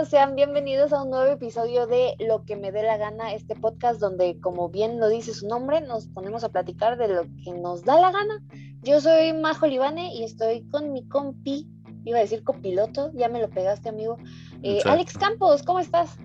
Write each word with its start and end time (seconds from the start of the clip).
amigos? 0.00 0.08
Sean 0.08 0.34
bienvenidos 0.34 0.92
a 0.92 1.02
un 1.02 1.10
nuevo 1.10 1.30
episodio 1.30 1.86
de 1.86 2.14
Lo 2.26 2.44
que 2.44 2.56
me 2.56 2.72
dé 2.72 2.82
la 2.82 2.96
gana, 2.96 3.32
este 3.34 3.54
podcast 3.54 4.00
donde, 4.00 4.38
como 4.40 4.68
bien 4.68 4.98
lo 4.98 5.08
dice 5.08 5.34
su 5.34 5.46
nombre, 5.46 5.80
nos 5.80 6.06
ponemos 6.08 6.44
a 6.44 6.48
platicar 6.48 6.96
de 6.96 7.08
lo 7.08 7.22
que 7.44 7.52
nos 7.52 7.84
da 7.84 8.00
la 8.00 8.10
gana. 8.10 8.42
Yo 8.82 9.00
soy 9.00 9.32
Majo 9.32 9.66
Libane 9.66 10.14
y 10.14 10.24
estoy 10.24 10.62
con 10.68 10.92
mi 10.92 11.06
compi, 11.06 11.68
iba 12.04 12.18
a 12.18 12.20
decir 12.20 12.42
copiloto, 12.44 13.10
ya 13.14 13.28
me 13.28 13.40
lo 13.40 13.50
pegaste 13.50 13.88
amigo. 13.88 14.16
Eh, 14.62 14.80
Alex 14.84 15.18
Campos, 15.18 15.62
¿cómo 15.62 15.80
estás? 15.80 16.16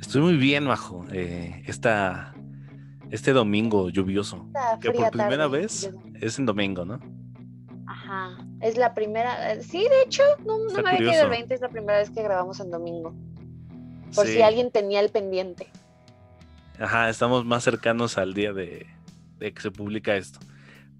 Estoy 0.00 0.22
muy 0.22 0.36
bien, 0.36 0.64
Majo. 0.64 1.04
Eh, 1.12 1.62
esta, 1.66 2.34
este 3.10 3.32
domingo 3.32 3.90
lluvioso, 3.90 4.46
que 4.80 4.90
por 4.92 5.10
primera 5.10 5.48
vez 5.48 5.90
es 6.20 6.38
en 6.38 6.46
domingo, 6.46 6.84
¿no? 6.84 7.00
Ajá, 7.86 8.36
es 8.60 8.76
la 8.76 8.94
primera, 8.94 9.52
eh, 9.52 9.62
sí, 9.62 9.86
de 9.88 10.02
hecho, 10.02 10.22
no, 10.44 10.58
no 10.58 10.82
me 10.82 10.90
había 10.90 11.10
quedado 11.10 11.24
el 11.24 11.30
20, 11.30 11.54
es 11.54 11.60
la 11.60 11.68
primera 11.68 11.98
vez 11.98 12.10
que 12.10 12.22
grabamos 12.22 12.60
en 12.60 12.70
domingo. 12.70 13.14
Por 14.14 14.26
si 14.26 14.40
alguien 14.40 14.70
tenía 14.70 15.00
el 15.00 15.10
pendiente. 15.10 15.68
Ajá, 16.78 17.08
estamos 17.08 17.44
más 17.44 17.64
cercanos 17.64 18.18
al 18.18 18.34
día 18.34 18.52
de, 18.52 18.86
que 19.38 19.60
se 19.60 19.70
publica 19.70 20.16
esto. 20.16 20.38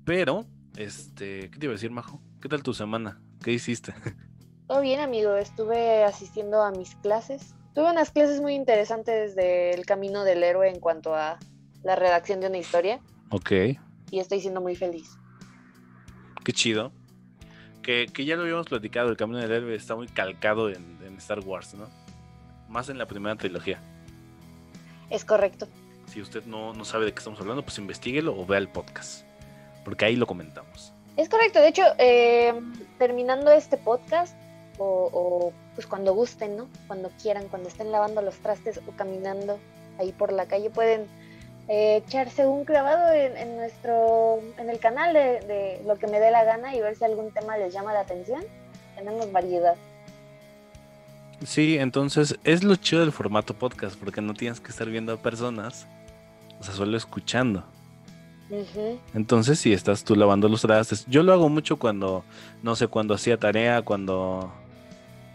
Pero, 0.05 0.45
este, 0.77 1.51
¿qué 1.51 1.59
te 1.59 1.67
iba 1.67 1.73
a 1.73 1.77
decir, 1.77 1.91
Majo? 1.91 2.21
¿Qué 2.41 2.48
tal 2.48 2.62
tu 2.62 2.75
semana? 2.75 3.21
¿Qué 3.43 3.53
hiciste? 3.53 3.95
Todo 4.67 4.81
bien, 4.81 5.01
amigo. 5.01 5.34
Estuve 5.37 6.05
asistiendo 6.05 6.62
a 6.62 6.70
mis 6.70 6.95
clases. 6.97 7.55
Tuve 7.75 7.91
unas 7.91 8.11
clases 8.11 8.41
muy 8.41 8.55
interesantes 8.55 9.34
del 9.34 9.87
camino 9.87 10.25
del 10.25 10.43
héroe 10.43 10.69
en 10.69 10.81
cuanto 10.81 11.15
a 11.15 11.39
la 11.83 11.97
redacción 11.97 12.41
de 12.41 12.48
una 12.48 12.59
historia. 12.59 13.00
Ok. 13.31 13.53
Y 14.11 14.19
estoy 14.19 14.41
siendo 14.41 14.61
muy 14.61 14.75
feliz. 14.77 15.17
Qué 16.45 16.53
chido. 16.53 16.93
Que, 17.89 18.27
ya 18.27 18.36
lo 18.36 18.42
habíamos 18.42 18.67
platicado, 18.67 19.08
el 19.08 19.17
camino 19.17 19.39
del 19.39 19.50
héroe 19.50 19.75
está 19.75 19.97
muy 19.97 20.08
calcado 20.08 20.69
en, 20.69 20.98
Star 21.17 21.41
Wars, 21.41 21.72
¿no? 21.72 21.89
Más 22.69 22.91
en 22.91 22.98
la 22.98 23.06
primera 23.06 23.34
trilogía. 23.36 23.81
Es 25.08 25.25
correcto. 25.25 25.67
Si 26.06 26.20
usted 26.20 26.44
no, 26.44 26.75
no 26.75 26.84
sabe 26.84 27.06
de 27.06 27.12
qué 27.12 27.19
estamos 27.19 27.41
hablando, 27.41 27.62
pues 27.62 27.78
investiguelo 27.78 28.39
o 28.39 28.44
vea 28.44 28.59
el 28.59 28.69
podcast. 28.69 29.25
Porque 29.86 30.05
ahí 30.05 30.16
lo 30.16 30.27
comentamos. 30.27 30.92
Es 31.16 31.31
correcto. 31.31 31.61
De 31.61 31.69
hecho, 31.69 31.83
eh, 31.97 32.53
terminando 32.98 33.50
este 33.50 33.78
podcast, 33.78 34.36
o, 34.77 35.09
o, 35.11 35.53
pues 35.75 35.86
cuando 35.86 36.12
gusten, 36.12 36.59
¿no? 36.59 36.69
Cuando 36.89 37.11
quieran, 37.22 37.48
cuando 37.48 37.70
estén 37.70 37.91
lavando 37.91 38.20
los 38.20 38.36
trastes 38.41 38.83
o 38.86 38.92
caminando 38.98 39.59
ahí 39.98 40.12
por 40.12 40.31
la 40.31 40.44
calle, 40.44 40.69
pueden 40.69 41.06
eh, 41.69 42.02
echarse 42.06 42.47
un 42.47 42.64
clavado 42.64 43.12
en, 43.12 43.56
nuestro, 43.56 44.41
en 44.56 44.70
el 44.70 44.78
canal 44.78 45.12
de, 45.12 45.83
lo 45.86 45.97
que 45.97 46.06
me 46.06 46.19
dé 46.19 46.30
la 46.30 46.44
gana 46.44 46.75
y 46.75 46.80
ver 46.80 46.97
si 46.97 47.05
algún 47.05 47.30
tema 47.30 47.58
les 47.58 47.75
llama 47.75 47.92
la 47.92 48.00
atención. 48.00 48.42
Tenemos 48.97 49.30
variedad. 49.30 49.77
Sí, 51.44 51.78
entonces 51.78 52.38
es 52.42 52.64
lo 52.64 52.75
chido 52.77 53.02
del 53.02 53.12
formato 53.12 53.55
podcast, 53.55 53.97
porque 53.97 54.20
no 54.22 54.34
tienes 54.34 54.60
que 54.60 54.70
estar 54.70 54.88
viendo 54.88 55.12
a 55.12 55.16
personas, 55.19 55.86
o 56.58 56.64
sea, 56.64 56.75
solo 56.75 56.97
escuchando. 56.97 57.64
Entonces, 59.14 59.58
si 59.58 59.75
estás 59.75 60.05
tú 60.05 60.16
lavando 60.16 60.48
los 60.48 60.62
trastes, 60.62 61.05
yo 61.06 61.22
lo 61.22 61.34
hago 61.34 61.50
mucho 61.50 61.78
cuando, 61.78 62.25
no 62.62 62.77
sé, 62.77 62.88
cuando 62.88 63.12
hacía 63.12 63.36
tarea, 63.36 63.82
cuando 63.82 64.50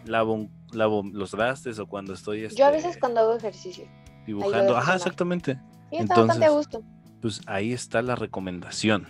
lavo, 0.06 0.48
lavo 0.72 1.04
los 1.14 1.30
trastes 1.32 1.78
o 1.78 1.86
cuando 1.86 2.14
estoy... 2.14 2.50
yo 2.50 2.66
a 2.66 2.72
veces 2.72 2.90
este, 2.90 3.00
cuando 3.00 3.22
hago 3.22 3.36
ejercicio. 3.36 3.86
Dibujando, 4.26 4.76
ajá, 4.76 4.96
exactamente. 4.96 5.60
Entonces, 6.00 6.52
gusto. 6.52 6.84
Pues 7.22 7.42
ahí 7.46 7.74
está 7.74 8.02
la 8.02 8.16
recomendación. 8.16 9.08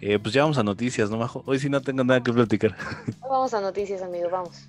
Eh, 0.00 0.18
pues 0.18 0.34
ya 0.34 0.42
vamos 0.42 0.58
a 0.58 0.64
noticias, 0.64 1.10
¿no, 1.10 1.18
Majo? 1.18 1.44
Hoy 1.46 1.60
sí 1.60 1.68
no 1.68 1.80
tengo 1.80 2.02
nada 2.02 2.22
que 2.22 2.32
platicar. 2.32 2.74
Vamos 3.20 3.54
a 3.54 3.60
noticias, 3.60 4.02
amigo, 4.02 4.28
vamos. 4.30 4.68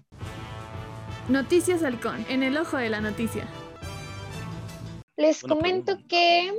Noticias 1.28 1.84
Halcón, 1.84 2.24
en 2.30 2.44
el 2.44 2.56
ojo 2.56 2.78
de 2.78 2.90
la 2.90 3.02
noticia. 3.02 3.48
Les 5.18 5.42
comento 5.42 5.98
que 6.08 6.54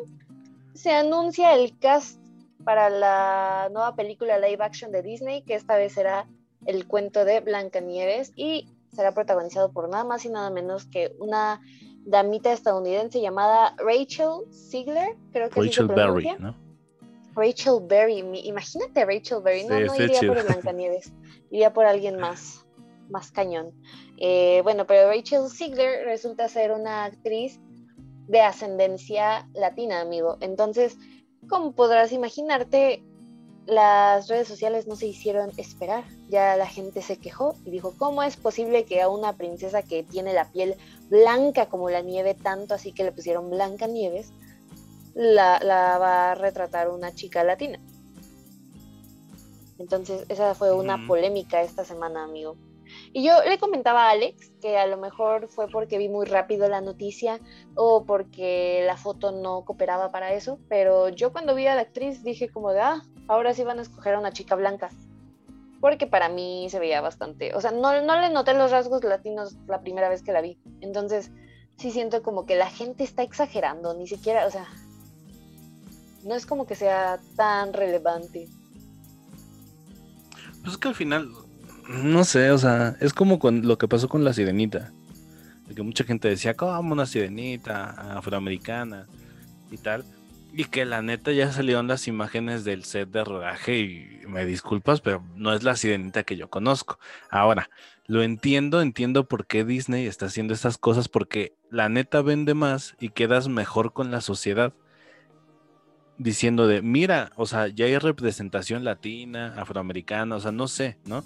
se 0.75 0.93
anuncia 0.93 1.54
el 1.54 1.78
cast 1.78 2.19
para 2.64 2.91
la 2.91 3.69
nueva 3.72 3.94
película 3.94 4.38
live 4.38 4.62
action 4.64 4.91
de 4.91 5.03
Disney, 5.03 5.43
que 5.43 5.54
esta 5.54 5.76
vez 5.76 5.93
será 5.93 6.26
el 6.66 6.87
cuento 6.87 7.25
de 7.25 7.41
Blancanieves 7.41 8.32
y 8.37 8.69
será 8.93 9.12
protagonizado 9.12 9.70
por 9.70 9.88
nada 9.88 10.04
más 10.04 10.25
y 10.25 10.31
nada 10.31 10.50
menos 10.50 10.87
que 10.87 11.14
una 11.19 11.60
damita 12.04 12.53
estadounidense 12.53 13.20
llamada 13.20 13.75
Rachel 13.78 14.50
Ziegler, 14.50 15.16
creo 15.32 15.50
que 15.50 15.60
Rachel 15.60 15.88
Berry, 15.88 16.28
¿no? 16.38 16.56
Rachel 17.34 17.81
Berry, 17.82 18.19
imagínate 18.44 19.04
Rachel 19.04 19.41
Berry, 19.42 19.65
no, 19.65 19.81
no 19.81 19.94
iría 19.97 20.20
por 20.20 20.44
Blancanieves, 20.44 21.12
iría 21.50 21.72
por 21.72 21.84
alguien 21.84 22.19
más, 22.19 22.64
más 23.10 23.32
cañón. 23.32 23.72
Eh, 24.19 24.60
bueno, 24.62 24.87
pero 24.87 25.09
Rachel 25.09 25.48
Ziegler 25.50 26.04
resulta 26.04 26.48
ser 26.48 26.70
una 26.70 27.04
actriz 27.04 27.60
de 28.28 28.41
ascendencia 28.41 29.48
latina, 29.54 30.00
amigo. 30.00 30.38
Entonces, 30.41 30.97
como 31.48 31.75
podrás 31.75 32.12
imaginarte, 32.12 33.03
las 33.66 34.28
redes 34.28 34.47
sociales 34.47 34.86
no 34.86 34.97
se 34.97 35.06
hicieron 35.06 35.50
esperar. 35.56 36.04
Ya 36.28 36.56
la 36.56 36.66
gente 36.66 37.02
se 37.02 37.16
quejó 37.16 37.54
y 37.64 37.70
dijo, 37.70 37.94
¿cómo 37.98 38.22
es 38.22 38.36
posible 38.36 38.84
que 38.84 39.00
a 39.00 39.08
una 39.08 39.34
princesa 39.34 39.82
que 39.82 40.02
tiene 40.02 40.32
la 40.32 40.50
piel 40.50 40.76
blanca 41.08 41.66
como 41.66 41.91
la 41.91 42.00
nieve, 42.00 42.34
tanto 42.34 42.75
así 42.75 42.92
que 42.92 43.04
le 43.04 43.12
pusieron 43.12 43.50
Blanca 43.50 43.86
Nieves, 43.86 44.32
la, 45.14 45.58
va 45.98 46.32
a 46.32 46.34
retratar 46.34 46.91
una 46.91 47.14
chica 47.14 47.44
latina? 47.44 47.78
Entonces, 49.78 50.25
esa 50.28 50.54
fue 50.54 50.72
una 50.72 51.06
polémica 51.06 51.62
esta 51.62 51.84
semana, 51.84 52.25
amigo. 52.25 52.56
Y 53.12 53.25
yo 53.25 53.42
le 53.42 53.58
comentaba 53.58 54.06
a 54.06 54.10
Alex 54.10 54.52
que 54.60 54.76
a 54.76 54.86
lo 54.86 54.96
mejor 54.98 55.48
fue 55.48 55.69
porque 55.69 55.98
vi 55.98 56.08
muy 56.08 56.26
rápido 56.26 56.69
la 56.69 56.81
noticia 56.81 57.41
o 57.75 58.04
porque 58.04 58.84
la 58.86 58.96
foto 58.96 59.32
no 59.32 59.64
cooperaba 59.64 60.12
para 60.12 60.32
eso, 60.32 60.58
pero 60.69 61.08
yo 61.08 61.32
cuando 61.32 61.54
vi 61.54 61.66
a 61.66 61.75
la 61.75 61.82
actriz 61.82 62.22
dije 62.22 62.48
como 62.48 62.72
de, 62.72 62.81
ah, 62.81 63.02
ahora 63.28 63.54
sí 63.54 63.64
van 63.64 63.78
a 63.78 63.82
escoger 63.82 64.14
a 64.14 64.18
una 64.18 64.32
chica 64.32 64.54
blanca. 64.54 64.90
Porque 65.80 66.06
para 66.06 66.28
mí 66.28 66.68
se 66.70 66.78
veía 66.78 67.00
bastante, 67.00 67.54
o 67.54 67.60
sea, 67.60 67.70
no, 67.70 68.00
no 68.02 68.20
le 68.20 68.30
noté 68.30 68.54
los 68.54 68.70
rasgos 68.70 69.04
latinos 69.04 69.56
la 69.66 69.82
primera 69.82 70.08
vez 70.08 70.22
que 70.22 70.32
la 70.32 70.40
vi. 70.40 70.58
Entonces, 70.80 71.30
sí 71.76 71.90
siento 71.90 72.22
como 72.22 72.46
que 72.46 72.56
la 72.56 72.70
gente 72.70 73.04
está 73.04 73.22
exagerando, 73.22 73.94
ni 73.94 74.06
siquiera, 74.06 74.46
o 74.46 74.50
sea, 74.50 74.66
no 76.24 76.34
es 76.34 76.46
como 76.46 76.66
que 76.66 76.74
sea 76.74 77.20
tan 77.36 77.72
relevante. 77.72 78.48
Pues 80.62 80.72
es 80.72 80.78
que 80.78 80.88
al 80.88 80.94
final, 80.94 81.30
no 81.88 82.24
sé, 82.24 82.50
o 82.50 82.58
sea, 82.58 82.96
es 83.00 83.12
como 83.12 83.38
con 83.38 83.66
lo 83.68 83.76
que 83.76 83.88
pasó 83.88 84.08
con 84.08 84.24
la 84.24 84.32
sirenita. 84.32 84.92
De 85.66 85.74
que 85.74 85.82
mucha 85.82 86.04
gente 86.04 86.28
decía, 86.28 86.54
como 86.54 86.92
una 86.92 87.06
sirenita 87.06 88.16
afroamericana 88.16 89.06
y 89.70 89.76
tal. 89.76 90.04
Y 90.56 90.66
que 90.66 90.84
la 90.84 91.03
neta 91.03 91.32
ya 91.32 91.50
salieron 91.50 91.88
las 91.88 92.06
imágenes 92.06 92.62
del 92.62 92.84
set 92.84 93.10
de 93.10 93.25
rodaje 93.25 93.81
y 93.81 94.20
me 94.28 94.47
disculpas, 94.47 95.00
pero 95.00 95.20
no 95.34 95.53
es 95.53 95.65
la 95.65 95.75
sirenita 95.75 96.22
que 96.22 96.37
yo 96.37 96.48
conozco. 96.48 97.00
Ahora, 97.28 97.69
lo 98.06 98.22
entiendo, 98.22 98.81
entiendo 98.81 99.26
por 99.26 99.48
qué 99.48 99.64
Disney 99.64 100.06
está 100.06 100.26
haciendo 100.26 100.54
estas 100.54 100.78
cosas, 100.78 101.09
porque 101.09 101.56
la 101.70 101.88
neta 101.88 102.22
vende 102.22 102.54
más 102.54 102.94
y 103.00 103.09
quedas 103.09 103.48
mejor 103.48 103.93
con 103.93 104.12
la 104.12 104.20
sociedad. 104.20 104.72
Diciendo 106.19 106.69
de, 106.69 106.82
mira, 106.82 107.32
o 107.34 107.47
sea, 107.47 107.66
ya 107.66 107.87
hay 107.87 107.98
representación 107.98 108.84
latina, 108.84 109.54
afroamericana, 109.56 110.37
o 110.37 110.41
sea, 110.41 110.53
no 110.53 110.69
sé, 110.69 110.98
¿no? 111.04 111.25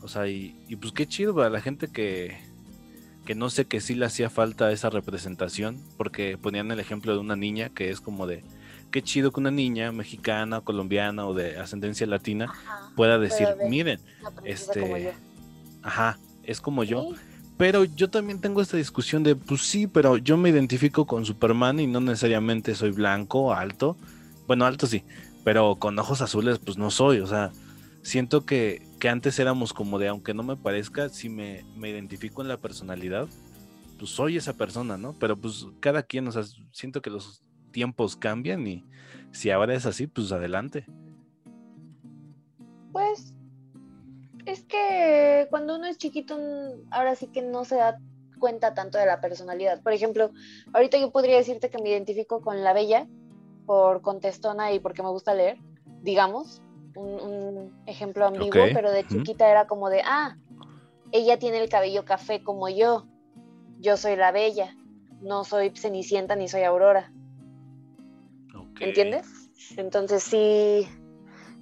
O 0.00 0.06
sea, 0.06 0.28
y, 0.28 0.54
pues 0.80 0.92
qué 0.92 1.08
chido 1.08 1.34
para 1.34 1.50
la 1.50 1.60
gente 1.60 1.88
que, 1.90 2.38
que 3.26 3.34
no 3.34 3.50
sé 3.50 3.64
que 3.64 3.80
sí 3.80 3.96
le 3.96 4.06
hacía 4.06 4.30
falta 4.30 4.70
esa 4.70 4.90
representación, 4.90 5.82
porque 5.96 6.38
ponían 6.38 6.70
el 6.70 6.78
ejemplo 6.78 7.12
de 7.12 7.18
una 7.18 7.34
niña 7.34 7.70
que 7.70 7.90
es 7.90 8.00
como 8.00 8.28
de, 8.28 8.44
qué 8.90 9.02
chido 9.02 9.32
que 9.32 9.40
una 9.40 9.50
niña 9.50 9.92
mexicana, 9.92 10.60
colombiana 10.60 11.26
o 11.26 11.34
de 11.34 11.58
ascendencia 11.58 12.06
latina 12.06 12.52
pueda 12.96 13.18
decir, 13.18 13.48
miren, 13.68 14.00
este, 14.44 15.14
ajá, 15.82 16.18
es 16.44 16.60
como 16.60 16.84
yo. 16.84 17.10
Pero 17.56 17.84
yo 17.84 18.08
también 18.08 18.40
tengo 18.40 18.62
esta 18.62 18.78
discusión 18.78 19.22
de, 19.22 19.36
pues 19.36 19.62
sí, 19.62 19.86
pero 19.86 20.16
yo 20.16 20.38
me 20.38 20.48
identifico 20.48 21.06
con 21.06 21.26
Superman 21.26 21.78
y 21.78 21.86
no 21.86 22.00
necesariamente 22.00 22.74
soy 22.74 22.90
blanco, 22.90 23.52
alto. 23.52 23.98
Bueno, 24.46 24.64
alto 24.64 24.86
sí, 24.86 25.04
pero 25.44 25.76
con 25.76 25.98
ojos 25.98 26.22
azules, 26.22 26.58
pues 26.58 26.78
no 26.78 26.90
soy. 26.90 27.20
O 27.20 27.26
sea, 27.26 27.52
siento 28.02 28.46
que, 28.46 28.86
que 28.98 29.10
antes 29.10 29.38
éramos 29.38 29.74
como 29.74 29.98
de, 29.98 30.08
aunque 30.08 30.32
no 30.32 30.42
me 30.42 30.56
parezca, 30.56 31.10
si 31.10 31.28
me, 31.28 31.64
me 31.76 31.90
identifico 31.90 32.40
en 32.40 32.48
la 32.48 32.56
personalidad, 32.56 33.28
pues 33.98 34.10
soy 34.10 34.38
esa 34.38 34.54
persona, 34.54 34.96
¿no? 34.96 35.14
Pero 35.20 35.36
pues 35.36 35.66
cada 35.80 36.02
quien, 36.02 36.26
o 36.28 36.32
sea, 36.32 36.44
siento 36.72 37.02
que 37.02 37.10
los 37.10 37.42
tiempos 37.70 38.16
cambian 38.16 38.66
y 38.66 38.84
si 39.32 39.50
ahora 39.50 39.74
es 39.74 39.86
así, 39.86 40.06
pues 40.06 40.32
adelante. 40.32 40.86
Pues 42.92 43.34
es 44.46 44.64
que 44.64 45.46
cuando 45.50 45.76
uno 45.76 45.86
es 45.86 45.98
chiquito, 45.98 46.38
ahora 46.90 47.14
sí 47.14 47.28
que 47.28 47.42
no 47.42 47.64
se 47.64 47.76
da 47.76 47.98
cuenta 48.38 48.74
tanto 48.74 48.98
de 48.98 49.06
la 49.06 49.20
personalidad. 49.20 49.82
Por 49.82 49.92
ejemplo, 49.92 50.32
ahorita 50.72 50.98
yo 50.98 51.12
podría 51.12 51.36
decirte 51.36 51.70
que 51.70 51.80
me 51.80 51.90
identifico 51.90 52.40
con 52.40 52.64
la 52.64 52.72
bella 52.72 53.06
por 53.66 54.00
contestona 54.02 54.72
y 54.72 54.80
porque 54.80 55.02
me 55.02 55.10
gusta 55.10 55.34
leer, 55.34 55.58
digamos, 56.02 56.62
un, 56.96 57.72
ejemplo 57.86 58.26
ambiguo, 58.26 58.64
pero 58.74 58.90
de 58.90 59.06
chiquita 59.06 59.48
era 59.48 59.66
como 59.66 59.90
de, 59.90 60.02
ah, 60.04 60.36
ella 61.12 61.38
tiene 61.38 61.58
el 61.62 61.68
cabello 61.68 62.04
café 62.04 62.42
como 62.42 62.68
yo, 62.68 63.06
yo 63.78 63.96
soy 63.96 64.16
la 64.16 64.32
bella, 64.32 64.74
no 65.20 65.44
soy 65.44 65.70
Cenicienta 65.76 66.34
ni 66.34 66.48
soy 66.48 66.62
Aurora. 66.62 67.12
¿Entiendes? 68.80 69.26
Entonces 69.76 70.22
sí, 70.22 70.88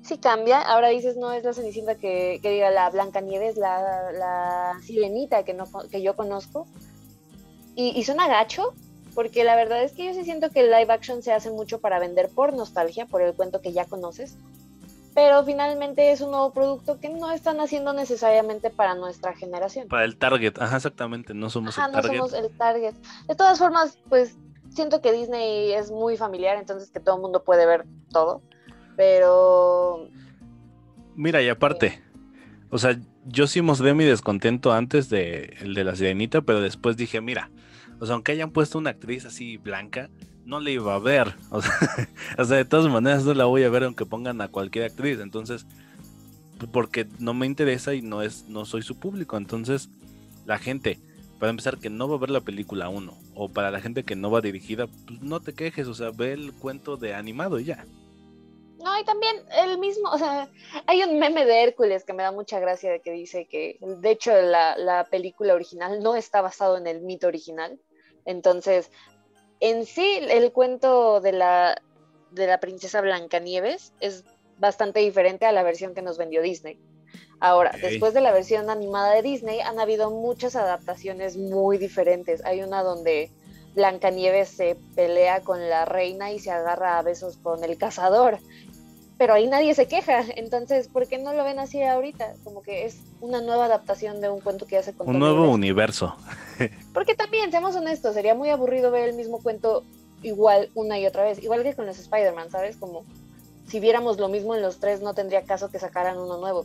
sí 0.02 0.18
cambia. 0.18 0.60
Ahora 0.60 0.88
dices, 0.88 1.16
no 1.16 1.32
es 1.32 1.44
la 1.44 1.52
Cenicienta 1.52 1.96
que, 1.96 2.40
diga 2.42 2.70
la 2.70 2.90
Blanca 2.90 3.20
Nieves, 3.20 3.56
la, 3.56 4.12
la 4.12 4.80
sirenita 4.82 5.44
que, 5.44 5.54
no, 5.54 5.64
que 5.90 6.02
yo 6.02 6.16
conozco. 6.16 6.66
Y, 7.74 7.90
y 7.98 8.04
suena 8.04 8.26
gacho, 8.28 8.74
porque 9.14 9.44
la 9.44 9.56
verdad 9.56 9.82
es 9.82 9.92
que 9.92 10.06
yo 10.06 10.14
sí 10.14 10.24
siento 10.24 10.50
que 10.50 10.60
el 10.60 10.70
live 10.70 10.92
action 10.92 11.22
se 11.22 11.32
hace 11.32 11.50
mucho 11.50 11.80
para 11.80 11.98
vender 11.98 12.28
por 12.28 12.54
nostalgia, 12.54 13.06
por 13.06 13.22
el 13.22 13.34
cuento 13.34 13.60
que 13.60 13.72
ya 13.72 13.84
conoces, 13.84 14.36
pero 15.14 15.44
finalmente 15.44 16.12
es 16.12 16.20
un 16.20 16.30
nuevo 16.30 16.52
producto 16.52 17.00
que 17.00 17.08
no 17.08 17.32
están 17.32 17.58
haciendo 17.58 17.92
necesariamente 17.92 18.70
para 18.70 18.94
nuestra 18.94 19.34
generación. 19.34 19.88
Para 19.88 20.04
el 20.04 20.16
target, 20.16 20.56
ajá, 20.60 20.76
exactamente, 20.76 21.34
no 21.34 21.50
somos 21.50 21.76
el 21.76 21.90
target. 21.90 22.12
no 22.12 22.28
somos 22.28 22.32
el 22.34 22.56
target. 22.56 22.94
De 23.26 23.34
todas 23.34 23.58
formas, 23.58 23.98
pues 24.08 24.36
siento 24.70 25.00
que 25.00 25.12
Disney 25.12 25.72
es 25.72 25.90
muy 25.90 26.16
familiar, 26.16 26.56
entonces 26.58 26.90
que 26.90 27.00
todo 27.00 27.16
el 27.16 27.22
mundo 27.22 27.44
puede 27.44 27.66
ver 27.66 27.86
todo, 28.10 28.42
pero... 28.96 30.08
Mira, 31.16 31.42
y 31.42 31.48
aparte, 31.48 32.02
o 32.70 32.78
sea, 32.78 32.98
yo 33.26 33.46
sí 33.46 33.60
mostré 33.62 33.94
mi 33.94 34.04
descontento 34.04 34.72
antes 34.72 35.08
de 35.08 35.56
el 35.60 35.74
de 35.74 35.84
la 35.84 35.96
sirenita, 35.96 36.42
pero 36.42 36.60
después 36.60 36.96
dije, 36.96 37.20
mira, 37.20 37.50
o 38.00 38.06
sea, 38.06 38.14
aunque 38.14 38.32
hayan 38.32 38.50
puesto 38.50 38.78
una 38.78 38.90
actriz 38.90 39.24
así 39.24 39.56
blanca, 39.56 40.10
no 40.48 40.60
le 40.60 40.72
iba 40.72 40.94
a 40.94 40.98
ver. 40.98 41.34
O 42.38 42.44
sea, 42.44 42.56
de 42.56 42.64
todas 42.64 42.90
maneras 42.90 43.24
no 43.24 43.34
la 43.34 43.44
voy 43.44 43.64
a 43.64 43.70
ver 43.70 43.84
aunque 43.84 44.06
pongan 44.06 44.40
a 44.40 44.48
cualquier 44.48 44.84
actriz. 44.84 45.18
Entonces, 45.20 45.66
porque 46.72 47.06
no 47.18 47.34
me 47.34 47.46
interesa 47.46 47.94
y 47.94 48.02
no 48.02 48.22
es, 48.22 48.48
no 48.48 48.64
soy 48.64 48.82
su 48.82 48.98
público. 48.98 49.36
Entonces, 49.36 49.90
la 50.46 50.58
gente, 50.58 50.98
para 51.38 51.50
empezar, 51.50 51.78
que 51.78 51.90
no 51.90 52.08
va 52.08 52.16
a 52.16 52.20
ver 52.20 52.30
la 52.30 52.40
película 52.40 52.88
uno, 52.88 53.18
o 53.40 53.48
para 53.48 53.70
la 53.70 53.80
gente 53.80 54.02
que 54.02 54.16
no 54.16 54.32
va 54.32 54.40
dirigida, 54.40 54.88
pues 54.88 55.20
no 55.20 55.40
te 55.40 55.54
quejes, 55.54 55.86
o 55.86 55.94
sea, 55.94 56.10
ve 56.10 56.32
el 56.32 56.52
cuento 56.54 56.96
de 56.96 57.14
animado 57.14 57.60
y 57.60 57.66
ya. 57.66 57.86
No, 58.82 58.98
y 58.98 59.04
también 59.04 59.36
el 59.56 59.78
mismo, 59.78 60.10
o 60.10 60.18
sea, 60.18 60.48
hay 60.86 61.04
un 61.04 61.20
meme 61.20 61.44
de 61.44 61.62
Hércules 61.62 62.04
que 62.04 62.12
me 62.12 62.24
da 62.24 62.32
mucha 62.32 62.58
gracia 62.58 62.90
de 62.90 63.00
que 63.00 63.12
dice 63.12 63.46
que, 63.46 63.78
de 63.80 64.10
hecho, 64.10 64.32
la, 64.32 64.76
la 64.76 65.04
película 65.04 65.54
original 65.54 66.02
no 66.02 66.16
está 66.16 66.40
basado 66.40 66.76
en 66.78 66.88
el 66.88 67.00
mito 67.00 67.28
original. 67.28 67.78
Entonces, 68.24 68.90
en 69.60 69.86
sí, 69.86 70.18
el 70.20 70.50
cuento 70.50 71.20
de 71.20 71.32
la, 71.32 71.80
de 72.32 72.46
la 72.48 72.58
princesa 72.58 73.00
Blancanieves 73.00 73.92
es 74.00 74.24
bastante 74.58 74.98
diferente 74.98 75.46
a 75.46 75.52
la 75.52 75.62
versión 75.62 75.94
que 75.94 76.02
nos 76.02 76.18
vendió 76.18 76.42
Disney. 76.42 76.80
Ahora, 77.40 77.72
después 77.80 78.14
de 78.14 78.20
la 78.20 78.32
versión 78.32 78.68
animada 78.68 79.14
de 79.14 79.22
Disney, 79.22 79.60
han 79.60 79.78
habido 79.78 80.10
muchas 80.10 80.56
adaptaciones 80.56 81.36
muy 81.36 81.78
diferentes. 81.78 82.44
Hay 82.44 82.62
una 82.62 82.82
donde 82.82 83.30
Blancanieves 83.74 84.48
se 84.48 84.76
pelea 84.96 85.40
con 85.40 85.68
la 85.68 85.84
reina 85.84 86.32
y 86.32 86.38
se 86.40 86.50
agarra 86.50 86.98
a 86.98 87.02
besos 87.02 87.36
con 87.36 87.62
el 87.62 87.78
cazador 87.78 88.38
pero 89.18 89.34
ahí 89.34 89.48
nadie 89.48 89.74
se 89.74 89.86
queja. 89.86 90.24
Entonces, 90.36 90.88
¿por 90.88 91.06
qué 91.08 91.18
no 91.18 91.34
lo 91.34 91.44
ven 91.44 91.58
así 91.58 91.82
ahorita? 91.82 92.34
Como 92.44 92.62
que 92.62 92.86
es 92.86 93.00
una 93.20 93.42
nueva 93.42 93.66
adaptación 93.66 94.20
de 94.20 94.30
un 94.30 94.40
cuento 94.40 94.64
que 94.64 94.76
ya 94.76 94.82
se 94.82 94.94
contó. 94.94 95.10
Un 95.10 95.18
nuevo 95.18 95.50
universo. 95.50 96.16
Porque 96.94 97.16
también, 97.16 97.50
seamos 97.50 97.74
honestos, 97.74 98.14
sería 98.14 98.36
muy 98.36 98.48
aburrido 98.48 98.92
ver 98.92 99.08
el 99.08 99.16
mismo 99.16 99.42
cuento 99.42 99.84
igual 100.22 100.70
una 100.74 100.98
y 100.98 101.06
otra 101.06 101.24
vez. 101.24 101.42
Igual 101.42 101.64
que 101.64 101.74
con 101.74 101.84
los 101.84 101.98
Spider-Man, 101.98 102.50
¿sabes? 102.50 102.76
Como 102.76 103.04
si 103.66 103.80
viéramos 103.80 104.18
lo 104.18 104.28
mismo 104.28 104.54
en 104.54 104.62
los 104.62 104.78
tres, 104.78 105.02
no 105.02 105.14
tendría 105.14 105.42
caso 105.42 105.68
que 105.68 105.80
sacaran 105.80 106.16
uno 106.16 106.38
nuevo. 106.38 106.64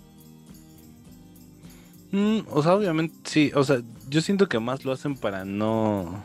Mm, 2.14 2.48
o 2.50 2.64
sea, 2.64 2.76
obviamente 2.76 3.16
sí. 3.26 3.52
O 3.54 3.66
sea, 3.66 3.82
yo 4.08 4.22
siento 4.22 4.48
que 4.48 4.60
más 4.60 4.86
lo 4.86 4.94
hacen 4.94 5.16
para 5.18 5.44
no. 5.44 6.24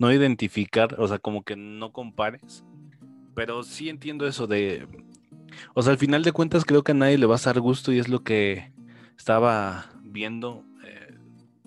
No 0.00 0.12
identificar, 0.12 0.96
o 0.98 1.06
sea, 1.06 1.20
como 1.20 1.44
que 1.44 1.54
no 1.54 1.92
compares 1.92 2.64
pero 3.34 3.62
sí 3.62 3.88
entiendo 3.88 4.26
eso 4.26 4.46
de. 4.46 4.86
O 5.74 5.82
sea, 5.82 5.92
al 5.92 5.98
final 5.98 6.22
de 6.22 6.32
cuentas, 6.32 6.64
creo 6.64 6.82
que 6.82 6.92
a 6.92 6.94
nadie 6.94 7.18
le 7.18 7.26
va 7.26 7.36
a 7.36 7.40
dar 7.42 7.60
gusto 7.60 7.92
y 7.92 7.98
es 7.98 8.08
lo 8.08 8.22
que 8.22 8.72
estaba 9.16 9.86
viendo 10.02 10.64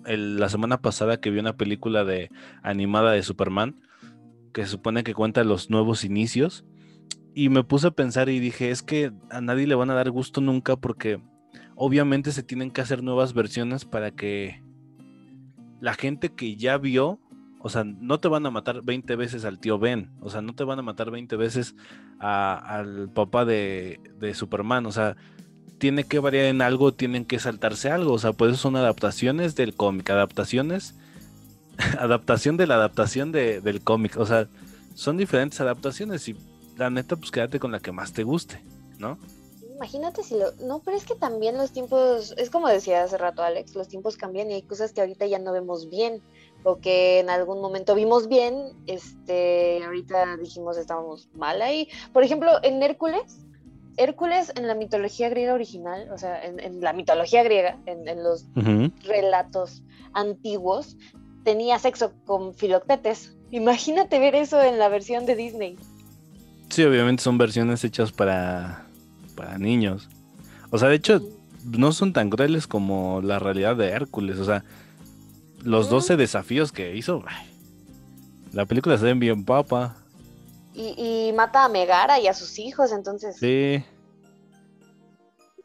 eh, 0.06 0.16
la 0.16 0.48
semana 0.48 0.80
pasada 0.80 1.20
que 1.20 1.30
vi 1.30 1.38
una 1.38 1.56
película 1.56 2.04
de 2.04 2.30
animada 2.62 3.12
de 3.12 3.22
Superman 3.22 3.80
que 4.52 4.64
se 4.64 4.70
supone 4.70 5.04
que 5.04 5.14
cuenta 5.14 5.44
los 5.44 5.70
nuevos 5.70 6.04
inicios. 6.04 6.64
Y 7.34 7.50
me 7.50 7.64
puse 7.64 7.88
a 7.88 7.90
pensar 7.90 8.30
y 8.30 8.40
dije, 8.40 8.70
es 8.70 8.82
que 8.82 9.12
a 9.30 9.42
nadie 9.42 9.66
le 9.66 9.74
van 9.74 9.90
a 9.90 9.94
dar 9.94 10.10
gusto 10.10 10.40
nunca 10.40 10.76
porque 10.76 11.20
obviamente 11.76 12.32
se 12.32 12.42
tienen 12.42 12.72
que 12.72 12.80
hacer 12.80 13.02
nuevas 13.02 13.32
versiones 13.32 13.84
para 13.84 14.10
que 14.10 14.62
la 15.80 15.94
gente 15.94 16.30
que 16.30 16.56
ya 16.56 16.78
vio 16.78 17.20
o 17.66 17.68
sea, 17.68 17.82
no 17.82 18.20
te 18.20 18.28
van 18.28 18.46
a 18.46 18.50
matar 18.52 18.82
20 18.82 19.16
veces 19.16 19.44
al 19.44 19.58
tío 19.58 19.76
Ben. 19.76 20.12
O 20.20 20.30
sea, 20.30 20.40
no 20.40 20.54
te 20.54 20.62
van 20.62 20.78
a 20.78 20.82
matar 20.82 21.10
20 21.10 21.34
veces 21.34 21.74
al 22.20 23.10
papá 23.12 23.44
de, 23.44 23.98
Superman. 24.34 24.86
O 24.86 24.92
sea, 24.92 25.16
tiene 25.78 26.04
que 26.04 26.20
variar 26.20 26.44
en 26.44 26.62
algo, 26.62 26.94
tienen 26.94 27.24
que 27.24 27.40
saltarse 27.40 27.90
algo. 27.90 28.12
O 28.12 28.18
sea, 28.20 28.32
pues 28.32 28.52
eso 28.52 28.62
son 28.62 28.76
adaptaciones 28.76 29.56
del 29.56 29.74
cómic, 29.74 30.08
adaptaciones, 30.10 30.94
adaptación 31.98 32.56
de 32.56 32.68
la 32.68 32.76
adaptación 32.76 33.32
del 33.32 33.80
cómic. 33.82 34.16
O 34.16 34.26
sea, 34.26 34.46
son 34.94 35.16
diferentes 35.16 35.60
adaptaciones 35.60 36.28
y 36.28 36.36
la 36.76 36.88
neta, 36.90 37.16
pues 37.16 37.32
quédate 37.32 37.58
con 37.58 37.72
la 37.72 37.80
que 37.80 37.90
más 37.90 38.12
te 38.12 38.22
guste, 38.22 38.62
¿no? 39.00 39.18
Imagínate 39.76 40.22
si 40.22 40.38
lo... 40.38 40.52
No, 40.52 40.80
pero 40.82 40.96
es 40.96 41.04
que 41.04 41.14
también 41.14 41.58
los 41.58 41.70
tiempos, 41.70 42.34
es 42.38 42.48
como 42.48 42.66
decía 42.66 43.02
hace 43.02 43.18
rato 43.18 43.42
Alex, 43.42 43.74
los 43.74 43.88
tiempos 43.88 44.16
cambian 44.16 44.50
y 44.50 44.54
hay 44.54 44.62
cosas 44.62 44.94
que 44.94 45.02
ahorita 45.02 45.26
ya 45.26 45.38
no 45.38 45.52
vemos 45.52 45.90
bien 45.90 46.22
o 46.64 46.80
que 46.80 47.20
en 47.20 47.28
algún 47.28 47.60
momento 47.60 47.94
vimos 47.94 48.26
bien, 48.26 48.72
este, 48.86 49.84
ahorita 49.84 50.38
dijimos 50.38 50.78
estábamos 50.78 51.28
mal 51.34 51.60
ahí. 51.60 51.88
Por 52.14 52.24
ejemplo, 52.24 52.52
en 52.62 52.82
Hércules, 52.82 53.44
Hércules 53.98 54.50
en 54.56 54.66
la 54.66 54.74
mitología 54.74 55.28
griega 55.28 55.52
original, 55.52 56.10
o 56.10 56.16
sea, 56.16 56.42
en, 56.42 56.80
la 56.80 56.94
mitología 56.94 57.42
griega, 57.42 57.78
en, 57.84 58.22
los 58.22 58.46
relatos 59.04 59.82
antiguos, 60.14 60.96
tenía 61.44 61.78
sexo 61.78 62.12
con 62.24 62.54
Filoctetes. 62.54 63.36
Imagínate 63.50 64.18
ver 64.18 64.34
eso 64.34 64.62
en 64.62 64.78
la 64.78 64.88
versión 64.88 65.26
de 65.26 65.36
Disney. 65.36 65.76
Sí, 66.70 66.82
obviamente 66.82 67.22
son 67.22 67.36
versiones 67.36 67.84
hechas 67.84 68.10
para, 68.10 68.85
para 69.36 69.58
niños. 69.58 70.08
O 70.70 70.78
sea, 70.78 70.88
de 70.88 70.96
hecho, 70.96 71.20
no 71.64 71.92
son 71.92 72.12
tan 72.12 72.30
crueles 72.30 72.66
como 72.66 73.20
la 73.22 73.38
realidad 73.38 73.76
de 73.76 73.88
Hércules. 73.90 74.38
O 74.38 74.44
sea, 74.44 74.64
los 75.62 75.88
12 75.88 76.16
desafíos 76.16 76.72
que 76.72 76.96
hizo. 76.96 77.22
La 78.52 78.66
película 78.66 78.98
se 78.98 79.04
ve 79.04 79.14
bien 79.14 79.44
papa. 79.44 79.96
Y, 80.74 81.32
mata 81.34 81.64
a 81.64 81.68
Megara 81.68 82.20
y 82.20 82.26
a 82.26 82.34
sus 82.34 82.58
hijos, 82.58 82.92
entonces. 82.92 83.36
Sí. 83.36 83.82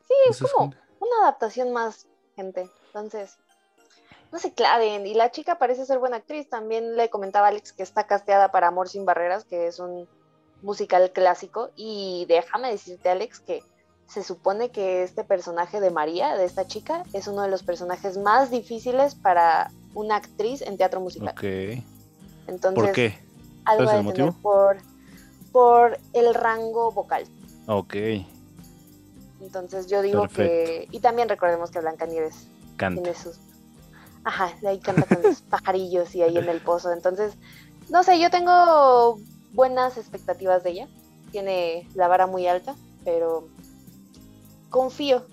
Sí, 0.07 0.13
es 0.29 0.39
como 0.39 0.73
una 0.99 1.23
adaptación 1.23 1.73
más, 1.73 2.07
gente. 2.35 2.69
Entonces, 2.87 3.37
no 4.31 4.39
se 4.39 4.53
claven. 4.53 5.05
Y 5.05 5.13
la 5.13 5.31
chica 5.31 5.57
parece 5.57 5.85
ser 5.85 5.99
buena 5.99 6.17
actriz. 6.17 6.49
También 6.49 6.95
le 6.95 7.09
comentaba 7.09 7.47
a 7.47 7.49
Alex 7.49 7.73
que 7.73 7.83
está 7.83 8.07
casteada 8.07 8.51
para 8.51 8.67
Amor 8.67 8.87
sin 8.87 9.05
Barreras, 9.05 9.43
que 9.43 9.67
es 9.67 9.79
un 9.79 10.07
musical 10.61 11.11
clásico. 11.11 11.69
Y 11.75 12.25
déjame 12.27 12.71
decirte, 12.71 13.09
Alex, 13.09 13.39
que 13.39 13.63
se 14.07 14.23
supone 14.23 14.71
que 14.71 15.03
este 15.03 15.23
personaje 15.23 15.79
de 15.79 15.89
María, 15.89 16.35
de 16.35 16.45
esta 16.45 16.67
chica, 16.67 17.03
es 17.13 17.27
uno 17.27 17.43
de 17.43 17.49
los 17.49 17.63
personajes 17.63 18.17
más 18.17 18.51
difíciles 18.51 19.15
para 19.15 19.71
una 19.93 20.17
actriz 20.17 20.61
en 20.61 20.77
teatro 20.77 20.99
musical. 20.99 21.29
Ok. 21.29 21.43
Entonces, 22.47 22.83
¿Por 22.83 22.91
qué? 22.91 23.17
Algo 23.63 23.89
el 23.91 24.03
motivo? 24.03 24.35
Por, 24.41 24.77
por 25.51 25.97
el 26.13 26.33
rango 26.33 26.91
vocal. 26.91 27.23
Ok. 27.67 27.95
Entonces 29.41 29.87
yo 29.87 30.01
digo 30.01 30.27
que... 30.27 30.87
Y 30.91 30.99
también 30.99 31.29
recordemos 31.29 31.71
que 31.71 31.79
Blanca 31.79 32.05
Nieves 32.05 32.47
canta. 32.75 33.01
tiene 33.01 33.17
sus... 33.17 33.39
Ajá, 34.23 34.51
ahí 34.67 34.79
canta 34.79 35.03
con 35.03 35.23
los 35.23 35.41
pajarillos 35.49 36.13
y 36.15 36.21
ahí 36.21 36.37
en 36.37 36.49
el 36.49 36.59
pozo. 36.61 36.91
Entonces, 36.91 37.33
no 37.89 38.03
sé, 38.03 38.19
yo 38.19 38.29
tengo 38.29 39.17
buenas 39.53 39.97
expectativas 39.97 40.63
de 40.63 40.71
ella. 40.71 40.87
Tiene 41.31 41.87
la 41.95 42.07
vara 42.07 42.27
muy 42.27 42.47
alta, 42.47 42.75
pero 43.03 43.47
confío. 44.69 45.25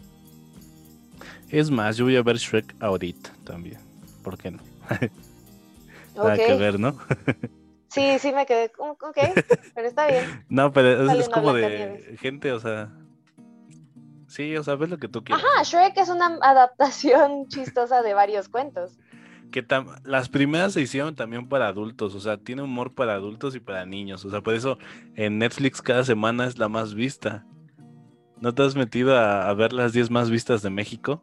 Es 1.49 1.71
más, 1.71 1.97
yo 1.97 2.05
voy 2.05 2.17
a 2.17 2.23
ver 2.23 2.37
Shrek 2.37 2.75
ahorita 2.81 3.33
también. 3.45 3.89
¿por 4.29 4.37
qué 4.37 4.51
no? 4.51 4.59
Nada 6.15 6.37
que 6.37 6.55
ver, 6.55 6.79
¿no? 6.79 6.99
sí, 7.89 8.19
sí 8.19 8.33
me 8.33 8.45
quedé, 8.45 8.71
ok, 8.77 9.19
pero 9.75 9.89
está 9.89 10.07
bien. 10.07 10.45
No, 10.51 10.71
pero 10.71 11.11
es, 11.13 11.29
como 11.31 11.55
de 11.55 12.17
gente, 12.21 12.53
o 12.53 12.61
sea... 12.61 12.93
Sí, 14.27 14.55
o 14.59 14.63
sea, 14.63 14.75
ves 14.75 14.91
lo 14.91 14.99
que 14.99 15.09
tú 15.09 15.25
quieras. 15.25 15.43
Ajá, 15.43 15.63
Shrek 15.63 15.97
es 15.97 16.11
una 16.11 16.39
adaptación 16.43 17.49
chistosa 17.49 18.03
de 18.03 18.13
varios 18.13 18.51
cuentos. 18.51 18.99
Que 19.51 19.65
las 20.05 20.29
primeras 20.29 20.75
se 20.75 20.81
hicieron 20.83 21.15
también 21.15 21.49
para 21.49 21.69
adultos, 21.69 22.15
o 22.15 22.21
sea, 22.21 22.37
tiene 22.37 22.63
humor 22.63 22.95
para 22.95 23.15
adultos 23.15 23.55
y 23.55 23.61
para 23.61 23.87
niños, 23.87 24.25
o 24.25 24.31
sea, 24.31 24.43
por 24.43 24.55
eso 24.55 24.79
en 25.15 25.39
Netflix 25.39 25.81
cada 25.81 26.05
semana 26.05 26.47
es 26.47 26.59
la 26.59 26.69
más 26.69 26.95
vista. 26.95 27.47
¿No 28.41 28.55
te 28.55 28.63
has 28.63 28.77
metido 28.77 29.17
a, 29.17 29.49
a 29.49 29.55
ver 29.55 29.73
las 29.73 29.93
10 29.93 30.11
más 30.11 30.31
vistas 30.31 30.63
de 30.63 30.71
México? 30.71 31.23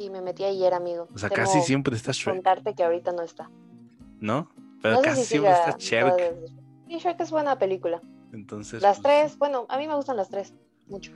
Sí, 0.00 0.08
me 0.08 0.22
metí 0.22 0.44
ayer, 0.44 0.72
amigo. 0.72 1.06
O 1.14 1.18
sea, 1.18 1.28
casi 1.28 1.60
siempre 1.60 1.94
está 1.94 2.12
Shrek. 2.12 2.36
Contarte 2.36 2.74
que 2.74 2.82
ahorita 2.82 3.12
no 3.12 3.22
está. 3.22 3.50
¿No? 4.18 4.50
Pero 4.80 5.02
casi 5.02 5.24
siempre 5.24 5.52
está 5.52 5.76
Shrek. 5.78 6.36
Sí, 6.88 6.98
Shrek 6.98 7.20
es 7.20 7.30
buena 7.30 7.58
película. 7.58 8.00
Entonces. 8.32 8.80
Las 8.80 9.00
pues, 9.00 9.24
tres, 9.24 9.38
bueno, 9.38 9.66
a 9.68 9.76
mí 9.76 9.86
me 9.86 9.94
gustan 9.94 10.16
las 10.16 10.30
tres, 10.30 10.54
mucho. 10.86 11.12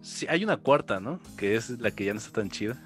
Sí, 0.00 0.26
hay 0.28 0.42
una 0.42 0.56
cuarta, 0.56 0.98
¿no? 0.98 1.20
Que 1.36 1.54
es 1.54 1.70
la 1.78 1.92
que 1.92 2.04
ya 2.04 2.12
no 2.12 2.18
está 2.18 2.40
tan 2.40 2.50
chida. 2.50 2.82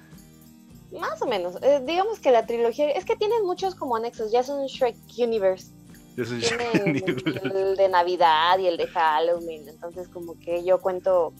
Más 0.91 1.21
o 1.21 1.27
menos. 1.27 1.55
Eh, 1.61 1.81
digamos 1.85 2.19
que 2.19 2.31
la 2.31 2.45
trilogía. 2.45 2.89
Es 2.91 3.05
que 3.05 3.15
tienen 3.15 3.45
muchos 3.45 3.75
como 3.75 3.95
anexos. 3.95 4.31
Ya 4.31 4.39
es 4.39 4.49
un 4.49 4.65
Shrek 4.65 4.95
Universe. 5.17 5.71
Es 6.15 6.31
un 6.31 6.39
Shrek 6.39 7.45
el 7.45 7.75
de 7.75 7.89
Navidad 7.89 8.57
y 8.59 8.67
el 8.67 8.77
de 8.77 8.87
Halloween. 8.87 9.67
Entonces, 9.67 10.07
como 10.07 10.39
que 10.39 10.63
yo 10.63 10.79
cuento 10.79 11.33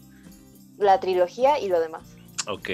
la 0.77 1.00
trilogía 1.00 1.60
y 1.60 1.70
lo 1.70 1.80
demás. 1.80 2.16
Ok, 2.48 2.70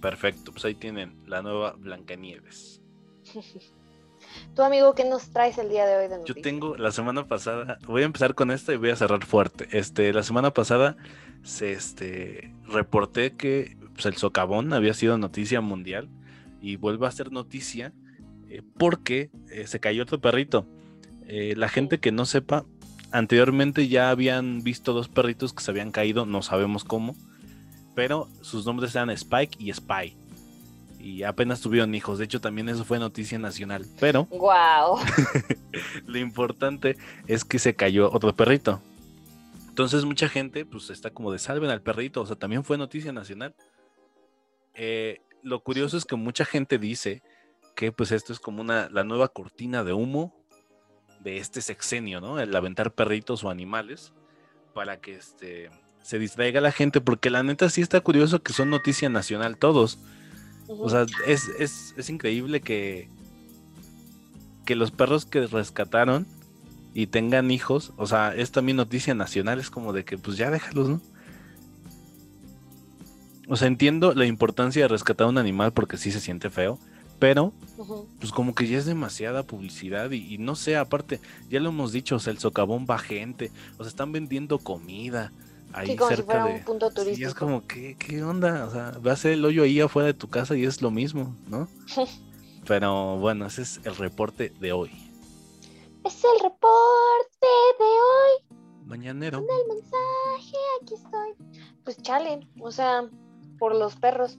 perfecto. 0.00 0.52
Pues 0.52 0.64
ahí 0.64 0.74
tienen 0.74 1.22
la 1.26 1.42
nueva 1.42 1.74
Blancanieves. 1.78 2.80
Tu 4.54 4.62
amigo, 4.62 4.94
¿qué 4.94 5.04
nos 5.04 5.30
traes 5.30 5.58
el 5.58 5.68
día 5.68 5.86
de 5.86 5.96
hoy 5.96 6.08
de 6.08 6.20
Yo 6.24 6.34
tengo 6.34 6.76
la 6.76 6.90
semana 6.90 7.26
pasada, 7.26 7.78
voy 7.86 8.02
a 8.02 8.06
empezar 8.06 8.34
con 8.34 8.50
esta 8.50 8.72
y 8.72 8.76
voy 8.76 8.90
a 8.90 8.96
cerrar 8.96 9.24
fuerte. 9.24 9.68
Este, 9.72 10.12
la 10.12 10.22
semana 10.22 10.52
pasada 10.52 10.96
se 11.42 11.72
este 11.72 12.52
reporté 12.66 13.36
que 13.36 13.76
pues, 13.96 14.06
el 14.06 14.16
socavón 14.16 14.72
había 14.72 14.94
sido 14.94 15.18
noticia 15.18 15.60
mundial 15.60 16.08
y 16.60 16.76
vuelve 16.76 17.06
a 17.06 17.10
ser 17.10 17.32
noticia 17.32 17.92
eh, 18.48 18.62
porque 18.78 19.30
eh, 19.50 19.66
se 19.66 19.80
cayó 19.80 20.04
otro 20.04 20.20
perrito. 20.20 20.66
Eh, 21.26 21.54
la 21.56 21.68
gente 21.68 21.98
que 21.98 22.12
no 22.12 22.24
sepa, 22.24 22.64
anteriormente 23.10 23.88
ya 23.88 24.10
habían 24.10 24.62
visto 24.62 24.92
dos 24.92 25.08
perritos 25.08 25.52
que 25.52 25.62
se 25.62 25.70
habían 25.70 25.90
caído, 25.90 26.26
no 26.26 26.42
sabemos 26.42 26.84
cómo, 26.84 27.16
pero 27.94 28.28
sus 28.42 28.64
nombres 28.66 28.94
eran 28.94 29.10
Spike 29.10 29.56
y 29.58 29.72
Spy 29.72 30.16
y 31.06 31.22
apenas 31.22 31.60
tuvieron 31.60 31.94
hijos. 31.94 32.18
De 32.18 32.24
hecho, 32.24 32.40
también 32.40 32.68
eso 32.68 32.84
fue 32.84 32.98
noticia 32.98 33.38
nacional. 33.38 33.86
Pero. 34.00 34.24
¡Wow! 34.24 34.98
lo 36.06 36.18
importante 36.18 36.96
es 37.28 37.44
que 37.44 37.60
se 37.60 37.74
cayó 37.74 38.10
otro 38.12 38.34
perrito. 38.34 38.80
Entonces, 39.68 40.04
mucha 40.04 40.28
gente, 40.28 40.64
pues 40.64 40.90
está 40.90 41.10
como 41.10 41.30
de 41.30 41.38
salven 41.38 41.70
al 41.70 41.80
perrito. 41.80 42.22
O 42.22 42.26
sea, 42.26 42.34
también 42.34 42.64
fue 42.64 42.76
noticia 42.76 43.12
nacional. 43.12 43.54
Eh, 44.76 45.20
lo 45.42 45.60
curioso 45.60 45.96
es 45.96 46.04
que 46.04 46.16
mucha 46.16 46.44
gente 46.44 46.78
dice 46.78 47.22
que, 47.74 47.92
pues, 47.92 48.12
esto 48.12 48.32
es 48.32 48.38
como 48.40 48.60
una, 48.60 48.88
la 48.90 49.04
nueva 49.04 49.28
cortina 49.28 49.84
de 49.84 49.92
humo 49.92 50.34
de 51.20 51.38
este 51.38 51.60
sexenio, 51.60 52.20
¿no? 52.20 52.38
El 52.38 52.54
aventar 52.54 52.92
perritos 52.92 53.42
o 53.42 53.50
animales 53.50 54.12
para 54.74 55.00
que 55.00 55.14
este, 55.14 55.70
se 56.02 56.18
distraiga 56.18 56.60
la 56.60 56.72
gente, 56.72 57.00
porque 57.00 57.30
la 57.30 57.42
neta 57.42 57.68
sí 57.68 57.80
está 57.80 58.00
curioso 58.00 58.42
que 58.42 58.52
son 58.52 58.70
noticia 58.70 59.08
nacional 59.08 59.56
todos. 59.56 59.98
O 60.68 60.88
sea, 60.88 61.06
es, 61.26 62.08
increíble 62.08 62.60
que, 62.60 63.08
que 64.64 64.76
los 64.76 64.90
perros 64.90 65.26
que 65.26 65.46
rescataron 65.46 66.26
y 66.94 67.06
tengan 67.06 67.50
hijos, 67.50 67.92
o 67.96 68.06
sea, 68.06 68.34
es 68.34 68.52
también 68.52 68.76
noticia 68.76 69.14
nacional, 69.14 69.58
es 69.58 69.70
como 69.70 69.92
de 69.92 70.04
que 70.04 70.18
pues 70.18 70.36
ya 70.36 70.50
déjalos, 70.50 70.88
¿no? 70.88 71.00
O 73.48 73.56
sea, 73.56 73.68
entiendo 73.68 74.12
la 74.14 74.26
importancia 74.26 74.82
de 74.82 74.88
rescatar 74.88 75.26
un 75.26 75.38
animal 75.38 75.72
porque 75.72 75.96
sí 75.96 76.10
se 76.10 76.20
siente 76.20 76.50
feo, 76.50 76.78
pero 77.18 77.52
pues 78.18 78.32
como 78.32 78.54
que 78.54 78.66
ya 78.66 78.78
es 78.78 78.86
demasiada 78.86 79.42
publicidad 79.44 80.10
y, 80.10 80.38
no 80.38 80.56
sé, 80.56 80.76
aparte, 80.76 81.20
ya 81.48 81.60
lo 81.60 81.70
hemos 81.70 81.92
dicho, 81.92 82.16
o 82.16 82.18
sea, 82.18 82.32
el 82.32 82.38
socavón 82.38 82.86
va 82.88 82.98
gente, 82.98 83.50
o 83.78 83.84
sea, 83.84 83.88
están 83.88 84.12
vendiendo 84.12 84.58
comida, 84.58 85.32
ahí 85.72 85.96
cerca 85.96 86.44
de... 86.44 86.54
un 86.54 86.64
punto 86.64 86.90
turístico. 86.90 87.20
Y 87.20 87.24
es 87.24 87.34
como, 87.34 87.66
¿qué, 87.66 87.96
¿qué 87.98 88.22
onda? 88.22 88.66
O 88.66 88.70
sea, 88.70 88.98
va 88.98 89.12
a 89.12 89.16
ser 89.16 89.32
el 89.32 89.44
hoyo 89.44 89.62
ahí 89.62 89.80
afuera 89.80 90.06
de 90.06 90.14
tu 90.14 90.28
casa 90.28 90.56
y 90.56 90.64
es 90.64 90.82
lo 90.82 90.90
mismo, 90.90 91.34
¿no? 91.48 91.68
Pero 92.66 93.16
bueno, 93.18 93.46
ese 93.46 93.62
es 93.62 93.80
el 93.84 93.94
reporte 93.96 94.52
de 94.60 94.72
hoy. 94.72 94.90
Es 96.04 96.22
el 96.24 96.40
reporte 96.42 97.46
de 97.78 97.84
hoy. 97.84 98.58
Mañanero. 98.84 99.44
Con 99.44 99.56
el 99.56 99.68
mensaje, 99.68 100.56
aquí 100.80 100.94
estoy. 100.94 101.62
Pues 101.84 102.02
chale, 102.02 102.46
o 102.60 102.70
sea, 102.70 103.08
por 103.58 103.74
los 103.74 103.96
perros. 103.96 104.38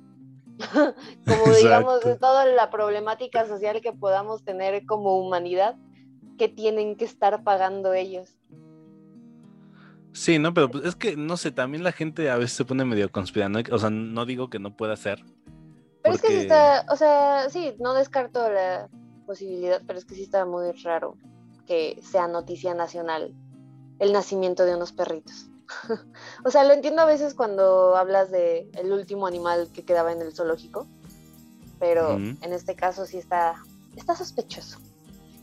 como 1.25 1.53
digamos, 1.61 2.01
de 2.01 2.17
toda 2.17 2.45
la 2.45 2.69
problemática 2.69 3.45
social 3.47 3.81
que 3.81 3.93
podamos 3.93 4.43
tener 4.43 4.85
como 4.85 5.17
humanidad, 5.17 5.75
que 6.37 6.47
tienen 6.47 6.95
que 6.95 7.05
estar 7.05 7.43
pagando 7.43 7.93
ellos. 7.93 8.37
Sí, 10.13 10.39
no, 10.39 10.53
pero 10.53 10.71
pues, 10.71 10.85
es 10.85 10.95
que, 10.95 11.15
no 11.15 11.37
sé, 11.37 11.51
también 11.51 11.83
la 11.83 11.91
gente 11.91 12.29
a 12.29 12.37
veces 12.37 12.57
se 12.57 12.65
pone 12.65 12.85
medio 12.85 13.11
conspirando, 13.11 13.59
o 13.71 13.77
sea, 13.77 13.91
no 13.91 14.25
digo 14.25 14.49
que 14.49 14.57
no 14.57 14.75
pueda 14.75 14.95
ser. 14.95 15.23
Pero 16.01 16.15
es 16.15 16.21
que 16.21 16.27
sí 16.29 16.35
está, 16.35 16.85
o 16.89 16.95
sea, 16.95 17.49
sí, 17.49 17.75
no 17.79 17.93
descarto 17.93 18.49
la 18.49 18.89
posibilidad, 19.27 19.81
pero 19.85 19.99
es 19.99 20.05
que 20.05 20.15
sí 20.15 20.23
está 20.23 20.45
muy 20.45 20.71
raro 20.83 21.17
que 21.67 21.99
sea 22.01 22.27
noticia 22.27 22.73
nacional 22.73 23.35
el 23.99 24.13
nacimiento 24.13 24.65
de 24.65 24.75
unos 24.75 24.93
perritos. 24.93 25.49
o 26.45 26.51
sea, 26.51 26.63
lo 26.63 26.73
entiendo 26.73 27.01
a 27.01 27.05
veces 27.05 27.33
cuando 27.33 27.95
hablas 27.95 28.31
de 28.31 28.69
el 28.73 28.91
último 28.91 29.27
animal 29.27 29.69
que 29.73 29.83
quedaba 29.83 30.11
en 30.11 30.21
el 30.21 30.33
zoológico, 30.33 30.87
pero 31.79 32.17
en 32.17 32.53
este 32.53 32.75
caso 32.75 33.05
sí 33.05 33.17
está, 33.17 33.55
está 33.95 34.15
sospechoso. 34.15 34.79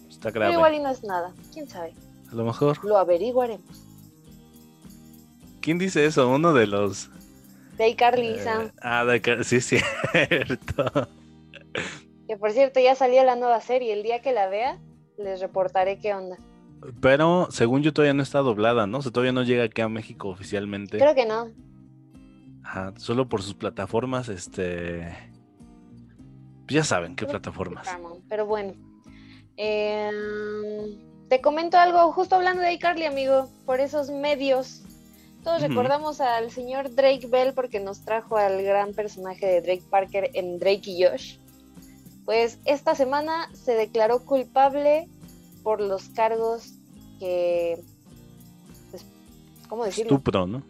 Está 0.09 0.31
grave. 0.31 0.50
Pero 0.50 0.59
igual 0.59 0.75
y 0.75 0.81
no 0.81 0.90
es 0.90 1.04
nada, 1.04 1.33
quién 1.52 1.69
sabe. 1.69 1.95
A 2.31 2.35
lo 2.35 2.45
mejor. 2.45 2.85
Lo 2.85 2.99
averiguaremos. 2.99 3.85
¿Quién 5.61 5.78
dice 5.78 6.04
eso? 6.04 6.28
Uno 6.28 6.52
de 6.52 6.66
los. 6.66 7.11
De 7.78 7.97
Carly 7.97 8.35
eh. 8.38 8.73
Ah, 8.83 9.04
de 9.04 9.45
sí, 9.45 9.61
cierto. 9.61 11.09
Que 12.28 12.37
por 12.37 12.52
cierto, 12.52 12.81
ya 12.81 12.95
salió 12.95 13.25
la 13.25 13.37
nueva 13.37 13.61
serie. 13.61 13.93
El 13.93 14.02
día 14.02 14.21
que 14.21 14.33
la 14.33 14.49
vea, 14.49 14.78
les 15.16 15.40
reportaré 15.40 15.99
qué 15.99 16.14
onda. 16.14 16.37
Pero 17.00 17.49
según 17.50 17.83
yo 17.83 17.93
todavía 17.93 18.14
no 18.14 18.23
está 18.23 18.40
doblada, 18.40 18.87
¿no? 18.87 18.99
O 18.99 19.02
sea, 19.02 19.12
todavía 19.12 19.33
no 19.33 19.43
llega 19.43 19.64
aquí 19.64 19.81
a 19.81 19.88
México 19.88 20.28
oficialmente. 20.28 20.99
Creo 20.99 21.14
que 21.14 21.26
no. 21.26 21.50
Ajá, 22.62 22.93
solo 22.97 23.28
por 23.28 23.43
sus 23.43 23.54
plataformas, 23.54 24.28
este. 24.28 25.16
Ya 26.69 26.85
saben 26.85 27.16
qué 27.16 27.26
plataformas. 27.26 27.88
Pero 28.28 28.47
bueno. 28.47 28.75
Em, 29.57 30.99
te 31.28 31.40
comento 31.40 31.78
algo, 31.78 32.12
justo 32.12 32.35
hablando 32.35 32.62
de 32.62 32.73
iCarly, 32.73 33.04
amigo, 33.04 33.49
por 33.64 33.81
esos 33.81 34.11
medios 34.11 34.85
todos 35.45 35.61
recordamos 35.61 36.23
al 36.23 36.50
señor 36.50 36.95
Drake 36.95 37.26
Bell 37.26 37.52
porque 37.52 37.78
nos 37.78 38.00
trajo 38.02 38.38
al 38.38 38.62
gran 38.62 38.95
personaje 38.95 39.45
de 39.45 39.61
Drake 39.61 39.83
Parker 39.90 40.31
en 40.33 40.59
Drake 40.59 40.90
y 40.90 41.04
Josh. 41.04 41.37
Pues 42.25 42.59
esta 42.64 42.95
semana 42.95 43.50
se 43.52 43.75
declaró 43.75 44.25
culpable 44.25 45.07
por 45.64 45.80
los 45.80 46.11
cargos 46.11 46.75
que... 47.18 47.80
Pues, 48.92 49.04
¿Cómo 49.68 49.85
decirlo? 49.85 50.12
Estupro, 50.12 50.47
¿no? 50.47 50.62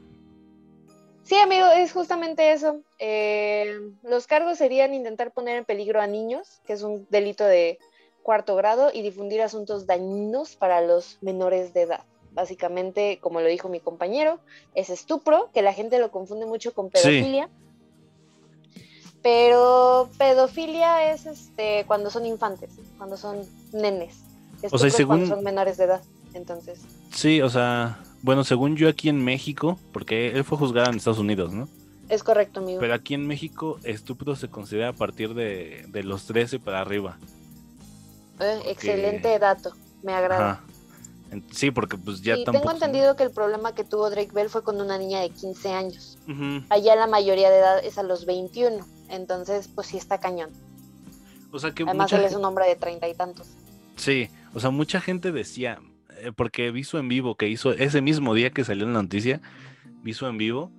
Sí, 1.24 1.36
amigo, 1.36 1.66
es 1.66 1.92
justamente 1.92 2.52
eso. 2.52 2.80
Eh, 2.98 3.80
los 4.02 4.26
cargos 4.26 4.56
serían 4.56 4.94
intentar 4.94 5.32
poner 5.32 5.58
en 5.58 5.64
peligro 5.66 6.00
a 6.00 6.06
niños, 6.06 6.62
que 6.66 6.72
es 6.72 6.82
un 6.82 7.06
delito 7.10 7.44
de 7.44 7.78
cuarto 8.22 8.56
grado, 8.56 8.90
y 8.94 9.02
difundir 9.02 9.42
asuntos 9.42 9.86
dañinos 9.86 10.56
para 10.56 10.80
los 10.80 11.18
menores 11.20 11.74
de 11.74 11.82
edad 11.82 12.04
básicamente, 12.34 13.18
como 13.20 13.40
lo 13.40 13.46
dijo 13.46 13.68
mi 13.68 13.80
compañero, 13.80 14.40
es 14.74 14.90
estupro, 14.90 15.50
que 15.54 15.62
la 15.62 15.72
gente 15.72 15.98
lo 15.98 16.10
confunde 16.10 16.46
mucho 16.46 16.74
con 16.74 16.90
pedofilia. 16.90 17.48
Pero 19.22 20.10
pedofilia 20.18 21.12
es 21.12 21.24
este 21.24 21.84
cuando 21.86 22.10
son 22.10 22.26
infantes, 22.26 22.72
cuando 22.98 23.16
son 23.16 23.48
nenes. 23.72 24.16
O 24.70 24.78
sea, 24.78 24.90
según... 24.90 25.26
son 25.26 25.42
menores 25.42 25.76
de 25.76 25.84
edad, 25.84 26.02
entonces. 26.32 26.80
Sí, 27.12 27.42
o 27.42 27.50
sea, 27.50 28.00
bueno, 28.22 28.44
según 28.44 28.76
yo 28.76 28.88
aquí 28.88 29.08
en 29.08 29.24
México, 29.24 29.78
porque 29.92 30.28
él 30.28 30.44
fue 30.44 30.58
juzgado 30.58 30.90
en 30.90 30.96
Estados 30.96 31.18
Unidos, 31.18 31.52
¿no? 31.52 31.68
Es 32.08 32.22
correcto, 32.22 32.60
amigo. 32.60 32.80
Pero 32.80 32.94
aquí 32.94 33.14
en 33.14 33.26
México, 33.26 33.78
estúpido 33.82 34.36
se 34.36 34.48
considera 34.48 34.90
a 34.90 34.92
partir 34.92 35.34
de, 35.34 35.86
los 36.04 36.26
13 36.26 36.58
para 36.58 36.80
arriba. 36.80 37.18
Eh, 38.40 38.62
excelente 38.66 39.38
dato, 39.38 39.72
me 40.02 40.12
agrada. 40.12 40.62
Sí, 41.50 41.70
porque 41.70 41.96
pues 41.96 42.22
ya 42.22 42.36
y 42.36 42.44
Tengo 42.44 42.70
entendido 42.70 43.16
que 43.16 43.24
el 43.24 43.30
problema 43.30 43.74
que 43.74 43.84
tuvo 43.84 44.08
Drake 44.10 44.30
Bell 44.32 44.48
fue 44.48 44.62
con 44.62 44.80
una 44.80 44.98
niña 44.98 45.20
de 45.20 45.30
15 45.30 45.72
años. 45.72 46.18
Allá 46.68 46.94
la 46.96 47.06
mayoría 47.06 47.50
de 47.50 47.58
edad 47.58 47.84
es 47.84 47.98
a 47.98 48.02
los 48.02 48.26
21. 48.26 48.84
Entonces, 49.08 49.68
pues 49.68 49.88
sí 49.88 49.96
está 49.96 50.18
cañón. 50.18 50.50
O 51.50 51.58
sea 51.58 51.72
que 51.72 51.84
Además, 51.84 52.12
él 52.12 52.24
es 52.24 52.34
un 52.34 52.44
hombre 52.44 52.66
de 52.66 52.76
treinta 52.76 53.08
y 53.08 53.14
tantos. 53.14 53.48
Sí, 53.96 54.28
o 54.54 54.60
sea, 54.60 54.70
mucha 54.70 55.00
gente 55.00 55.32
decía, 55.32 55.80
eh, 56.20 56.32
porque 56.34 56.70
vi 56.70 56.84
su 56.84 56.98
en 56.98 57.08
vivo 57.08 57.36
que 57.36 57.48
hizo 57.48 57.72
ese 57.72 58.00
mismo 58.00 58.34
día 58.34 58.50
que 58.50 58.64
salió 58.64 58.86
la 58.86 59.02
noticia, 59.02 59.40
vi 60.02 60.14
su 60.14 60.26
en 60.26 60.38
vivo 60.38 60.72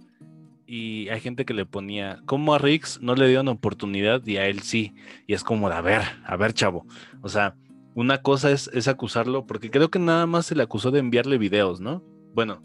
y 0.65 1.09
hay 1.09 1.19
gente 1.19 1.45
que 1.45 1.53
le 1.53 1.65
ponía, 1.65 2.21
¿cómo 2.25 2.55
a 2.55 2.57
Rix 2.57 2.99
no 3.01 3.15
le 3.15 3.27
dieron 3.27 3.49
oportunidad 3.49 4.25
y 4.25 4.37
a 4.37 4.47
él 4.47 4.61
sí? 4.61 4.95
Y 5.27 5.33
es 5.33 5.43
como 5.43 5.69
de, 5.69 5.75
a 5.75 5.81
ver, 5.81 6.01
a 6.25 6.37
ver, 6.37 6.53
chavo. 6.53 6.87
O 7.21 7.29
sea, 7.29 7.55
una 7.93 8.21
cosa 8.21 8.51
es, 8.51 8.87
acusarlo, 8.87 9.45
porque 9.45 9.69
creo 9.69 9.89
que 9.89 9.99
nada 9.99 10.25
más 10.25 10.47
se 10.47 10.55
le 10.55 10.63
acusó 10.63 10.91
de 10.91 10.99
enviarle 10.99 11.37
videos, 11.37 11.79
¿no? 11.79 12.03
Bueno, 12.33 12.63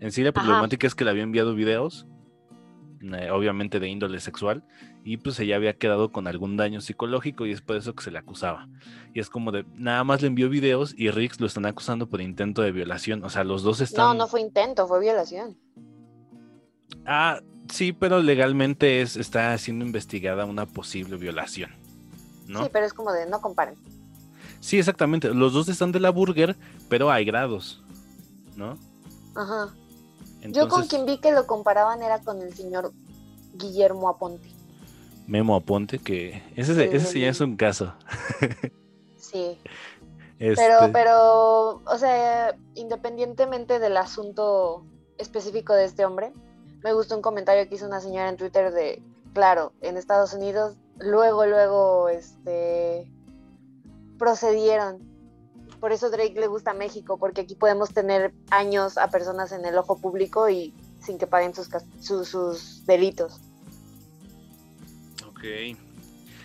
en 0.00 0.12
sí 0.12 0.22
la 0.22 0.32
problemática 0.32 0.86
es 0.86 0.94
que 0.94 1.04
le 1.04 1.10
había 1.10 1.22
enviado 1.22 1.54
videos 1.54 2.06
eh, 3.00 3.30
obviamente 3.30 3.80
de 3.80 3.88
índole 3.88 4.20
sexual, 4.20 4.64
y 5.04 5.16
pues 5.18 5.38
ella 5.40 5.56
había 5.56 5.76
quedado 5.76 6.12
con 6.12 6.26
algún 6.26 6.56
daño 6.56 6.80
psicológico 6.80 7.46
y 7.46 7.52
es 7.52 7.60
por 7.60 7.76
eso 7.76 7.94
que 7.94 8.04
se 8.04 8.10
le 8.10 8.18
acusaba. 8.18 8.68
Y 9.14 9.20
es 9.20 9.30
como 9.30 9.52
de, 9.52 9.64
nada 9.74 10.04
más 10.04 10.20
le 10.20 10.28
envió 10.28 10.48
videos 10.48 10.94
y 10.96 11.10
Riggs 11.10 11.40
lo 11.40 11.46
están 11.46 11.66
acusando 11.66 12.08
por 12.08 12.20
intento 12.20 12.62
de 12.62 12.72
violación, 12.72 13.24
o 13.24 13.30
sea, 13.30 13.44
los 13.44 13.62
dos 13.62 13.80
están... 13.80 14.06
No, 14.06 14.14
no 14.14 14.28
fue 14.28 14.40
intento, 14.40 14.86
fue 14.86 15.00
violación. 15.00 15.56
Ah, 17.06 17.40
sí, 17.70 17.92
pero 17.92 18.20
legalmente 18.20 19.00
es, 19.00 19.16
está 19.16 19.56
siendo 19.58 19.84
investigada 19.84 20.44
una 20.44 20.66
posible 20.66 21.16
violación. 21.16 21.70
¿no? 22.48 22.64
Sí, 22.64 22.70
pero 22.72 22.86
es 22.86 22.92
como 22.92 23.12
de 23.12 23.26
no 23.26 23.40
comparen. 23.40 23.74
Sí, 24.60 24.78
exactamente. 24.78 25.32
Los 25.32 25.52
dos 25.52 25.68
están 25.68 25.92
de 25.92 26.00
la 26.00 26.10
burger, 26.10 26.56
pero 26.88 27.10
hay 27.10 27.24
grados, 27.24 27.82
¿no? 28.56 28.76
Ajá. 29.36 29.72
Yo 30.42 30.68
con 30.68 30.86
quien 30.86 31.04
vi 31.06 31.18
que 31.18 31.32
lo 31.32 31.46
comparaban 31.46 32.02
era 32.02 32.20
con 32.20 32.40
el 32.42 32.54
señor 32.54 32.92
Guillermo 33.54 34.08
Aponte. 34.08 34.48
Memo 35.26 35.56
Aponte, 35.56 35.98
que 35.98 36.42
ese, 36.56 36.84
ese 36.84 37.06
sí 37.06 37.24
es 37.24 37.40
un 37.40 37.56
caso. 37.56 37.94
sí. 39.16 39.58
Pero, 40.38 40.52
este 40.54 40.88
pero, 40.92 41.82
o 41.84 41.98
sea, 41.98 42.56
independientemente 42.74 43.78
del 43.78 43.96
asunto 43.96 44.86
específico 45.18 45.74
de 45.74 45.84
este 45.84 46.04
hombre, 46.04 46.32
me 46.82 46.92
gustó 46.92 47.16
un 47.16 47.22
comentario 47.22 47.68
que 47.68 47.74
hizo 47.74 47.86
una 47.86 48.00
señora 48.00 48.28
en 48.28 48.36
Twitter 48.36 48.72
de, 48.72 49.02
claro, 49.34 49.72
en 49.80 49.96
Estados 49.96 50.32
Unidos, 50.32 50.76
luego, 50.98 51.44
luego, 51.46 52.08
este, 52.08 53.10
procedieron. 54.18 55.07
Por 55.80 55.92
eso 55.92 56.10
Drake 56.10 56.34
le 56.34 56.46
gusta 56.46 56.72
México, 56.72 57.18
porque 57.18 57.42
aquí 57.42 57.54
podemos 57.54 57.92
tener 57.92 58.32
años 58.50 58.98
a 58.98 59.08
personas 59.08 59.52
en 59.52 59.64
el 59.64 59.76
ojo 59.76 59.98
público 59.98 60.48
y 60.48 60.74
sin 61.00 61.18
que 61.18 61.26
paguen 61.26 61.52
sus, 61.54 61.68
sus, 62.00 62.84
delitos. 62.86 63.40
Ok. 65.28 65.44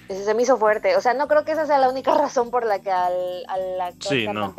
Ese 0.10 0.26
se 0.26 0.34
me 0.34 0.44
hizo 0.44 0.58
fuerte. 0.58 0.96
O 0.96 1.02
sea, 1.02 1.14
no 1.14 1.28
creo 1.28 1.46
que 1.46 1.54
esa 1.54 1.66
sea 1.66 1.80
la 1.80 1.90
única 1.90 2.14
razón 2.18 2.52
por 2.52 2.66
la 2.66 2.80
que 2.80 2.92
al, 2.92 3.44
al 3.48 3.82
actor 3.82 4.12
sí, 4.12 4.28
no. 4.28 4.56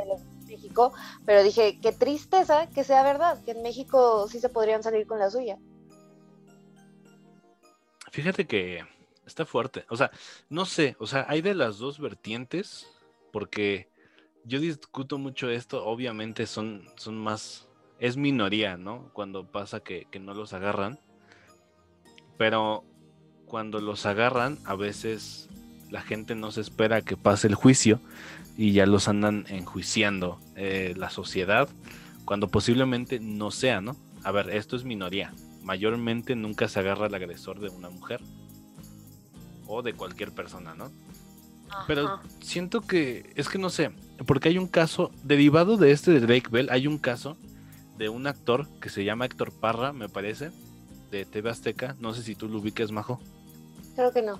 México, 0.46 0.92
pero 1.24 1.42
dije, 1.42 1.78
qué 1.80 1.92
tristeza 1.92 2.68
que 2.68 2.84
sea 2.84 3.02
verdad, 3.02 3.42
que 3.44 3.52
en 3.52 3.62
México 3.62 4.28
sí 4.28 4.40
se 4.40 4.48
podrían 4.48 4.82
salir 4.82 5.06
con 5.06 5.18
la 5.18 5.30
suya. 5.30 5.58
Fíjate 8.10 8.46
que 8.46 8.84
está 9.26 9.44
fuerte. 9.44 9.84
O 9.88 9.96
sea, 9.96 10.10
no 10.48 10.64
sé, 10.64 10.96
o 11.00 11.06
sea, 11.06 11.26
hay 11.28 11.42
de 11.42 11.54
las 11.54 11.78
dos 11.78 11.98
vertientes, 11.98 12.86
porque 13.32 13.88
yo 14.44 14.60
discuto 14.60 15.18
mucho 15.18 15.48
esto, 15.50 15.84
obviamente 15.84 16.46
son, 16.46 16.84
son 16.96 17.16
más, 17.16 17.68
es 17.98 18.16
minoría, 18.16 18.76
¿no? 18.76 19.10
Cuando 19.12 19.46
pasa 19.46 19.80
que, 19.80 20.06
que 20.10 20.18
no 20.18 20.34
los 20.34 20.52
agarran, 20.52 20.98
pero 22.36 22.84
cuando 23.46 23.80
los 23.80 24.06
agarran, 24.06 24.58
a 24.64 24.74
veces 24.74 25.48
la 25.90 26.02
gente 26.02 26.34
no 26.34 26.50
se 26.50 26.60
espera 26.60 27.02
que 27.02 27.16
pase 27.16 27.46
el 27.46 27.54
juicio 27.54 28.00
y 28.56 28.72
ya 28.72 28.86
los 28.86 29.08
andan 29.08 29.44
enjuiciando 29.48 30.40
eh, 30.56 30.94
la 30.96 31.10
sociedad, 31.10 31.68
cuando 32.24 32.48
posiblemente 32.48 33.20
no 33.20 33.50
sea, 33.50 33.80
¿no? 33.80 33.96
A 34.22 34.32
ver, 34.32 34.50
esto 34.50 34.76
es 34.76 34.84
minoría. 34.84 35.32
Mayormente 35.62 36.36
nunca 36.36 36.68
se 36.68 36.80
agarra 36.80 37.06
al 37.06 37.14
agresor 37.14 37.60
de 37.60 37.68
una 37.68 37.90
mujer 37.90 38.20
o 39.66 39.82
de 39.82 39.94
cualquier 39.94 40.32
persona, 40.32 40.74
¿no? 40.74 40.90
Pero 41.86 42.20
siento 42.40 42.80
que, 42.80 43.32
es 43.34 43.48
que 43.48 43.58
no 43.58 43.70
sé, 43.70 43.90
porque 44.26 44.48
hay 44.48 44.58
un 44.58 44.66
caso, 44.66 45.10
derivado 45.22 45.76
de 45.76 45.90
este 45.90 46.12
de 46.12 46.20
Drake 46.20 46.48
Bell, 46.50 46.68
hay 46.70 46.86
un 46.86 46.98
caso 46.98 47.36
de 47.98 48.08
un 48.08 48.26
actor 48.26 48.68
que 48.80 48.88
se 48.88 49.04
llama 49.04 49.26
Héctor 49.26 49.52
Parra, 49.52 49.92
me 49.92 50.08
parece, 50.08 50.50
de 51.10 51.24
TV 51.24 51.50
Azteca. 51.50 51.96
No 52.00 52.14
sé 52.14 52.22
si 52.22 52.34
tú 52.34 52.48
lo 52.48 52.58
ubiques, 52.58 52.90
Majo. 52.90 53.20
Creo 53.94 54.12
que 54.12 54.22
no. 54.22 54.38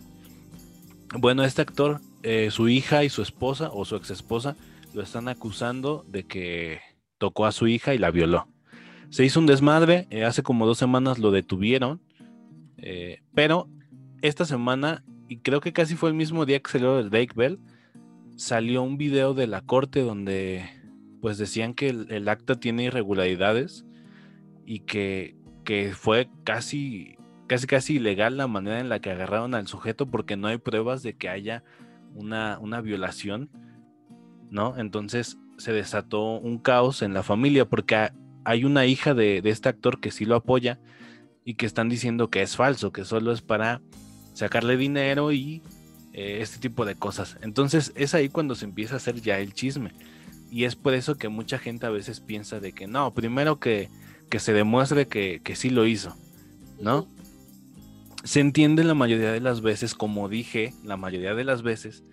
Bueno, 1.16 1.44
este 1.44 1.62
actor, 1.62 2.00
eh, 2.22 2.50
su 2.50 2.68
hija 2.68 3.04
y 3.04 3.08
su 3.08 3.22
esposa 3.22 3.70
o 3.72 3.84
su 3.84 3.96
ex 3.96 4.10
esposa 4.10 4.56
lo 4.94 5.02
están 5.02 5.28
acusando 5.28 6.04
de 6.08 6.24
que 6.24 6.80
tocó 7.18 7.46
a 7.46 7.52
su 7.52 7.68
hija 7.68 7.94
y 7.94 7.98
la 7.98 8.10
violó. 8.10 8.48
Se 9.10 9.24
hizo 9.24 9.38
un 9.38 9.46
desmadre, 9.46 10.08
eh, 10.10 10.24
hace 10.24 10.42
como 10.42 10.66
dos 10.66 10.78
semanas 10.78 11.18
lo 11.18 11.30
detuvieron, 11.30 12.00
eh, 12.78 13.22
pero 13.34 13.68
esta 14.22 14.44
semana, 14.44 15.04
y 15.28 15.38
creo 15.38 15.60
que 15.60 15.72
casi 15.72 15.94
fue 15.94 16.08
el 16.08 16.16
mismo 16.16 16.46
día 16.46 16.60
que 16.60 16.70
salió 16.70 16.98
el 16.98 17.10
Drake 17.10 17.34
Bell, 17.36 17.60
salió 18.36 18.82
un 18.82 18.96
video 18.96 19.34
de 19.34 19.46
la 19.46 19.62
corte 19.62 20.00
donde 20.00 20.64
pues 21.20 21.38
decían 21.38 21.74
que 21.74 21.88
el, 21.88 22.28
acta 22.28 22.56
tiene 22.56 22.84
irregularidades 22.84 23.86
y 24.66 24.80
que, 24.80 25.36
que 25.64 25.92
fue 25.94 26.28
casi 26.44 27.16
casi 27.46 27.66
casi 27.66 27.96
ilegal 27.96 28.36
la 28.36 28.46
manera 28.46 28.80
en 28.80 28.88
la 28.88 29.00
que 29.00 29.10
agarraron 29.10 29.54
al 29.54 29.66
sujeto 29.66 30.06
porque 30.06 30.36
no 30.36 30.48
hay 30.48 30.58
pruebas 30.58 31.02
de 31.02 31.14
que 31.14 31.28
haya 31.28 31.62
una, 32.14 32.58
una 32.58 32.80
violación, 32.80 33.50
¿no? 34.50 34.78
Entonces 34.78 35.38
se 35.58 35.72
desató 35.72 36.38
un 36.38 36.58
caos 36.58 37.02
en 37.02 37.14
la 37.14 37.22
familia 37.22 37.66
porque 37.66 38.10
hay 38.44 38.64
una 38.64 38.86
hija 38.86 39.14
de, 39.14 39.40
este 39.44 39.68
actor 39.68 40.00
que 40.00 40.10
sí 40.10 40.24
lo 40.24 40.36
apoya 40.36 40.78
y 41.44 41.54
que 41.54 41.66
están 41.66 41.88
diciendo 41.88 42.30
que 42.30 42.42
es 42.42 42.56
falso, 42.56 42.92
que 42.92 43.04
solo 43.04 43.32
es 43.32 43.42
para 43.42 43.80
sacarle 44.32 44.76
dinero 44.76 45.32
y 45.32 45.62
eh, 46.14 46.38
este 46.40 46.58
tipo 46.58 46.86
de 46.86 46.94
cosas. 46.94 47.36
Entonces 47.42 47.92
es 47.94 48.14
ahí 48.14 48.30
cuando 48.30 48.54
se 48.54 48.64
empieza 48.64 48.94
a 48.94 48.96
hacer 48.96 49.20
ya 49.20 49.38
el 49.38 49.52
chisme. 49.52 49.92
Y 50.50 50.64
es 50.64 50.76
por 50.76 50.94
eso 50.94 51.16
que 51.16 51.28
mucha 51.28 51.58
gente 51.58 51.84
a 51.84 51.90
veces 51.90 52.20
piensa 52.20 52.60
de 52.60 52.72
que 52.72 52.86
no, 52.86 53.12
primero 53.12 53.58
que, 53.58 53.90
que 54.30 54.38
se 54.38 54.52
demuestre 54.52 55.08
que, 55.08 55.40
que 55.44 55.56
sí 55.56 55.68
lo 55.68 55.84
hizo, 55.84 56.16
¿no? 56.80 57.08
se 58.24 58.40
entiende 58.40 58.84
la 58.84 58.94
mayoría 58.94 59.30
de 59.32 59.40
las 59.40 59.60
veces, 59.60 59.94
como 59.94 60.30
dije, 60.30 60.72
la 60.82 60.96
mayoría 60.96 61.34
de 61.34 61.44
las 61.44 61.62
veces 61.62 62.04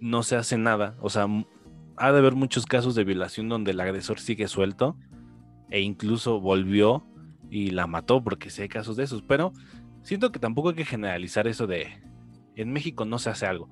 no 0.00 0.22
se 0.22 0.34
hace 0.34 0.56
nada. 0.56 0.96
O 1.00 1.10
sea, 1.10 1.26
ha 1.96 2.12
de 2.12 2.18
haber 2.18 2.34
muchos 2.34 2.64
casos 2.64 2.94
de 2.94 3.04
violación 3.04 3.48
donde 3.50 3.72
el 3.72 3.80
agresor 3.80 4.18
sigue 4.18 4.48
suelto 4.48 4.96
e 5.70 5.80
incluso 5.80 6.40
volvió 6.40 7.04
y 7.50 7.70
la 7.70 7.86
mató, 7.86 8.24
porque 8.24 8.48
sí 8.48 8.62
hay 8.62 8.68
casos 8.68 8.96
de 8.96 9.04
esos. 9.04 9.20
Pero 9.20 9.52
siento 10.02 10.32
que 10.32 10.38
tampoco 10.38 10.70
hay 10.70 10.74
que 10.74 10.86
generalizar 10.86 11.46
eso 11.46 11.66
de 11.66 11.88
en 12.62 12.72
México 12.72 13.04
no 13.04 13.18
se 13.18 13.30
hace 13.30 13.46
algo. 13.46 13.68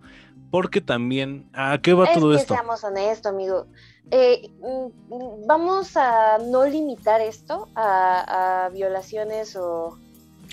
Porque 0.51 0.81
también, 0.81 1.49
¿a 1.53 1.79
qué 1.83 1.93
va 1.93 2.13
todo 2.13 2.31
que 2.31 2.37
esto? 2.37 2.55
Seamos 2.55 2.83
honestos, 2.85 3.33
amigo. 3.33 3.67
Eh, 4.11 4.51
mm, 4.61 5.47
vamos 5.47 5.97
a 5.97 6.39
no 6.39 6.65
limitar 6.65 7.21
esto 7.21 7.69
a 7.75 8.71
violaciones 8.73 9.57
o 9.57 9.99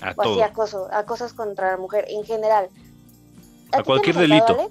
a 0.02 0.14
o 0.16 0.22
así 0.22 0.42
acoso, 0.42 0.88
a 0.92 1.04
cosas 1.04 1.32
contra 1.32 1.72
la 1.72 1.76
mujer 1.76 2.04
en 2.08 2.24
general. 2.24 2.68
A, 3.72 3.82
cualquier 3.82 4.16
delito. 4.16 4.70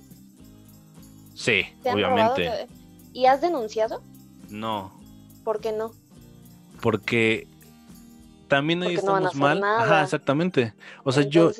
Sí, 1.34 1.66
obviamente. 1.84 2.68
¿Y 3.14 3.26
has 3.26 3.42
denunciado? 3.42 4.02
No. 4.50 5.00
¿Por 5.44 5.60
qué 5.60 5.72
no? 5.72 5.92
Porque 6.82 7.48
también 8.48 8.84
ahí 8.84 8.96
estamos 8.96 9.36
mal. 9.36 9.64
Ajá, 9.64 10.04
exactamente. 10.04 10.74
O 11.04 11.12
sea, 11.12 11.24
yo 11.24 11.52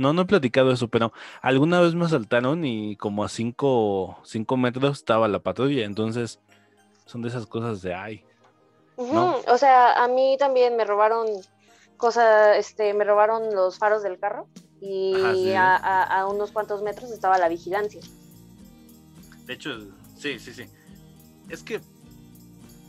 no, 0.00 0.14
no 0.14 0.22
he 0.22 0.24
platicado 0.24 0.72
eso, 0.72 0.88
pero 0.88 1.12
alguna 1.42 1.78
vez 1.78 1.94
me 1.94 2.06
asaltaron 2.06 2.64
y 2.64 2.96
como 2.96 3.22
a 3.22 3.28
cinco, 3.28 4.18
cinco 4.24 4.56
metros 4.56 4.96
estaba 4.96 5.28
la 5.28 5.40
patrulla. 5.40 5.84
Entonces, 5.84 6.40
son 7.04 7.20
de 7.20 7.28
esas 7.28 7.46
cosas 7.46 7.82
de 7.82 7.94
ay. 7.94 8.24
O 8.96 9.58
sea, 9.58 10.02
a 10.02 10.08
mí 10.08 10.36
también 10.38 10.76
me 10.76 10.86
robaron 10.86 11.26
cosa, 11.98 12.56
este, 12.56 12.94
me 12.94 13.04
robaron 13.04 13.54
los 13.54 13.78
faros 13.78 14.02
del 14.02 14.18
carro 14.18 14.48
y 14.80 15.52
a, 15.54 16.26
unos 16.30 16.50
cuantos 16.50 16.82
metros 16.82 17.10
estaba 17.10 17.36
la 17.36 17.48
vigilancia. 17.48 18.00
De 19.44 19.52
hecho, 19.52 19.80
sí, 20.16 20.38
sí, 20.38 20.54
sí. 20.54 20.64
Es 21.50 21.62
que, 21.62 21.82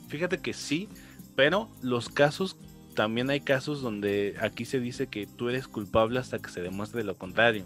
fíjate 0.07 0.41
que 0.41 0.53
sí, 0.53 0.87
pero 1.35 1.67
los 1.81 2.07
casos, 2.07 2.55
también 2.95 3.29
hay 3.29 3.41
casos 3.41 3.81
donde 3.81 4.35
aquí 4.41 4.65
se 4.65 4.79
dice 4.79 5.07
que 5.07 5.27
tú 5.27 5.49
eres 5.49 5.67
culpable 5.67 6.19
hasta 6.19 6.39
que 6.39 6.49
se 6.49 6.61
demuestre 6.61 7.03
lo 7.03 7.15
contrario. 7.15 7.65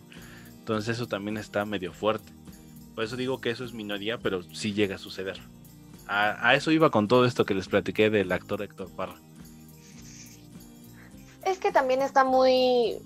Entonces 0.59 0.95
eso 0.95 1.07
también 1.07 1.37
está 1.37 1.65
medio 1.65 1.93
fuerte. 1.93 2.31
Por 2.95 3.03
eso 3.03 3.15
digo 3.15 3.41
que 3.41 3.49
eso 3.49 3.65
es 3.65 3.73
minoría, 3.73 4.17
pero 4.17 4.43
sí 4.43 4.73
llega 4.73 4.95
a 4.95 4.99
suceder. 4.99 5.39
A, 6.07 6.49
a 6.49 6.55
eso 6.55 6.71
iba 6.71 6.91
con 6.91 7.07
todo 7.07 7.25
esto 7.25 7.45
que 7.45 7.53
les 7.53 7.67
platiqué 7.67 8.09
del 8.09 8.31
actor 8.31 8.61
Héctor 8.61 8.89
Parra. 8.95 9.15
Es 11.43 11.59
que 11.59 11.71
también 11.71 12.01
está 12.01 12.23
muy 12.23 12.97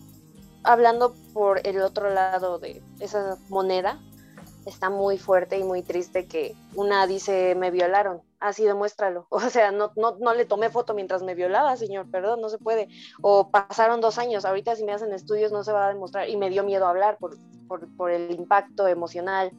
hablando 0.63 1.15
por 1.33 1.65
el 1.65 1.81
otro 1.81 2.13
lado 2.13 2.59
de 2.59 2.81
esa 2.99 3.37
moneda, 3.49 3.99
está 4.65 4.89
muy 4.89 5.17
fuerte 5.17 5.57
y 5.57 5.63
muy 5.63 5.81
triste 5.81 6.27
que 6.27 6.55
una 6.75 7.07
dice 7.07 7.55
me 7.55 7.71
violaron, 7.71 8.21
así 8.39 8.65
demuéstralo. 8.65 9.27
O 9.31 9.39
sea, 9.39 9.71
no, 9.71 9.91
no, 9.95 10.17
no 10.19 10.33
le 10.33 10.45
tomé 10.45 10.69
foto 10.69 10.93
mientras 10.93 11.23
me 11.23 11.35
violaba, 11.35 11.75
señor, 11.77 12.09
perdón, 12.09 12.41
no 12.41 12.49
se 12.49 12.57
puede. 12.57 12.87
O 13.21 13.49
pasaron 13.49 14.01
dos 14.01 14.17
años, 14.17 14.45
ahorita 14.45 14.75
si 14.75 14.83
me 14.83 14.93
hacen 14.93 15.13
estudios 15.13 15.51
no 15.51 15.63
se 15.63 15.71
va 15.71 15.85
a 15.85 15.93
demostrar 15.93 16.29
y 16.29 16.37
me 16.37 16.49
dio 16.49 16.63
miedo 16.63 16.87
hablar 16.87 17.17
por, 17.17 17.37
por, 17.97 18.11
el 18.11 18.31
impacto 18.31 18.87
emocional 18.87 19.51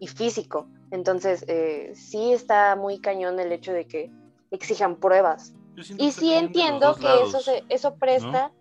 y 0.00 0.06
físico. 0.06 0.68
Entonces, 0.90 1.44
eh, 1.48 1.92
sí 1.94 2.32
está 2.32 2.76
muy 2.76 2.98
cañón 2.98 3.40
el 3.40 3.52
hecho 3.52 3.72
de 3.72 3.86
que 3.86 4.10
exijan 4.50 4.96
pruebas 4.96 5.54
y 5.76 6.12
sí 6.12 6.32
entiendo 6.32 6.94
que 6.96 7.22
eso, 7.22 7.40
se, 7.40 7.64
eso 7.68 7.94
presta 7.96 8.52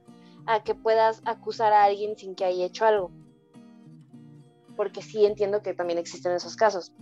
a 0.45 0.63
que 0.63 0.75
puedas 0.75 1.21
acusar 1.25 1.73
a 1.73 1.83
alguien 1.83 2.17
sin 2.17 2.35
que 2.35 2.45
haya 2.45 2.65
hecho 2.65 2.85
algo. 2.85 3.11
Porque 4.75 5.01
sí 5.01 5.25
entiendo 5.25 5.61
que 5.61 5.73
también 5.73 5.99
existen 5.99 6.31
esos 6.31 6.55
casos. 6.55 6.93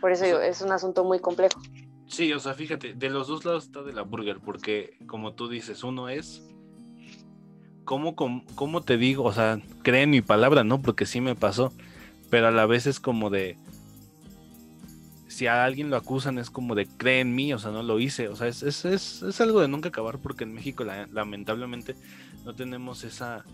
Por 0.00 0.12
eso 0.12 0.24
es 0.24 0.60
un 0.62 0.72
asunto 0.72 1.04
muy 1.04 1.18
complejo. 1.18 1.60
Sí, 2.06 2.32
o 2.32 2.40
sea, 2.40 2.54
fíjate, 2.54 2.94
de 2.94 3.10
los 3.10 3.28
dos 3.28 3.44
lados 3.44 3.64
está 3.64 3.82
de 3.82 3.92
la 3.92 4.02
burger, 4.02 4.40
porque 4.40 4.96
como 5.06 5.34
tú 5.34 5.48
dices, 5.48 5.84
uno 5.84 6.08
es 6.08 6.42
¿cómo, 7.88 8.14
cómo, 8.54 8.82
te 8.82 8.98
digo? 8.98 9.24
O 9.24 9.32
sea, 9.32 9.62
cree 9.82 10.02
en 10.02 10.10
mi 10.10 10.20
palabra, 10.20 10.62
¿no? 10.62 10.82
Porque 10.82 11.06
sí 11.06 11.22
me 11.22 11.34
pasó. 11.34 11.72
Pero 12.28 12.48
a 12.48 12.50
la 12.50 12.66
vez 12.66 12.86
es 12.86 13.00
como 13.00 13.30
de. 13.30 13.56
Si 15.26 15.46
a 15.46 15.64
alguien 15.64 15.88
lo 15.88 15.96
acusan, 15.96 16.38
es 16.38 16.50
como 16.50 16.74
de 16.74 16.86
cree 16.86 17.20
en 17.20 17.34
mí, 17.34 17.54
o 17.54 17.58
sea, 17.58 17.70
no 17.70 17.82
lo 17.82 17.98
hice. 17.98 18.28
O 18.28 18.36
sea, 18.36 18.48
es, 18.48 18.62
es, 18.62 18.84
es, 18.84 19.40
algo 19.40 19.62
de 19.62 19.68
nunca 19.68 19.88
acabar, 19.88 20.18
porque 20.18 20.44
en 20.44 20.52
México 20.52 20.84
lamentablemente 20.84 21.94
no 22.44 22.54
tenemos 22.54 23.04
esa 23.04 23.46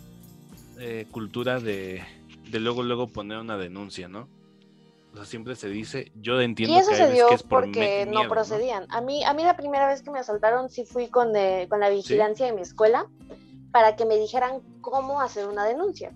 eh, 0.80 1.06
cultura 1.12 1.60
de, 1.60 2.02
de 2.50 2.60
luego, 2.60 2.82
luego 2.82 3.06
poner 3.06 3.38
una 3.38 3.56
denuncia, 3.56 4.08
¿no? 4.08 4.28
O 5.14 5.16
sea, 5.16 5.26
siempre 5.26 5.54
se 5.54 5.68
dice, 5.68 6.10
yo 6.16 6.40
entiendo 6.40 6.74
y 6.74 6.78
eso 6.78 6.92
se 6.92 7.12
dio 7.12 7.28
porque 7.48 8.04
no 8.04 8.28
procedían. 8.28 8.84
A 8.90 9.00
mí, 9.00 9.22
a 9.22 9.32
mí 9.32 9.44
la 9.44 9.56
primera 9.56 9.86
vez 9.86 10.02
que 10.02 10.10
me 10.10 10.18
asaltaron 10.18 10.68
sí 10.68 10.84
fui 10.84 11.06
con, 11.06 11.32
con 11.68 11.78
la 11.78 11.88
vigilancia 11.88 12.46
de 12.46 12.52
mi 12.52 12.62
escuela 12.62 13.06
para 13.70 13.94
que 13.94 14.06
me 14.06 14.18
dijeran 14.18 14.60
cómo 14.80 15.20
hacer 15.20 15.46
una 15.46 15.64
denuncia. 15.64 16.12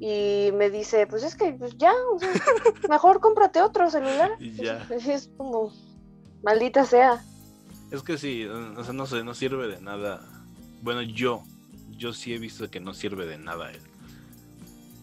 Y 0.00 0.50
me 0.54 0.70
dice, 0.70 1.06
pues 1.06 1.22
es 1.22 1.34
que 1.34 1.52
pues 1.52 1.76
ya, 1.76 1.92
mejor 2.88 3.20
cómprate 3.20 3.60
otro 3.60 3.90
celular. 3.90 4.38
ya. 4.38 4.86
Es, 5.06 5.30
como, 5.36 5.70
maldita 6.42 6.86
sea. 6.86 7.22
Es 7.90 8.02
que 8.02 8.16
sí, 8.16 8.46
o 8.46 8.84
sea, 8.84 8.94
no 8.94 9.06
sé, 9.06 9.22
no 9.22 9.34
sirve 9.34 9.68
de 9.68 9.82
nada. 9.82 10.26
Bueno, 10.80 11.02
yo, 11.02 11.42
yo 11.90 12.14
sí 12.14 12.32
he 12.32 12.38
visto 12.38 12.70
que 12.70 12.80
no 12.80 12.94
sirve 12.94 13.26
de 13.26 13.36
nada 13.36 13.70
el 13.70 13.87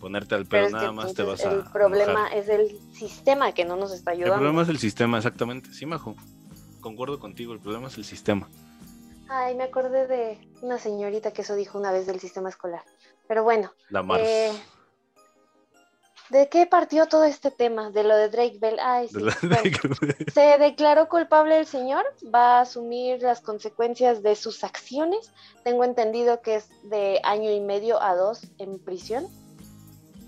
ponerte 0.06 0.36
al 0.36 0.46
pedo, 0.46 0.70
nada 0.70 0.92
más 0.92 1.16
te 1.16 1.24
vas 1.24 1.44
a. 1.48 1.52
El 1.52 1.64
problema 1.64 2.28
es 2.28 2.48
el 2.48 2.80
sistema 2.94 3.54
que 3.54 3.66
no 3.66 3.76
nos 3.76 3.92
está 3.92 4.12
ayudando. 4.12 4.36
El 4.36 4.40
problema 4.40 4.62
es 4.62 4.70
el 4.70 4.78
sistema, 4.78 5.18
exactamente. 5.18 5.74
Sí, 5.74 5.88
Majo. 5.88 6.16
Concuerdo 6.80 7.20
contigo, 7.20 7.54
el 7.54 7.60
problema 7.60 7.88
es 7.88 7.98
el 7.98 8.06
sistema. 8.06 8.48
Ay, 9.30 9.56
me 9.56 9.64
acordé 9.64 10.06
de 10.06 10.48
una 10.62 10.78
señorita 10.78 11.34
que 11.34 11.42
eso 11.42 11.56
dijo 11.56 11.80
una 11.80 11.92
vez 11.92 12.06
del 12.06 12.20
sistema 12.20 12.50
escolar. 12.50 12.84
Pero 13.28 13.44
bueno. 13.44 13.72
La 13.90 14.06
eh, 14.20 14.52
¿De 16.30 16.50
qué 16.50 16.68
partió 16.68 17.08
todo 17.08 17.24
este 17.24 17.50
tema? 17.50 17.90
De 17.90 18.04
lo 18.04 18.16
de 18.16 18.30
Drake 18.30 18.60
Bell. 18.62 18.78
Ay, 18.80 19.08
sí. 19.08 19.16
se 20.32 20.60
declaró 20.60 21.10
culpable 21.10 21.58
el 21.58 21.66
señor, 21.66 22.06
va 22.24 22.60
a 22.60 22.62
asumir 22.62 23.24
las 23.24 23.42
consecuencias 23.42 24.22
de 24.22 24.36
sus 24.36 24.64
acciones. 24.64 25.32
Tengo 25.64 25.84
entendido 25.84 26.44
que 26.44 26.58
es 26.58 26.70
de 26.84 27.20
año 27.24 27.50
y 27.50 27.60
medio 27.60 28.00
a 28.04 28.14
dos 28.14 28.46
en 28.60 28.78
prisión. 28.78 29.28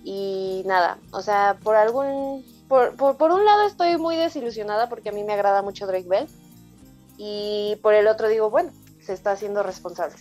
Y 0.10 0.64
nada, 0.66 1.00
o 1.12 1.22
sea, 1.22 1.58
por 1.62 1.76
algún. 1.76 2.46
Por, 2.70 2.96
por, 2.96 3.18
por 3.18 3.32
un 3.32 3.44
lado 3.44 3.68
estoy 3.68 3.98
muy 3.98 4.16
desilusionada 4.16 4.88
porque 4.88 5.10
a 5.10 5.12
mí 5.12 5.26
me 5.26 5.34
agrada 5.34 5.62
mucho 5.62 5.86
Drake 5.86 6.08
Bell. 6.08 6.28
Y 7.18 7.76
por 7.82 7.94
el 7.94 8.08
otro 8.08 8.30
digo, 8.30 8.50
bueno, 8.50 8.72
se 9.02 9.12
está 9.12 9.34
haciendo 9.34 9.64
responsable. 9.64 10.16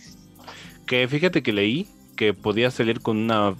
Que 0.85 1.07
fíjate 1.07 1.41
que 1.41 1.53
leí 1.53 1.87
que 2.17 2.33
podía 2.33 2.69
salir 2.69 2.99
con 2.99 3.15
una, 3.15 3.55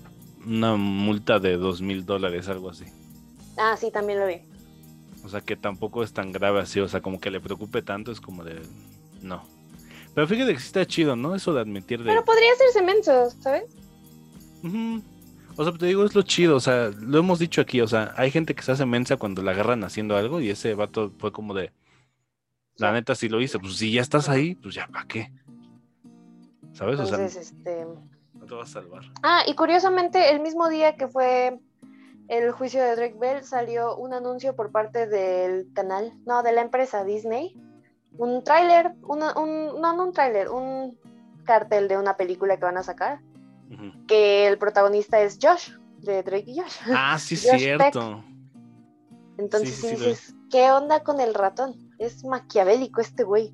una 0.45 0.75
multa 0.75 1.39
de 1.39 1.55
dos 1.55 1.81
mil 1.81 2.05
dólares, 2.05 2.49
algo 2.49 2.71
así. 2.71 2.83
Ah, 3.57 3.77
sí, 3.79 3.89
también 3.89 4.19
lo 4.19 4.27
vi. 4.27 4.41
O 5.23 5.29
sea 5.29 5.39
que 5.39 5.55
tampoco 5.55 6.03
es 6.03 6.11
tan 6.11 6.33
grave 6.33 6.59
así, 6.59 6.81
o 6.81 6.89
sea, 6.89 6.99
como 6.99 7.21
que 7.21 7.31
le 7.31 7.39
preocupe 7.39 7.81
tanto, 7.81 8.11
es 8.11 8.19
como 8.19 8.43
de. 8.43 8.61
No. 9.21 9.43
Pero 10.13 10.27
fíjate 10.27 10.53
que 10.53 10.59
sí 10.59 10.65
está 10.65 10.85
chido, 10.85 11.15
¿no? 11.15 11.35
Eso 11.35 11.53
de 11.53 11.61
admitir 11.61 11.99
de. 11.99 12.05
Pero 12.05 12.25
podría 12.25 12.51
hacerse 12.51 12.81
menso, 12.81 13.31
¿sabes? 13.39 13.63
O 15.59 15.63
sea, 15.63 15.73
te 15.73 15.87
digo, 15.87 16.05
es 16.05 16.13
lo 16.13 16.21
chido, 16.21 16.55
o 16.55 16.59
sea, 16.59 16.91
lo 16.99 17.17
hemos 17.17 17.39
dicho 17.39 17.61
aquí, 17.61 17.81
o 17.81 17.87
sea, 17.87 18.13
hay 18.15 18.29
gente 18.29 18.53
que 18.53 18.61
se 18.61 18.71
hace 18.71 18.85
mensa 18.85 19.17
cuando 19.17 19.41
la 19.41 19.51
agarran 19.51 19.83
haciendo 19.83 20.15
algo 20.15 20.39
y 20.39 20.51
ese 20.51 20.75
vato 20.75 21.11
fue 21.17 21.31
como 21.31 21.55
de. 21.55 21.71
La 22.75 22.91
neta 22.91 23.15
sí 23.15 23.27
lo 23.27 23.41
hice, 23.41 23.57
pues 23.57 23.75
si 23.75 23.91
ya 23.91 24.01
estás 24.01 24.29
ahí, 24.29 24.53
pues 24.53 24.75
ya, 24.75 24.87
¿para 24.87 25.07
qué? 25.07 25.31
¿Sabes? 26.73 26.99
o 26.99 27.05
sea, 27.07 27.25
este... 27.25 27.87
no 28.35 28.45
te 28.45 28.53
vas 28.53 28.69
a 28.69 28.73
salvar. 28.81 29.01
Ah, 29.23 29.41
y 29.47 29.55
curiosamente, 29.55 30.29
el 30.29 30.41
mismo 30.41 30.69
día 30.69 30.95
que 30.95 31.07
fue 31.07 31.59
el 32.27 32.51
juicio 32.51 32.83
de 32.83 32.95
Drake 32.95 33.17
Bell, 33.19 33.43
salió 33.43 33.95
un 33.95 34.13
anuncio 34.13 34.55
por 34.55 34.71
parte 34.71 35.07
del 35.07 35.73
canal, 35.73 36.13
no, 36.27 36.43
de 36.43 36.51
la 36.51 36.61
empresa 36.61 37.03
Disney, 37.03 37.55
un 38.19 38.43
tráiler, 38.43 38.93
un, 39.01 39.19
no, 39.19 39.33
no 39.95 40.03
un 40.03 40.13
tráiler, 40.13 40.49
un 40.49 40.99
cartel 41.45 41.87
de 41.87 41.97
una 41.97 42.15
película 42.15 42.57
que 42.57 42.65
van 42.65 42.77
a 42.77 42.83
sacar, 42.83 43.21
que 44.07 44.47
el 44.47 44.57
protagonista 44.57 45.21
es 45.21 45.37
Josh, 45.41 45.71
de 45.99 46.23
Drake 46.23 46.45
y 46.47 46.59
Josh. 46.59 46.75
Ah, 46.87 47.17
sí, 47.19 47.35
cierto. 47.37 48.23
Entonces 49.37 49.81
dices, 49.81 50.35
¿qué 50.49 50.71
onda 50.71 51.03
con 51.03 51.19
el 51.19 51.33
ratón? 51.33 51.75
Es 51.99 52.23
maquiavélico 52.23 53.01
este 53.01 53.23
güey. 53.23 53.53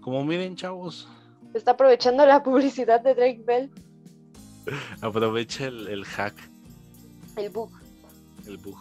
Como 0.00 0.24
miren, 0.24 0.56
chavos. 0.56 1.08
Está 1.54 1.72
aprovechando 1.72 2.24
la 2.26 2.42
publicidad 2.42 3.00
de 3.00 3.14
Drake 3.14 3.42
Bell. 3.44 3.70
Aprovecha 5.00 5.66
el, 5.66 6.04
hack. 6.04 6.34
El 7.36 7.50
bug. 7.50 7.70
El 8.46 8.58
bug. 8.58 8.78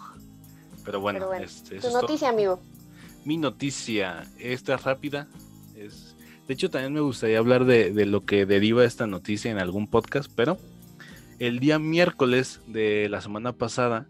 Pero 0.86 1.02
bueno, 1.02 1.34
este, 1.34 1.80
tu 1.80 1.90
noticia, 1.90 2.30
amigo. 2.30 2.62
Mi 3.26 3.38
noticia, 3.38 4.26
esta 4.38 4.78
rápida. 4.78 5.28
Es... 5.76 6.07
De 6.48 6.54
hecho, 6.54 6.70
también 6.70 6.94
me 6.94 7.02
gustaría 7.02 7.40
hablar 7.40 7.66
de, 7.66 8.06
lo 8.06 8.26
que 8.26 8.46
deriva 8.46 8.86
esta 8.86 9.06
noticia 9.06 9.52
en 9.52 9.58
algún 9.58 9.88
podcast, 9.88 10.32
pero 10.34 10.58
el 11.40 11.60
día 11.60 11.78
miércoles 11.78 12.62
de 12.68 13.10
la 13.10 13.20
semana 13.20 13.52
pasada 13.52 14.08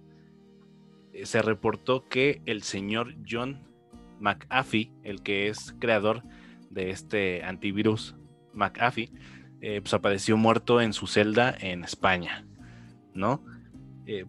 eh, 1.14 1.26
se 1.26 1.42
reportó 1.42 2.08
que 2.08 2.42
el 2.46 2.62
señor 2.62 3.16
John 3.28 3.64
McAfee, 4.20 4.92
el 5.04 5.24
que 5.24 5.48
es 5.48 5.74
creador 5.80 6.22
de 6.70 6.92
este 6.92 7.44
antivirus 7.44 8.16
McAfee, 8.54 9.12
eh, 9.62 9.82
pues 9.82 9.96
apareció 9.96 10.38
muerto 10.38 10.80
en 10.80 10.94
su 10.94 11.08
celda 11.08 11.58
en 11.60 11.84
España, 11.84 12.46
¿no? 13.16 13.44
Eh, 14.06 14.26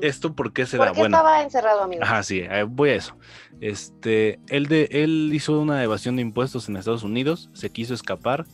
¿Esto 0.00 0.34
por 0.34 0.52
qué 0.52 0.66
se 0.66 0.78
da? 0.78 0.92
Bueno, 0.92 1.16
estaba 1.16 1.42
encerrado, 1.42 1.82
amigo. 1.82 2.02
Ajá, 2.02 2.22
sí, 2.22 2.40
eh, 2.40 2.64
voy 2.68 2.90
a 2.90 2.94
eso. 2.94 3.16
Este, 3.60 4.40
él, 4.48 4.66
de, 4.66 4.88
él 4.90 5.30
hizo 5.32 5.60
una 5.60 5.82
evasión 5.82 6.16
de 6.16 6.22
impuestos 6.22 6.68
en 6.68 6.76
Estados 6.76 7.02
Unidos, 7.02 7.50
se 7.54 7.70
quiso 7.70 7.94
escapar 7.94 8.46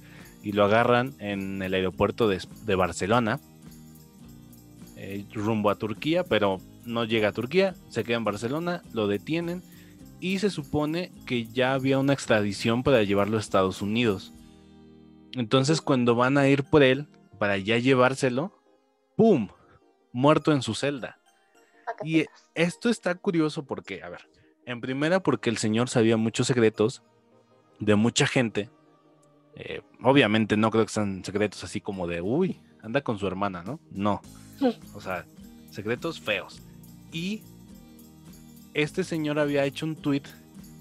y 0.43 0.53
lo 0.53 0.65
agarran 0.65 1.15
en 1.19 1.63
el 1.63 1.75
aeropuerto 1.75 2.29
de, 2.29 2.41
de 2.65 2.75
Barcelona, 2.75 3.41
rumbo 5.33 5.71
a 5.71 5.77
Turquía, 5.77 6.25
pero 6.25 6.59
no 6.85 7.05
llega 7.05 7.29
a 7.29 7.33
Turquía, 7.33 7.75
se 7.89 8.05
queda 8.05 8.17
en 8.17 8.25
Barcelona, 8.25 8.83
lo 8.93 9.07
detienen 9.07 9.63
y 10.21 10.39
se 10.39 10.51
supone 10.51 11.13
que 11.27 11.47
ya 11.47 11.75
había 11.75 11.99
una 11.99 12.13
extradición 12.13 12.83
para 12.83 13.03
llevarlo 13.03 13.37
a 13.37 13.41
Estados 13.41 13.83
Unidos. 13.83 14.33
Entonces 15.33 15.81
cuando 15.81 16.15
van 16.15 16.39
a 16.39 16.49
ir 16.49 16.65
por 16.65 16.83
él 16.83 17.09
para 17.39 17.59
ya 17.59 17.79
llevárselo, 17.79 18.53
¡pum! 19.17 19.49
Muerto 20.12 20.53
en 20.53 20.62
su 20.62 20.75
celda. 20.75 21.18
Y 22.05 22.27
esto 22.55 22.88
está 22.88 23.14
curioso 23.14 23.64
porque, 23.64 24.03
a 24.03 24.09
ver, 24.09 24.29
en 24.66 24.81
primera 24.81 25.22
porque 25.22 25.51
el 25.51 25.59
señor 25.59 25.88
sabía 25.88 26.16
muchos 26.16 26.46
secretos 26.46 27.03
de 27.81 27.94
mucha 27.94 28.27
gente. 28.27 28.70
Eh, 29.55 29.83
obviamente 30.03 30.57
no 30.57 30.70
creo 30.70 30.87
que 30.87 30.92
sean 30.92 31.25
secretos 31.25 31.62
así 31.64 31.81
como 31.81 32.07
de, 32.07 32.22
uy, 32.22 32.61
anda 32.83 33.01
con 33.03 33.18
su 33.18 33.27
hermana, 33.27 33.62
¿no? 33.62 33.81
No. 33.90 34.20
O 34.94 35.01
sea, 35.01 35.27
secretos 35.70 36.20
feos. 36.20 36.62
Y 37.12 37.42
este 38.75 39.05
señor 39.05 39.38
había 39.38 39.64
hecho 39.64 39.87
un 39.87 39.96
tweet 39.96 40.22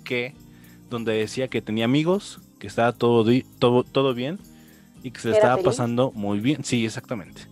que 0.03 0.35
donde 0.89 1.13
decía 1.13 1.47
que 1.47 1.61
tenía 1.61 1.85
amigos, 1.85 2.39
que 2.59 2.67
estaba 2.67 2.91
todo, 2.91 3.25
todo, 3.59 3.83
todo 3.83 4.13
bien 4.13 4.39
y 5.03 5.11
que 5.11 5.19
se 5.19 5.31
estaba 5.31 5.57
pasando 5.63 6.11
muy 6.11 6.39
bien. 6.39 6.63
Sí, 6.63 6.85
exactamente. 6.85 7.50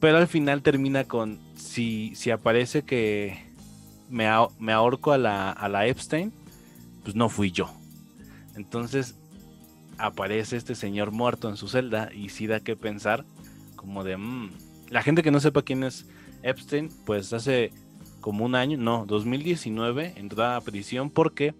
Pero 0.00 0.16
al 0.16 0.28
final 0.28 0.62
termina 0.62 1.04
con, 1.04 1.38
si, 1.54 2.14
si 2.14 2.30
aparece 2.30 2.82
que 2.82 3.38
me, 4.08 4.28
me 4.58 4.72
ahorco 4.72 5.12
a 5.12 5.18
la, 5.18 5.50
a 5.50 5.68
la 5.68 5.86
Epstein, 5.86 6.32
pues 7.04 7.14
no 7.14 7.28
fui 7.28 7.52
yo. 7.52 7.70
Entonces 8.56 9.16
aparece 9.98 10.56
este 10.56 10.74
señor 10.74 11.10
muerto 11.10 11.48
en 11.48 11.56
su 11.56 11.68
celda 11.68 12.10
y 12.14 12.30
sí 12.30 12.46
da 12.46 12.60
que 12.60 12.76
pensar 12.76 13.24
como 13.76 14.02
de, 14.02 14.16
mm, 14.16 14.50
la 14.88 15.02
gente 15.02 15.22
que 15.22 15.30
no 15.30 15.40
sepa 15.40 15.62
quién 15.62 15.84
es 15.84 16.08
Epstein, 16.42 16.88
pues 17.04 17.32
hace 17.32 17.70
como 18.20 18.44
un 18.44 18.54
año, 18.54 18.78
no, 18.78 19.04
2019, 19.06 20.14
entró 20.16 20.44
a 20.44 20.60
prisión 20.60 21.10
porque 21.10 21.54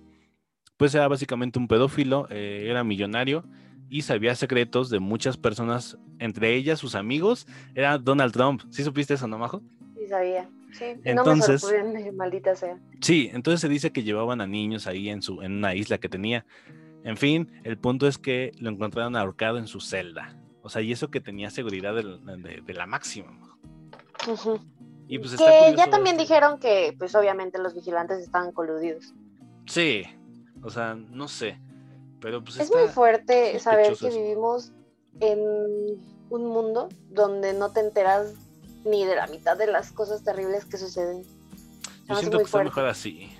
pues 0.76 0.94
era 0.94 1.08
básicamente 1.08 1.58
un 1.58 1.68
pedófilo, 1.68 2.26
eh, 2.30 2.66
era 2.68 2.84
millonario 2.84 3.44
y 3.90 4.02
sabía 4.02 4.34
secretos 4.36 4.88
de 4.88 5.00
muchas 5.00 5.36
personas, 5.36 5.98
entre 6.20 6.54
ellas 6.54 6.78
sus 6.78 6.94
amigos, 6.94 7.46
era 7.74 7.98
Donald 7.98 8.32
Trump. 8.32 8.62
¿Sí 8.70 8.84
supiste 8.84 9.14
eso, 9.14 9.26
no, 9.26 9.36
Majo? 9.36 9.60
Sí, 9.96 10.06
sabía. 10.08 10.48
Sí, 10.72 10.84
entonces, 11.02 11.64
no 11.64 11.90
me 11.90 12.12
maldita 12.12 12.54
sea. 12.54 12.78
Sí, 13.00 13.28
entonces 13.32 13.60
se 13.60 13.68
dice 13.68 13.90
que 13.90 14.04
llevaban 14.04 14.40
a 14.40 14.46
niños 14.46 14.86
ahí 14.86 15.08
en, 15.08 15.20
su, 15.20 15.42
en 15.42 15.56
una 15.56 15.74
isla 15.74 15.98
que 15.98 16.08
tenía. 16.08 16.46
En 17.02 17.16
fin, 17.16 17.50
el 17.64 17.76
punto 17.76 18.06
es 18.06 18.16
que 18.16 18.52
lo 18.60 18.70
encontraron 18.70 19.16
ahorcado 19.16 19.58
en 19.58 19.66
su 19.66 19.80
celda. 19.80 20.36
O 20.62 20.68
sea, 20.68 20.82
y 20.82 20.92
eso 20.92 21.10
que 21.10 21.20
tenía 21.20 21.50
seguridad 21.50 21.92
de, 21.94 22.74
la 22.74 22.86
máxima. 22.86 23.32
Y 25.08 25.18
pues 25.18 25.34
que 25.34 25.74
ya 25.76 25.90
también 25.90 26.16
dijeron 26.16 26.60
que, 26.60 26.94
pues 26.96 27.16
obviamente 27.16 27.58
los 27.58 27.74
vigilantes 27.74 28.18
estaban 28.20 28.52
coludidos. 28.52 29.14
Sí, 29.66 30.04
o 30.62 30.70
sea, 30.70 30.94
no 30.94 31.26
sé. 31.26 31.58
Pero 32.20 32.42
pues 32.44 32.58
es 32.58 32.70
muy 32.70 32.88
fuerte 32.88 33.58
saber 33.58 33.96
que 33.96 34.10
vivimos 34.10 34.72
en 35.20 35.40
un 36.28 36.46
mundo 36.46 36.88
donde 37.10 37.52
no 37.54 37.72
te 37.72 37.80
enteras 37.80 38.34
ni 38.84 39.04
de 39.04 39.16
la 39.16 39.26
mitad 39.26 39.56
de 39.56 39.66
las 39.66 39.92
cosas 39.92 40.22
terribles 40.22 40.64
que 40.64 40.78
suceden. 40.78 41.24
Yo 42.08 42.16
siento 42.16 42.38
que 42.38 42.44
está 42.44 42.62
mejor 42.62 42.86
así. 42.86 43.30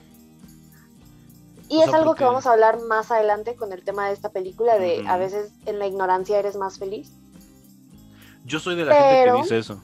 Y 1.68 1.80
es 1.80 1.94
algo 1.94 2.16
que 2.16 2.24
vamos 2.24 2.46
a 2.46 2.52
hablar 2.52 2.80
más 2.80 3.12
adelante 3.12 3.54
con 3.54 3.72
el 3.72 3.84
tema 3.84 4.08
de 4.08 4.14
esta 4.14 4.30
película, 4.30 4.76
de 4.76 5.04
a 5.06 5.16
veces 5.16 5.52
en 5.66 5.78
la 5.78 5.86
ignorancia 5.86 6.38
eres 6.38 6.56
más 6.56 6.78
feliz. 6.78 7.12
Yo 8.44 8.58
soy 8.58 8.74
de 8.74 8.84
la 8.84 8.94
gente 8.94 9.30
que 9.30 9.42
dice 9.42 9.58
eso. 9.58 9.80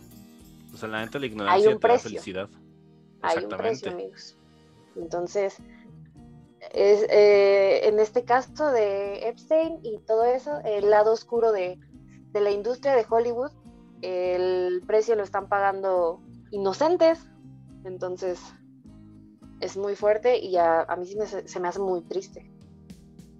O 0.74 0.76
sea, 0.76 0.88
la 0.88 1.04
neta 1.04 1.18
la 1.18 1.26
ignorancia 1.26 1.78
te 1.78 1.88
da 1.88 1.98
felicidad. 1.98 2.48
Hay 3.22 3.44
un 3.44 3.50
precio, 3.50 3.92
amigos. 3.92 4.36
Entonces, 4.96 5.58
es, 6.72 7.06
eh, 7.10 7.88
en 7.88 7.98
este 8.00 8.24
caso 8.24 8.70
de 8.70 9.28
Epstein 9.28 9.78
y 9.82 9.98
todo 10.06 10.24
eso, 10.24 10.60
el 10.64 10.90
lado 10.90 11.12
oscuro 11.12 11.52
de, 11.52 11.78
de 12.32 12.40
la 12.40 12.50
industria 12.50 12.94
de 12.94 13.06
Hollywood, 13.08 13.50
el 14.02 14.82
precio 14.86 15.16
lo 15.16 15.22
están 15.22 15.48
pagando 15.48 16.20
inocentes. 16.50 17.18
Entonces, 17.84 18.40
es 19.60 19.76
muy 19.76 19.96
fuerte 19.96 20.38
y 20.38 20.56
a, 20.56 20.82
a 20.82 20.96
mí 20.96 21.06
sí 21.06 21.16
me, 21.16 21.26
se 21.26 21.60
me 21.60 21.68
hace 21.68 21.78
muy 21.78 22.02
triste. 22.02 22.50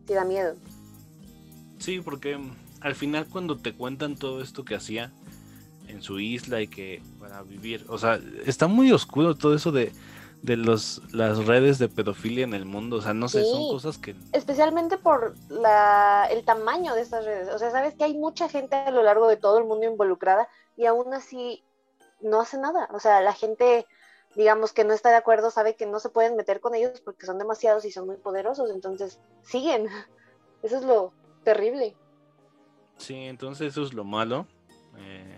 Sí 0.06 0.14
da 0.14 0.24
miedo. 0.24 0.54
Sí, 1.78 2.00
porque 2.00 2.38
al 2.80 2.94
final 2.94 3.26
cuando 3.26 3.58
te 3.58 3.74
cuentan 3.74 4.16
todo 4.16 4.40
esto 4.40 4.64
que 4.64 4.74
hacía 4.74 5.12
en 5.88 6.02
su 6.02 6.18
isla 6.20 6.62
y 6.62 6.68
que 6.68 7.02
para 7.18 7.42
vivir, 7.42 7.84
o 7.88 7.98
sea, 7.98 8.20
está 8.44 8.66
muy 8.66 8.92
oscuro 8.92 9.34
todo 9.34 9.54
eso 9.54 9.72
de, 9.72 9.92
de 10.46 10.56
los, 10.56 11.02
las 11.12 11.44
redes 11.44 11.78
de 11.78 11.88
pedofilia 11.88 12.44
en 12.44 12.54
el 12.54 12.64
mundo, 12.64 12.96
o 12.96 13.02
sea, 13.02 13.12
no 13.12 13.28
sé, 13.28 13.44
son 13.44 13.68
cosas 13.68 13.98
que... 13.98 14.14
Especialmente 14.32 14.96
por 14.96 15.35
la, 15.50 16.26
el 16.30 16.44
tamaño 16.44 16.94
de 16.94 17.02
estas 17.02 17.24
redes, 17.24 17.48
o 17.48 17.59
sea, 17.59 17.70
sabes 17.70 17.94
que 17.94 18.04
hay 18.04 18.14
mucha 18.14 18.48
gente 18.48 18.76
a 18.76 18.90
lo 18.90 19.02
largo 19.02 19.28
de 19.28 19.37
todo 19.37 19.59
el 19.59 19.64
mundo 19.64 19.87
involucrada 19.87 20.48
y 20.76 20.87
aún 20.87 21.12
así 21.12 21.62
no 22.20 22.40
hace 22.40 22.59
nada, 22.59 22.88
o 22.92 23.00
sea, 23.00 23.20
la 23.20 23.35
gente 23.35 23.87
digamos, 24.37 24.72
que 24.72 24.85
no 24.85 24.92
está 24.92 25.09
de 25.09 25.16
acuerdo, 25.16 25.50
sabe 25.50 25.76
que 25.76 25.87
no 25.87 25.98
se 25.98 26.11
pueden 26.11 26.37
meter 26.37 26.61
con 26.61 26.74
ellos 26.74 27.00
porque 27.00 27.26
son 27.26 27.38
demasiados 27.38 27.85
y 27.87 27.90
son 27.90 28.06
muy 28.06 28.16
poderosos, 28.16 28.70
entonces 28.70 29.18
siguen. 29.42 29.88
Eso 30.62 30.76
es 30.76 30.85
lo 30.85 31.12
terrible. 31.42 31.96
Sí, 32.98 33.14
entonces 33.14 33.68
eso 33.68 33.82
es 33.82 33.92
lo 33.92 34.04
malo. 34.04 34.46
Eh, 34.96 35.36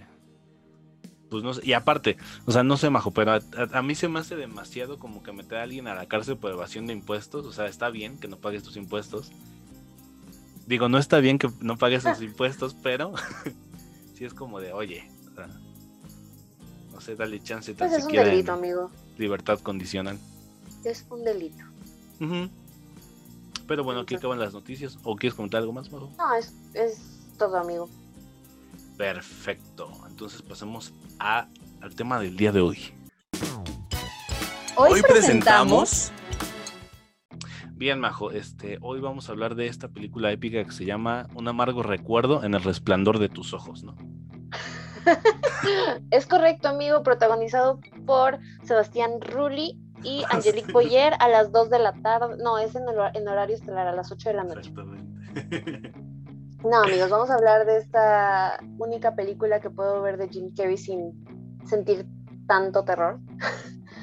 pues 1.30 1.42
no 1.42 1.54
sé, 1.54 1.60
y 1.64 1.72
aparte, 1.72 2.16
o 2.46 2.52
sea, 2.52 2.62
no 2.62 2.76
sé, 2.76 2.90
Majo, 2.90 3.10
pero 3.10 3.38
a, 3.72 3.82
mí 3.82 3.94
se 3.94 4.08
me 4.08 4.18
hace 4.20 4.36
demasiado 4.36 4.98
como 4.98 5.22
que 5.22 5.32
meter 5.32 5.58
a 5.58 5.62
alguien 5.62 5.86
a 5.86 5.94
la 5.94 6.06
cárcel 6.06 6.36
por 6.36 6.50
evasión 6.50 6.86
de 6.86 6.92
impuestos. 6.92 7.46
O 7.46 7.52
sea, 7.52 7.66
está 7.66 7.90
bien 7.90 8.18
que 8.18 8.28
no 8.28 8.38
pagues 8.38 8.62
tus 8.62 8.76
impuestos. 8.76 9.30
Digo, 10.66 10.88
no 10.88 10.98
está 10.98 11.18
bien 11.20 11.38
que 11.38 11.50
no 11.60 11.76
pagues 11.76 12.04
tus 12.04 12.22
impuestos, 12.22 12.74
pero 12.82 13.14
sí 14.14 14.24
es 14.24 14.34
como 14.34 14.60
de, 14.60 14.72
oye, 14.72 15.10
o 15.30 15.34
sea, 15.34 15.48
no 16.92 17.00
sé, 17.00 17.14
dale 17.14 17.42
chance 17.42 17.74
pues 17.74 17.92
es 17.92 18.04
un 18.04 18.12
delito, 18.12 18.52
amigo. 18.52 18.90
Libertad 19.16 19.60
condicional. 19.60 20.18
Es 20.84 21.06
un 21.10 21.24
delito. 21.24 21.64
Pero 23.66 23.84
bueno, 23.84 24.00
aquí 24.00 24.14
acaban 24.14 24.38
las 24.38 24.52
noticias. 24.52 24.98
¿O 25.04 25.16
quieres 25.16 25.34
comentar 25.34 25.60
algo 25.60 25.72
más, 25.72 25.90
Majo? 25.92 26.10
No, 26.16 26.34
es, 26.34 26.54
es 26.74 26.98
todo, 27.36 27.58
amigo. 27.58 27.88
Perfecto. 28.96 29.92
Entonces 30.08 30.42
pasemos 30.42 30.92
a, 31.18 31.48
al 31.80 31.94
tema 31.94 32.20
del 32.20 32.36
día 32.36 32.52
de 32.52 32.60
hoy. 32.60 32.92
Hoy, 34.76 35.02
presentamos... 35.02 36.12
Bien, 37.72 38.00
Majo, 38.00 38.32
este, 38.32 38.78
hoy 38.80 39.00
vamos 39.00 39.28
a 39.28 39.32
hablar 39.32 39.54
de 39.54 39.68
esta 39.68 39.88
película 39.88 40.32
épica 40.32 40.64
que 40.64 40.72
se 40.72 40.84
llama 40.84 41.28
Un 41.34 41.46
amargo 41.46 41.82
recuerdo 41.82 42.42
en 42.42 42.54
el 42.54 42.62
resplandor 42.62 43.20
de 43.20 43.28
tus 43.28 43.54
ojos, 43.54 43.84
¿no? 43.84 43.94
es 46.10 46.26
correcto, 46.26 46.68
amigo, 46.68 47.04
protagonizado 47.04 47.80
por 48.04 48.38
Sebastián 48.64 49.20
Rulli 49.20 49.78
y 50.02 50.24
Angelique 50.30 50.72
Boyer 50.72 51.14
a 51.20 51.28
las 51.28 51.52
2 51.52 51.70
de 51.70 51.78
la 51.78 51.92
tarde. 51.92 52.36
No, 52.42 52.58
es 52.58 52.74
en, 52.74 52.84
en 53.14 53.28
horario 53.28 53.54
estelar, 53.54 53.86
a 53.86 53.92
las 53.92 54.10
8 54.10 54.28
de 54.28 54.34
la 54.34 54.44
noche. 54.44 54.72
No, 56.64 56.82
amigos, 56.82 57.10
vamos 57.10 57.30
a 57.30 57.34
hablar 57.34 57.66
de 57.66 57.78
esta 57.78 58.58
única 58.78 59.14
película 59.14 59.60
que 59.60 59.70
puedo 59.70 60.02
ver 60.02 60.16
de 60.16 60.28
Jim 60.28 60.52
Carrey 60.56 60.76
sin 60.76 61.12
sentir 61.66 62.04
tanto 62.46 62.84
terror. 62.84 63.20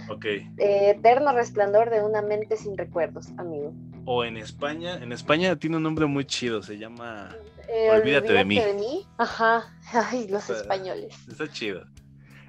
Ok. 0.07 0.25
Eterno 0.57 1.33
resplandor 1.33 1.89
de 1.89 2.03
una 2.03 2.21
mente 2.21 2.57
sin 2.57 2.77
recuerdos, 2.77 3.29
amigo. 3.37 3.73
O 4.05 4.23
en 4.23 4.37
España, 4.37 4.97
en 5.01 5.11
España 5.11 5.55
tiene 5.55 5.77
un 5.77 5.83
nombre 5.83 6.05
muy 6.05 6.25
chido, 6.25 6.61
se 6.61 6.77
llama 6.77 7.35
eh, 7.67 7.89
olvídate, 7.89 8.31
de, 8.31 8.45
mí. 8.45 9.07
Ajá, 9.17 9.65
ay, 9.91 10.27
los 10.27 10.47
españoles. 10.49 11.15
Está 11.27 11.47
chido. 11.49 11.85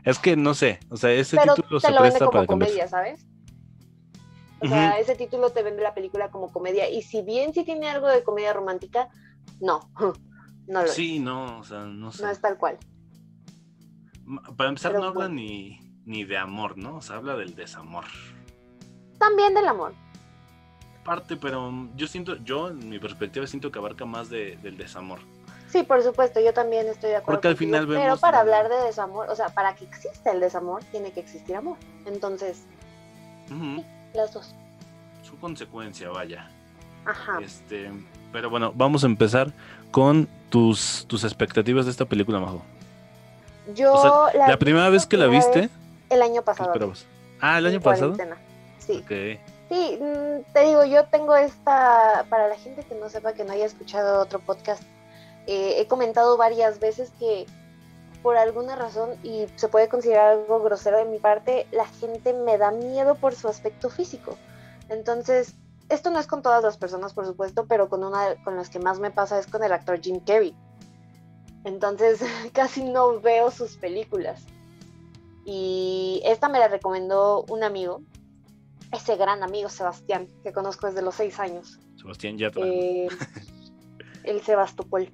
Es 0.05 0.19
que 0.19 0.37
no 0.37 0.55
sé, 0.55 0.79
o 0.91 0.97
sea, 0.97 1.11
ese 1.13 1.39
título 1.39 1.81
se 1.81 1.93
presta 1.93 2.27
como 2.27 2.47
comedia, 2.47 2.87
¿sabes? 2.87 3.27
O 4.61 4.69
sea, 4.69 4.99
ese 4.99 5.17
título 5.17 5.51
te 5.51 5.63
vende 5.63 5.83
la 5.83 5.95
película 5.95 6.31
como 6.31 6.53
comedia. 6.53 6.89
Y 6.89 7.03
si 7.03 7.23
bien 7.23 7.53
sí 7.53 7.65
tiene 7.65 7.89
algo 7.89 8.09
de 8.09 8.23
comedia 8.23 8.53
romántica, 8.53 9.09
no. 9.61 9.91
No 10.69 10.83
lo 10.83 10.89
Sí, 10.89 11.21
no, 11.21 11.61
o 11.61 11.63
sea, 11.63 11.85
no 11.85 12.11
sé. 12.11 12.25
No 12.25 12.31
es 12.31 12.41
tal 12.41 12.59
cual. 12.59 12.77
Para 14.57 14.71
empezar, 14.71 14.95
no 14.95 15.05
habla 15.05 15.29
ni, 15.29 15.79
ni 16.05 16.25
de 16.25 16.37
amor, 16.37 16.77
¿no? 16.77 16.97
O 16.97 17.01
sea, 17.01 17.19
habla 17.19 17.37
del 17.37 17.55
desamor. 17.55 18.05
También 19.17 19.55
del 19.55 19.69
amor 19.69 19.95
parte, 21.07 21.37
pero 21.37 21.73
yo 21.95 22.07
siento, 22.09 22.37
yo 22.39 22.69
en 22.69 22.89
mi 22.91 22.99
perspectiva 22.99 23.47
siento 23.47 23.71
que 23.71 23.79
abarca 23.79 24.05
más 24.05 24.29
de, 24.29 24.57
del 24.57 24.77
desamor. 24.77 25.21
Sí, 25.69 25.85
por 25.85 26.03
supuesto, 26.03 26.41
yo 26.41 26.53
también 26.53 26.87
estoy 26.89 27.11
de 27.11 27.17
acuerdo. 27.17 27.37
Porque 27.37 27.49
al 27.49 27.57
final 27.57 27.87
vemos. 27.87 28.03
Pero 28.03 28.17
para 28.19 28.41
hablar 28.41 28.69
de 28.69 28.77
desamor, 28.85 29.31
o 29.31 29.37
sea, 29.37 29.49
para 29.49 29.75
que 29.75 29.85
exista 29.85 30.33
el 30.33 30.41
desamor, 30.41 30.83
tiene 30.85 31.13
que 31.13 31.21
existir 31.21 31.57
amor. 31.57 31.79
Entonces, 32.05 32.65
las 34.15 34.33
dos. 34.33 34.55
Su 35.23 35.39
consecuencia, 35.39 36.11
vaya. 36.11 36.51
Ajá. 37.05 37.39
Este, 37.41 37.91
pero 38.37 38.51
bueno, 38.51 38.71
vamos 38.75 39.03
a 39.03 39.07
empezar 39.07 39.51
con 39.91 40.29
tus, 40.51 41.07
tus 41.07 41.25
expectativas 41.25 41.87
de 41.87 41.91
esta 41.91 42.05
película, 42.05 42.39
Majo. 42.39 42.61
Yo. 43.75 44.29
la, 44.35 44.59
primera 44.59 44.91
vez 44.91 45.07
que 45.07 45.17
la 45.17 45.27
viste. 45.27 45.71
El 46.11 46.21
año 46.21 46.43
pasado. 46.43 46.71
Ah, 47.41 47.57
el 47.57 47.65
año 47.65 47.81
pasado. 47.81 48.15
Sí. 48.79 49.03
Sí, 49.71 49.99
mm, 49.99 50.53
te 50.53 50.67
digo, 50.67 50.85
yo 50.85 51.07
tengo 51.07 51.35
esta, 51.35 52.27
para 52.29 52.47
la 52.49 52.57
gente 52.57 52.85
que 52.85 52.95
no 52.95 53.09
sepa, 53.09 53.33
que 53.33 53.43
no 53.43 53.55
haya 53.55 53.65
escuchado 53.65 54.21
otro 54.21 54.39
podcast, 54.39 54.83
eh, 55.47 55.77
he 55.79 55.87
comentado 55.87 56.37
varias 56.37 56.79
veces 56.79 57.11
que 57.19 57.47
por 58.23 58.37
alguna 58.37 58.77
razón, 58.77 59.15
y 59.23 59.47
se 59.57 59.69
puede 59.69 59.89
considerar 59.89 60.33
algo 60.33 60.61
grosero 60.61 60.99
de 60.99 61.07
mi 61.07 61.19
parte, 61.19 61.67
la 61.73 61.87
gente 61.87 62.35
me 62.35 62.59
da 62.59 62.71
miedo 62.71 63.15
por 63.15 63.35
su 63.35 63.49
aspecto 63.49 63.89
físico. 63.89 64.37
Entonces, 64.91 65.55
esto 65.89 66.11
no 66.11 66.19
es 66.19 66.27
con 66.27 66.43
todas 66.43 66.63
las 66.63 66.77
personas, 66.77 67.13
por 67.13 67.27
supuesto, 67.27 67.67
pero 67.67 67.89
con 67.89 68.05
una 68.05 68.37
con 68.45 68.57
las 68.57 68.69
que 68.71 68.79
más 68.79 68.99
me 68.99 69.11
pasa 69.11 69.39
es 69.39 69.47
con 69.47 69.63
el 69.63 69.73
actor 69.73 70.01
Jim 70.01 70.21
Carrey. 70.21 70.55
Entonces, 71.65 72.21
casi 72.53 72.85
no 72.85 73.21
veo 73.21 73.51
sus 73.51 73.77
películas. 73.77 74.45
Y 75.45 76.21
esta 76.25 76.49
me 76.49 76.59
la 76.59 76.69
recomendó 76.69 77.45
un 77.49 77.63
amigo 77.63 78.03
ese 78.93 79.17
gran 79.17 79.43
amigo 79.43 79.69
Sebastián, 79.69 80.29
que 80.43 80.53
conozco 80.53 80.87
desde 80.87 81.03
los 81.03 81.15
seis 81.15 81.39
años. 81.39 81.79
Sebastián 81.97 82.39
ya 82.39 82.51
eh, 82.57 83.09
el 84.25 84.41
Sebastopol. 84.43 85.11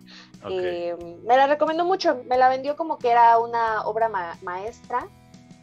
Eh, 0.50 0.96
me 1.26 1.36
la 1.36 1.46
recomendó 1.46 1.84
mucho, 1.84 2.22
me 2.28 2.36
la 2.36 2.48
vendió 2.48 2.76
como 2.76 2.98
que 2.98 3.10
era 3.10 3.38
una 3.38 3.84
obra 3.84 4.08
maestra 4.42 5.08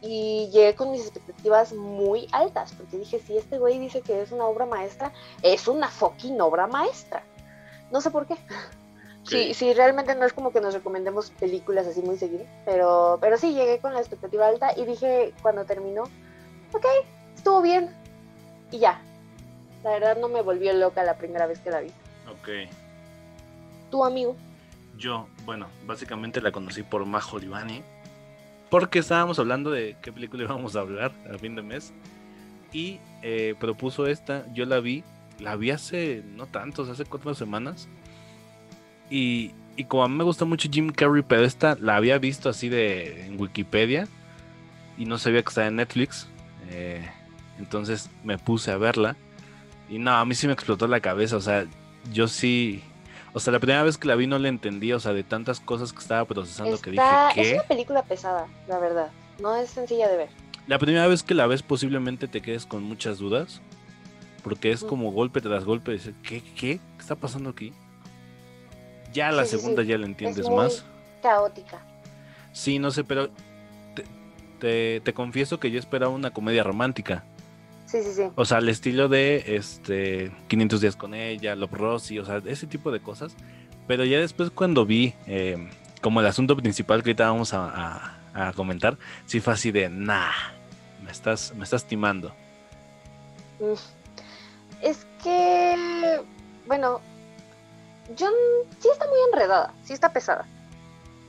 y 0.02 0.48
llegué 0.52 0.74
con 0.74 0.90
mis 0.90 1.02
expectativas 1.02 1.72
muy 1.72 2.28
altas, 2.32 2.72
porque 2.72 2.98
dije, 2.98 3.20
si 3.20 3.36
este 3.36 3.58
güey 3.58 3.78
dice 3.78 4.00
que 4.00 4.22
es 4.22 4.32
una 4.32 4.46
obra 4.46 4.66
maestra, 4.66 5.12
es 5.42 5.68
una 5.68 5.88
fucking 5.88 6.40
obra 6.40 6.66
maestra. 6.66 7.22
No 7.90 8.00
sé 8.00 8.10
por 8.10 8.26
qué. 8.26 8.36
Sí, 9.24 9.54
sí, 9.54 9.74
realmente 9.74 10.14
no 10.14 10.24
es 10.24 10.32
como 10.32 10.50
que 10.50 10.60
nos 10.60 10.74
recomendemos 10.74 11.30
películas 11.30 11.86
así 11.86 12.00
muy 12.00 12.16
seguido, 12.16 12.44
pero, 12.64 13.18
pero 13.20 13.36
sí, 13.36 13.52
llegué 13.52 13.78
con 13.78 13.92
la 13.92 14.00
expectativa 14.00 14.48
alta 14.48 14.72
y 14.76 14.84
dije 14.86 15.34
cuando 15.42 15.64
terminó, 15.66 16.04
ok, 16.72 16.86
estuvo 17.36 17.60
bien, 17.60 17.94
y 18.70 18.78
ya. 18.78 19.00
La 19.82 19.90
verdad 19.90 20.16
no 20.18 20.28
me 20.28 20.42
volvió 20.42 20.72
loca 20.72 21.02
la 21.04 21.16
primera 21.16 21.46
vez 21.46 21.60
que 21.60 21.70
la 21.70 21.80
vi. 21.80 21.88
Ok. 22.28 22.70
¿Tu 23.90 24.04
amigo? 24.04 24.36
Yo, 24.96 25.26
bueno, 25.44 25.68
básicamente 25.86 26.40
la 26.40 26.52
conocí 26.52 26.82
por 26.82 27.04
Majo 27.06 27.38
Livani. 27.38 27.82
Porque 28.70 29.00
estábamos 29.00 29.38
hablando 29.38 29.70
de 29.70 29.96
qué 30.00 30.12
película 30.12 30.44
íbamos 30.44 30.76
a 30.76 30.80
hablar 30.80 31.12
a 31.32 31.38
fin 31.38 31.54
de 31.54 31.62
mes. 31.62 31.92
Y 32.72 33.00
eh, 33.22 33.54
propuso 33.58 34.06
esta, 34.06 34.44
yo 34.54 34.64
la 34.64 34.78
vi, 34.80 35.02
la 35.40 35.56
vi 35.56 35.70
hace 35.70 36.22
no 36.36 36.46
tantos, 36.46 36.88
hace 36.88 37.04
cuatro 37.04 37.34
semanas. 37.34 37.88
Y, 39.10 39.52
y 39.76 39.84
como 39.84 40.04
a 40.04 40.08
mí 40.08 40.14
me 40.14 40.24
gusta 40.24 40.44
mucho 40.44 40.68
Jim 40.70 40.90
Carrey, 40.90 41.24
pero 41.26 41.42
esta 41.42 41.76
la 41.80 41.96
había 41.96 42.18
visto 42.18 42.48
así 42.48 42.68
de 42.68 43.26
en 43.26 43.40
Wikipedia 43.40 44.06
y 44.96 45.06
no 45.06 45.18
sabía 45.18 45.42
que 45.42 45.48
estaba 45.48 45.66
en 45.66 45.76
Netflix. 45.76 46.28
Eh, 46.70 47.08
entonces 47.58 48.10
me 48.22 48.38
puse 48.38 48.70
a 48.70 48.76
verla. 48.76 49.16
Y 49.88 49.98
no, 49.98 50.12
a 50.12 50.24
mí 50.24 50.34
sí 50.34 50.46
me 50.46 50.52
explotó 50.52 50.86
la 50.86 51.00
cabeza. 51.00 51.36
O 51.36 51.40
sea, 51.40 51.66
yo 52.12 52.28
sí. 52.28 52.82
O 53.32 53.40
sea, 53.40 53.52
la 53.52 53.60
primera 53.60 53.82
vez 53.82 53.96
que 53.96 54.08
la 54.08 54.16
vi 54.16 54.26
no 54.26 54.38
la 54.38 54.48
entendí. 54.48 54.92
O 54.92 55.00
sea, 55.00 55.12
de 55.12 55.22
tantas 55.22 55.60
cosas 55.60 55.92
que 55.92 56.00
estaba 56.00 56.24
procesando 56.24 56.78
que 56.80 56.90
dije 56.90 57.04
que. 57.34 57.40
Es 57.42 57.52
una 57.54 57.62
película 57.64 58.02
pesada, 58.02 58.46
la 58.68 58.78
verdad. 58.78 59.10
No 59.40 59.56
es 59.56 59.70
sencilla 59.70 60.08
de 60.08 60.16
ver. 60.16 60.28
La 60.66 60.78
primera 60.78 61.06
vez 61.06 61.22
que 61.22 61.34
la 61.34 61.46
ves, 61.46 61.62
posiblemente 61.62 62.28
te 62.28 62.40
quedes 62.40 62.66
con 62.66 62.82
muchas 62.82 63.18
dudas. 63.18 63.60
Porque 64.42 64.72
es 64.72 64.82
como 64.82 65.12
golpe 65.12 65.40
tras 65.40 65.64
golpe. 65.64 65.92
Dices, 65.92 66.14
¿qué, 66.22 66.42
qué, 66.42 66.54
¿Qué 66.54 66.80
está 66.98 67.14
pasando 67.14 67.50
aquí? 67.50 67.72
Ya 69.12 69.32
la 69.32 69.44
segunda 69.44 69.82
ya 69.82 69.98
la 69.98 70.06
entiendes 70.06 70.48
más. 70.48 70.84
Caótica. 71.22 71.80
Sí, 72.52 72.78
no 72.78 72.90
sé, 72.90 73.04
pero 73.04 73.30
te, 74.60 75.00
te, 75.00 75.14
confieso 75.14 75.58
que 75.58 75.70
yo 75.70 75.78
esperaba 75.78 76.12
una 76.12 76.30
comedia 76.30 76.62
romántica. 76.62 77.24
Sí, 77.90 78.02
sí, 78.04 78.12
sí. 78.14 78.22
O 78.36 78.44
sea, 78.44 78.58
al 78.58 78.68
estilo 78.68 79.08
de 79.08 79.56
este 79.56 80.30
500 80.46 80.80
días 80.80 80.96
con 80.96 81.12
ella, 81.12 81.56
Love 81.56 81.72
Rossi, 81.72 82.20
o 82.20 82.24
sea, 82.24 82.40
ese 82.46 82.68
tipo 82.68 82.92
de 82.92 83.00
cosas. 83.00 83.34
Pero 83.88 84.04
ya 84.04 84.20
después 84.20 84.50
cuando 84.50 84.86
vi 84.86 85.14
eh, 85.26 85.68
como 86.00 86.20
el 86.20 86.26
asunto 86.26 86.56
principal 86.56 87.02
que 87.02 87.10
ahorita 87.10 87.28
vamos 87.28 87.52
a, 87.52 88.16
a, 88.32 88.52
comentar, 88.52 88.96
sí 89.26 89.40
fue 89.40 89.54
así 89.54 89.72
de, 89.72 89.88
nah, 89.88 90.30
me 91.02 91.10
estás, 91.10 91.52
me 91.56 91.64
estás 91.64 91.84
timando. 91.84 92.32
Es 94.80 95.04
que, 95.24 96.20
bueno, 96.68 97.00
yo 98.16 98.28
sí 98.78 98.88
está 98.92 99.06
muy 99.08 99.18
enredada, 99.32 99.74
sí 99.84 99.92
está 99.92 100.12
pesada, 100.12 100.46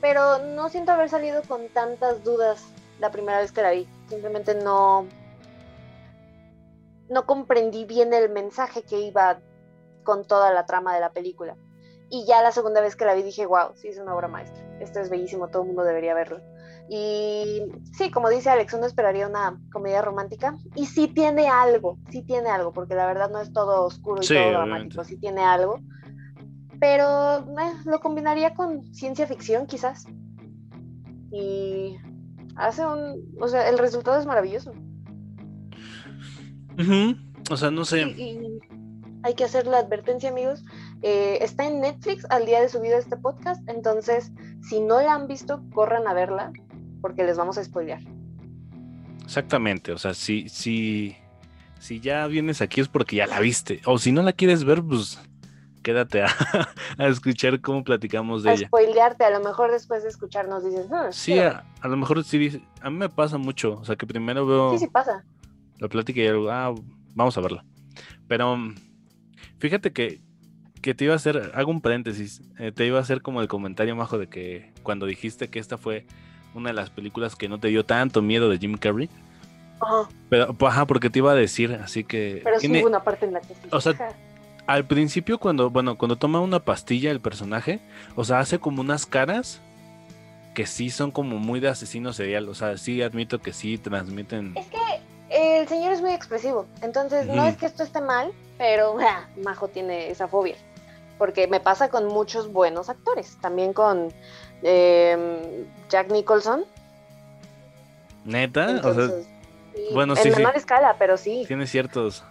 pero 0.00 0.38
no 0.38 0.68
siento 0.68 0.92
haber 0.92 1.08
salido 1.08 1.42
con 1.42 1.68
tantas 1.70 2.22
dudas 2.22 2.62
la 3.00 3.10
primera 3.10 3.40
vez 3.40 3.50
que 3.50 3.62
la 3.62 3.72
vi. 3.72 3.88
Simplemente 4.08 4.54
no, 4.54 5.06
no 7.12 7.26
comprendí 7.26 7.84
bien 7.84 8.12
el 8.12 8.30
mensaje 8.30 8.82
que 8.82 9.00
iba 9.00 9.40
con 10.02 10.26
toda 10.26 10.52
la 10.52 10.66
trama 10.66 10.94
de 10.94 11.00
la 11.00 11.12
película. 11.12 11.56
Y 12.10 12.26
ya 12.26 12.42
la 12.42 12.52
segunda 12.52 12.80
vez 12.80 12.96
que 12.96 13.04
la 13.04 13.14
vi 13.14 13.22
dije, 13.22 13.46
wow, 13.46 13.74
sí 13.74 13.88
es 13.88 13.98
una 13.98 14.14
obra 14.14 14.28
maestra. 14.28 14.62
Esto 14.80 15.00
es 15.00 15.08
bellísimo, 15.08 15.48
todo 15.48 15.62
el 15.62 15.68
mundo 15.68 15.84
debería 15.84 16.14
verlo. 16.14 16.40
Y 16.88 17.62
sí, 17.96 18.10
como 18.10 18.28
dice 18.28 18.50
Alex, 18.50 18.74
uno 18.74 18.86
esperaría 18.86 19.26
una 19.26 19.58
comedia 19.72 20.02
romántica. 20.02 20.56
Y 20.74 20.86
sí 20.86 21.08
tiene 21.08 21.48
algo, 21.48 21.98
sí 22.10 22.22
tiene 22.22 22.50
algo, 22.50 22.72
porque 22.72 22.94
la 22.94 23.06
verdad 23.06 23.30
no 23.30 23.40
es 23.40 23.52
todo 23.52 23.84
oscuro 23.84 24.20
y 24.22 24.26
todo 24.26 24.50
dramático, 24.50 25.04
sí 25.04 25.16
tiene 25.16 25.42
algo 25.42 25.78
pero 26.82 27.38
eh, 27.38 27.74
lo 27.84 28.00
combinaría 28.00 28.54
con 28.54 28.92
ciencia 28.92 29.24
ficción 29.28 29.68
quizás. 29.68 30.04
Y 31.30 31.96
hace 32.56 32.84
un, 32.84 33.36
o 33.40 33.46
sea, 33.46 33.68
el 33.68 33.78
resultado 33.78 34.18
es 34.18 34.26
maravilloso. 34.26 34.72
O 37.50 37.56
sea, 37.56 37.70
no 37.70 37.84
sé. 37.84 38.02
hay 39.22 39.34
que 39.34 39.44
hacer 39.44 39.66
la 39.66 39.78
advertencia, 39.78 40.30
amigos. 40.30 40.64
Eh, 41.02 41.38
está 41.40 41.66
en 41.66 41.80
Netflix 41.80 42.26
al 42.30 42.46
día 42.46 42.60
de 42.60 42.68
subida 42.68 42.96
este 42.96 43.16
podcast, 43.16 43.68
entonces 43.68 44.30
si 44.62 44.80
no 44.80 45.00
la 45.00 45.14
han 45.14 45.26
visto, 45.26 45.62
corran 45.74 46.06
a 46.06 46.14
verla 46.14 46.52
porque 47.00 47.24
les 47.24 47.36
vamos 47.36 47.58
a 47.58 47.64
spoilear. 47.64 48.00
Exactamente, 49.24 49.92
o 49.92 49.98
sea, 49.98 50.14
si, 50.14 50.48
si, 50.48 51.16
si 51.78 52.00
ya 52.00 52.26
vienes 52.26 52.60
aquí 52.60 52.80
es 52.80 52.88
porque 52.88 53.16
ya 53.16 53.26
la 53.26 53.40
viste, 53.40 53.80
o 53.86 53.98
si 53.98 54.12
no 54.12 54.22
la 54.22 54.32
quieres 54.32 54.64
ver, 54.64 54.82
pues 54.82 55.18
quédate 55.82 56.22
a, 56.22 56.28
escuchar 56.98 57.60
cómo 57.60 57.84
platicamos 57.84 58.42
de 58.42 58.50
a 58.50 58.54
ella. 58.54 58.66
Spoilearte, 58.68 59.24
a 59.24 59.30
lo 59.30 59.40
mejor 59.40 59.70
después 59.72 60.02
de 60.02 60.08
escucharnos 60.08 60.64
dices, 60.64 60.86
ah, 60.92 61.08
sí, 61.10 61.38
a, 61.38 61.64
lo 61.82 61.96
mejor 61.96 62.22
sí 62.24 62.62
a 62.80 62.90
mí 62.90 62.96
me 62.96 63.08
pasa 63.08 63.38
mucho, 63.38 63.78
o 63.80 63.84
sea 63.84 63.96
que 63.96 64.06
primero 64.06 64.46
veo. 64.46 64.72
Sí, 64.72 64.78
sí 64.78 64.86
pasa. 64.88 65.24
La 65.82 65.88
plática 65.88 66.20
y 66.20 66.26
algo, 66.28 66.48
ah, 66.48 66.72
vamos 67.16 67.36
a 67.36 67.40
verla. 67.40 67.64
Pero 68.28 68.56
fíjate 69.58 69.92
que, 69.92 70.20
que 70.80 70.94
te 70.94 71.06
iba 71.06 71.14
a 71.14 71.16
hacer, 71.16 71.50
hago 71.56 71.72
un 71.72 71.80
paréntesis, 71.80 72.40
eh, 72.60 72.70
te 72.70 72.86
iba 72.86 72.98
a 72.98 73.00
hacer 73.00 73.20
como 73.20 73.42
el 73.42 73.48
comentario 73.48 73.96
majo 73.96 74.16
de 74.16 74.28
que 74.28 74.72
cuando 74.84 75.06
dijiste 75.06 75.48
que 75.48 75.58
esta 75.58 75.78
fue 75.78 76.06
una 76.54 76.68
de 76.68 76.74
las 76.74 76.90
películas 76.90 77.34
que 77.34 77.48
no 77.48 77.58
te 77.58 77.66
dio 77.66 77.84
tanto 77.84 78.22
miedo 78.22 78.48
de 78.48 78.58
Jim 78.58 78.76
Carrey. 78.76 79.10
Ajá. 79.80 80.08
Pero, 80.28 80.56
ajá, 80.60 80.86
porque 80.86 81.10
te 81.10 81.18
iba 81.18 81.32
a 81.32 81.34
decir, 81.34 81.72
así 81.82 82.04
que. 82.04 82.42
Pero 82.44 82.60
sí 82.60 82.70
hubo 82.70 82.86
una 82.86 83.02
parte 83.02 83.26
en 83.26 83.32
la 83.32 83.40
que 83.40 83.52
O 83.72 83.80
sea, 83.80 84.14
al 84.68 84.84
principio 84.84 85.38
cuando, 85.38 85.68
bueno, 85.68 85.98
cuando 85.98 86.14
toma 86.14 86.38
una 86.38 86.60
pastilla 86.60 87.10
el 87.10 87.18
personaje, 87.18 87.80
o 88.14 88.24
sea, 88.24 88.38
hace 88.38 88.60
como 88.60 88.82
unas 88.82 89.04
caras 89.04 89.60
que 90.54 90.64
sí 90.64 90.90
son 90.90 91.10
como 91.10 91.38
muy 91.38 91.58
de 91.58 91.70
asesino 91.70 92.12
serial, 92.12 92.48
o 92.48 92.54
sea, 92.54 92.78
sí 92.78 93.02
admito 93.02 93.40
que 93.40 93.52
sí 93.52 93.78
transmiten... 93.78 94.52
Es 94.56 94.66
que 94.66 94.78
el 95.32 95.68
señor 95.68 95.92
es 95.92 96.00
muy 96.00 96.12
expresivo, 96.12 96.66
entonces 96.82 97.26
no 97.26 97.44
es 97.44 97.56
que 97.56 97.66
esto 97.66 97.82
esté 97.82 98.00
mal, 98.00 98.32
pero 98.58 98.96
Majo 99.42 99.68
tiene 99.68 100.10
esa 100.10 100.28
fobia, 100.28 100.56
porque 101.18 101.46
me 101.46 101.60
pasa 101.60 101.88
con 101.88 102.06
muchos 102.06 102.52
buenos 102.52 102.88
actores, 102.88 103.36
también 103.40 103.72
con 103.72 104.12
em, 104.62 105.66
Jack 105.88 106.10
Nicholson. 106.10 106.64
Neta, 108.24 108.80
o 108.84 108.94
sea, 108.94 109.08
bueno, 109.92 110.14
sí, 110.16 110.28
en 110.28 110.36
menor 110.36 110.56
escala, 110.56 110.96
pero 110.98 111.16
sí. 111.16 111.44
Tiene 111.46 111.66
ciertos 111.66 112.24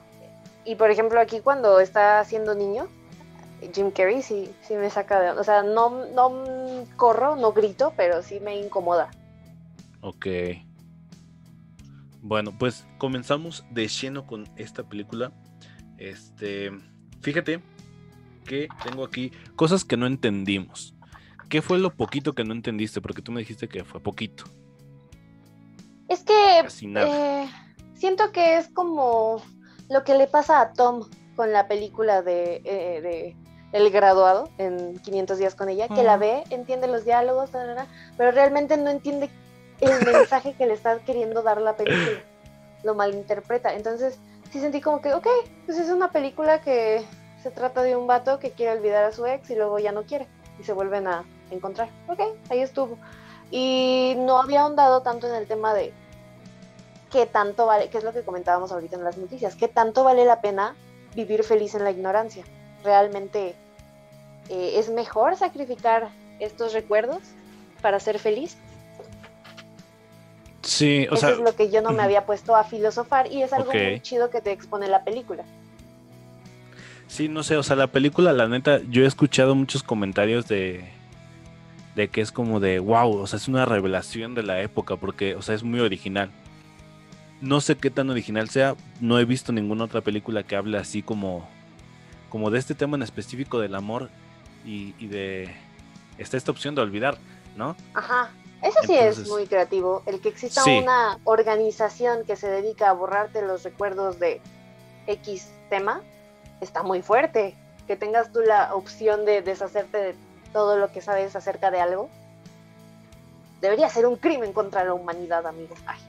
y 0.64 0.76
por 0.76 0.92
ejemplo, 0.92 1.20
aquí 1.20 1.40
cuando 1.40 1.80
está 1.80 2.24
siendo 2.24 2.54
niño, 2.56 2.88
Jim 3.74 3.92
Carrey 3.92 4.22
sí, 4.22 4.54
sí 4.62 4.76
me 4.76 4.90
saca 4.90 5.20
de... 5.20 5.32
O 5.32 5.44
sea, 5.44 5.64
no, 5.64 6.06
no 6.08 6.86
corro, 6.96 7.36
no 7.36 7.52
grito, 7.52 7.94
pero 7.96 8.22
sí 8.22 8.40
me 8.40 8.58
incomoda. 8.58 9.10
Ok. 10.02 10.28
Bueno, 12.22 12.54
pues 12.58 12.86
comenzamos 12.98 13.66
de 13.72 13.88
lleno 13.88 14.28
con 14.28 14.48
esta 14.56 14.84
película. 14.84 15.32
Este, 15.98 16.72
fíjate 17.22 17.62
que 18.46 18.68
tengo 18.84 19.04
aquí 19.04 19.32
cosas 19.56 19.84
que 19.84 19.98
no 19.98 20.06
entendimos. 20.06 20.96
¿Qué 21.50 21.62
fue 21.62 21.80
lo 21.80 21.94
poquito 21.96 22.34
que 22.34 22.44
no 22.44 22.54
entendiste? 22.54 23.02
Porque 23.02 23.22
tú 23.22 23.32
me 23.32 23.42
dijiste 23.42 23.68
que 23.68 23.84
fue 23.84 24.00
poquito. 24.00 24.46
Es 26.08 26.24
que 26.24 26.60
eh, 26.60 27.50
siento 27.96 28.32
que 28.32 28.58
es 28.58 28.70
como 28.70 29.42
lo 29.90 30.04
que 30.04 30.14
le 30.16 30.28
pasa 30.28 30.62
a 30.62 30.74
Tom 30.74 31.10
con 31.36 31.52
la 31.52 31.68
película 31.68 32.22
de, 32.22 32.62
eh, 32.66 33.36
El 33.72 33.90
graduado 33.90 34.50
en 34.58 35.00
500 35.00 35.38
días 35.38 35.56
con 35.56 35.70
ella, 35.70 35.88
que 35.88 36.04
la 36.04 36.18
ve, 36.18 36.44
entiende 36.50 36.88
los 36.88 37.06
diálogos, 37.06 37.50
pero 38.18 38.32
realmente 38.32 38.78
no 38.78 38.90
entiende 38.90 39.30
el 39.82 40.06
mensaje 40.06 40.54
que 40.54 40.66
le 40.66 40.74
está 40.74 41.00
queriendo 41.00 41.42
dar 41.42 41.62
la 41.62 41.76
película, 41.76 42.20
lo 42.84 42.96
malinterpreta. 42.96 43.74
Entonces 43.74 44.20
sí 44.52 44.60
sentí 44.60 44.82
como 44.82 45.02
que, 45.02 45.14
ok, 45.14 45.28
pues 45.66 45.78
es 45.78 45.90
una 45.90 46.12
película 46.12 46.62
que 46.62 47.04
se 47.42 47.52
trata 47.52 47.82
de 47.82 47.96
un 47.96 48.08
vato 48.08 48.40
que 48.40 48.52
quiere 48.52 48.78
olvidar 48.78 49.04
a 49.04 49.12
su 49.12 49.26
ex 49.26 49.50
y 49.50 49.56
luego 49.56 49.80
ya 49.80 49.92
no 49.92 50.04
quiere 50.04 50.28
y 50.60 50.64
se 50.64 50.74
vuelven 50.74 51.08
a 51.08 51.26
encontrar. 51.50 51.90
Ok, 52.08 52.20
ahí 52.50 52.62
estuvo. 52.62 52.98
Y 53.50 54.16
no 54.18 54.40
había 54.40 54.62
ahondado 54.62 55.02
tanto 55.02 55.28
en 55.28 55.36
el 55.36 55.48
tema 55.48 55.74
de 55.74 55.94
qué 57.12 57.26
tanto 57.26 57.66
vale, 57.66 57.90
que 57.90 57.98
es 57.98 58.04
lo 58.04 58.14
que 58.14 58.24
comentábamos 58.24 58.72
ahorita 58.72 58.96
en 58.96 59.04
las 59.04 59.18
noticias, 59.18 59.56
qué 59.56 59.68
tanto 59.68 60.04
vale 60.04 60.24
la 60.24 60.42
pena 60.42 60.76
vivir 61.14 61.44
feliz 61.44 61.76
en 61.76 61.84
la 61.84 61.92
ignorancia. 61.92 62.46
Realmente 62.84 63.56
eh, 64.50 64.74
es 64.76 64.90
mejor 64.90 65.36
sacrificar 65.36 66.10
estos 66.40 66.74
recuerdos 66.74 67.22
para 67.82 68.00
ser 68.00 68.18
feliz. 68.20 68.58
Sí, 70.62 71.08
o 71.10 71.16
Eso 71.16 71.30
es 71.30 71.40
lo 71.40 71.56
que 71.56 71.72
yo 71.72 71.82
no 71.82 71.92
me 71.92 72.04
había 72.04 72.26
puesto 72.26 72.56
a 72.56 72.64
filosofar 72.64 73.32
y 73.32 73.42
es 73.42 73.52
algo 73.54 73.72
muy 73.72 74.00
chido 74.02 74.30
que 74.30 74.42
te 74.42 74.52
expone 74.52 74.88
la 74.88 75.04
película. 75.04 75.44
Sí, 77.08 77.28
no 77.28 77.44
sé, 77.44 77.58
o 77.58 77.64
sea, 77.64 77.76
la 77.76 77.88
película, 77.88 78.32
la 78.32 78.48
neta, 78.48 78.80
yo 78.90 79.04
he 79.04 79.08
escuchado 79.08 79.54
muchos 79.54 79.84
comentarios 79.84 80.48
de, 80.48 80.86
de 81.96 82.08
que 82.08 82.22
es 82.22 82.32
como 82.32 82.60
de 82.60 82.80
wow, 82.80 83.18
o 83.18 83.28
sea, 83.28 83.38
es 83.38 83.48
una 83.48 83.66
revelación 83.66 84.34
de 84.36 84.44
la 84.44 84.62
época 84.62 84.96
porque, 84.96 85.36
o 85.36 85.42
sea, 85.42 85.56
es 85.56 85.64
muy 85.64 85.80
original. 85.80 86.32
No 87.42 87.60
sé 87.60 87.76
qué 87.76 87.90
tan 87.90 88.10
original 88.10 88.50
sea, 88.50 88.76
no 89.00 89.20
he 89.20 89.26
visto 89.26 89.52
ninguna 89.52 89.86
otra 89.86 90.02
película 90.02 90.44
que 90.44 90.56
hable 90.56 90.78
así 90.78 91.02
como, 91.02 91.48
como 92.30 92.52
de 92.52 92.60
este 92.60 92.76
tema 92.76 92.96
en 92.96 93.04
específico 93.04 93.60
del 93.60 93.76
amor 93.76 94.10
y, 94.66 94.94
de 95.08 95.54
está 96.18 96.38
esta 96.38 96.52
opción 96.52 96.76
de 96.76 96.82
olvidar, 96.82 97.18
¿no? 97.58 97.76
Ajá, 97.94 98.30
eso 98.62 98.80
sí 98.86 98.96
es 98.96 99.28
muy 99.28 99.48
creativo, 99.48 100.04
el 100.06 100.22
que 100.22 100.30
exista 100.30 100.64
una 100.66 101.18
organización 101.24 102.26
que 102.26 102.36
se 102.36 102.48
dedica 102.48 102.90
a 102.90 102.94
borrarte 102.94 103.42
los 103.42 103.64
recuerdos 103.64 104.20
de 104.20 104.42
X 105.08 105.52
tema, 105.70 106.02
está 106.60 106.84
muy 106.84 107.02
fuerte. 107.02 107.56
Que 107.88 107.96
tengas 107.96 108.32
tú 108.32 108.40
la 108.42 108.74
opción 108.76 109.26
de 109.26 109.42
deshacerte 109.42 109.98
de 109.98 110.16
todo 110.54 110.78
lo 110.78 110.92
que 110.92 111.02
sabes 111.02 111.36
acerca 111.36 111.72
de 111.72 111.82
algo, 111.82 112.10
debería 113.62 113.90
ser 113.90 114.06
un 114.06 114.16
crimen 114.16 114.54
contra 114.54 114.84
la 114.84 114.94
humanidad, 114.94 115.46
amigos. 115.46 115.80
Ay. 115.86 116.00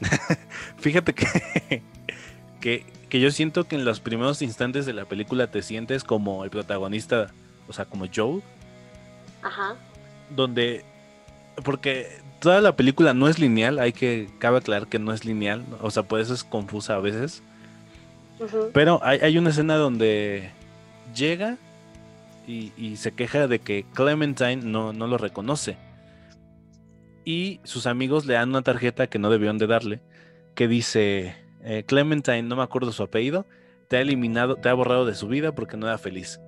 Fíjate 0.78 1.14
que, 2.60 2.86
que, 3.08 3.20
yo 3.20 3.30
siento 3.30 3.64
que 3.64 3.76
en 3.76 3.84
los 3.84 4.00
primeros 4.00 4.42
instantes 4.42 4.86
de 4.86 4.92
la 4.92 5.04
película 5.04 5.50
te 5.50 5.62
sientes 5.62 6.04
como 6.04 6.44
el 6.44 6.50
protagonista, 6.50 7.30
o 7.68 7.72
sea, 7.72 7.84
como 7.84 8.06
Joe. 8.14 8.40
Ajá. 9.42 9.76
Donde, 10.30 10.84
porque 11.64 12.20
toda 12.40 12.60
la 12.60 12.76
película 12.76 13.14
no 13.14 13.28
es 13.28 13.38
lineal, 13.38 13.78
hay 13.78 13.92
que, 13.92 14.28
cabe 14.38 14.58
aclarar 14.58 14.88
que 14.88 14.98
no 14.98 15.12
es 15.12 15.24
lineal, 15.24 15.64
o 15.80 15.90
sea, 15.90 16.02
por 16.02 16.20
eso 16.20 16.34
es 16.34 16.44
confusa 16.44 16.96
a 16.96 17.00
veces. 17.00 17.42
Pero 18.72 19.00
hay, 19.02 19.18
hay, 19.18 19.36
una 19.36 19.50
escena 19.50 19.76
donde 19.76 20.50
llega 21.14 21.58
y, 22.46 22.72
y, 22.78 22.96
se 22.96 23.12
queja 23.12 23.46
de 23.46 23.58
que 23.58 23.84
Clementine 23.92 24.56
no, 24.56 24.94
no 24.94 25.06
lo 25.06 25.18
reconoce. 25.18 25.76
Y 27.26 27.60
sus 27.64 27.86
amigos 27.86 28.24
le 28.24 28.34
dan 28.34 28.48
una 28.48 28.62
tarjeta 28.62 29.08
que 29.08 29.18
no 29.18 29.28
debieron 29.28 29.58
de 29.58 29.66
darle, 29.66 30.00
que 30.54 30.68
dice, 30.68 31.36
eh, 31.62 31.84
Clementine, 31.86 32.42
no 32.42 32.56
me 32.56 32.62
acuerdo 32.62 32.92
su 32.92 33.02
apellido, 33.02 33.44
te 33.88 33.98
ha 33.98 34.00
eliminado, 34.00 34.56
te 34.56 34.68
ha 34.70 34.74
borrado 34.74 35.04
de 35.04 35.14
su 35.14 35.28
vida 35.28 35.54
porque 35.54 35.76
no 35.76 35.86
era 35.86 35.98
feliz. 35.98 36.40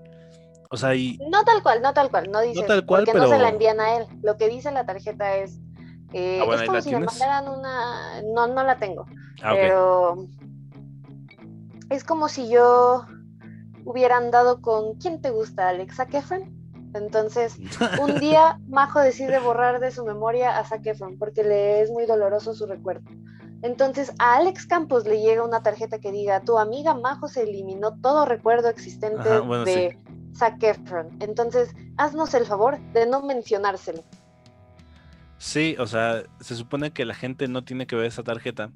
O 0.72 0.76
sea, 0.78 0.94
y... 0.94 1.18
No 1.30 1.44
tal 1.44 1.62
cual, 1.62 1.82
no 1.82 1.92
tal 1.92 2.10
cual, 2.10 2.30
no 2.30 2.40
dice. 2.40 2.62
No 2.62 2.66
tal 2.66 2.86
cual, 2.86 3.04
porque 3.04 3.18
no 3.18 3.28
se 3.28 3.38
la 3.38 3.50
envían 3.50 3.78
a 3.78 3.98
él. 3.98 4.06
Lo 4.22 4.38
que 4.38 4.48
dice 4.48 4.70
la 4.72 4.86
tarjeta 4.86 5.36
es. 5.36 5.58
Eh, 6.14 6.38
Ah, 6.40 6.44
bueno, 6.46 6.54
es 6.54 6.60
¿ahí 6.62 6.66
como 6.66 6.80
si 6.80 6.88
me 6.90 6.96
tienes? 6.96 7.20
mandaran 7.20 7.48
una. 7.48 8.22
No, 8.22 8.46
no 8.46 8.62
la 8.64 8.78
tengo. 8.78 9.04
Ah, 9.42 9.52
pero. 9.54 10.26
Es 11.90 12.04
como 12.04 12.28
si 12.28 12.48
yo 12.48 13.04
hubiera 13.84 14.16
andado 14.16 14.62
con. 14.62 14.94
¿Quién 14.94 15.20
te 15.20 15.30
gusta, 15.30 15.68
Alex? 15.68 15.96
¿Zac 15.96 16.14
Efron? 16.14 16.42
Entonces, 16.94 17.56
un 18.00 18.18
día 18.18 18.58
Majo 18.68 19.00
decide 19.00 19.38
borrar 19.38 19.78
de 19.80 19.90
su 19.90 20.04
memoria 20.04 20.58
a 20.58 20.64
Zac 20.64 20.86
Efron 20.86 21.18
porque 21.18 21.44
le 21.44 21.82
es 21.82 21.90
muy 21.90 22.06
doloroso 22.06 22.54
su 22.54 22.66
recuerdo. 22.66 23.10
Entonces, 23.62 24.12
a 24.18 24.36
Alex 24.36 24.66
Campos 24.66 25.04
le 25.04 25.20
llega 25.20 25.44
una 25.44 25.62
tarjeta 25.62 25.98
que 25.98 26.10
diga: 26.12 26.40
Tu 26.40 26.58
amiga 26.58 26.94
Majo 26.94 27.28
se 27.28 27.42
eliminó 27.42 27.94
todo 28.00 28.24
recuerdo 28.24 28.68
existente 28.68 29.28
Ajá, 29.28 29.40
bueno, 29.40 29.64
de 29.64 29.98
Zac 30.34 30.62
Efron. 30.62 31.08
Entonces, 31.20 31.74
haznos 31.96 32.34
el 32.34 32.46
favor 32.46 32.80
de 32.92 33.06
no 33.06 33.22
mencionárselo. 33.22 34.02
Sí, 35.38 35.74
o 35.80 35.88
sea, 35.88 36.22
se 36.40 36.54
supone 36.54 36.92
que 36.92 37.04
la 37.04 37.14
gente 37.14 37.48
no 37.48 37.64
tiene 37.64 37.88
que 37.88 37.96
ver 37.96 38.06
esa 38.06 38.22
tarjeta, 38.22 38.70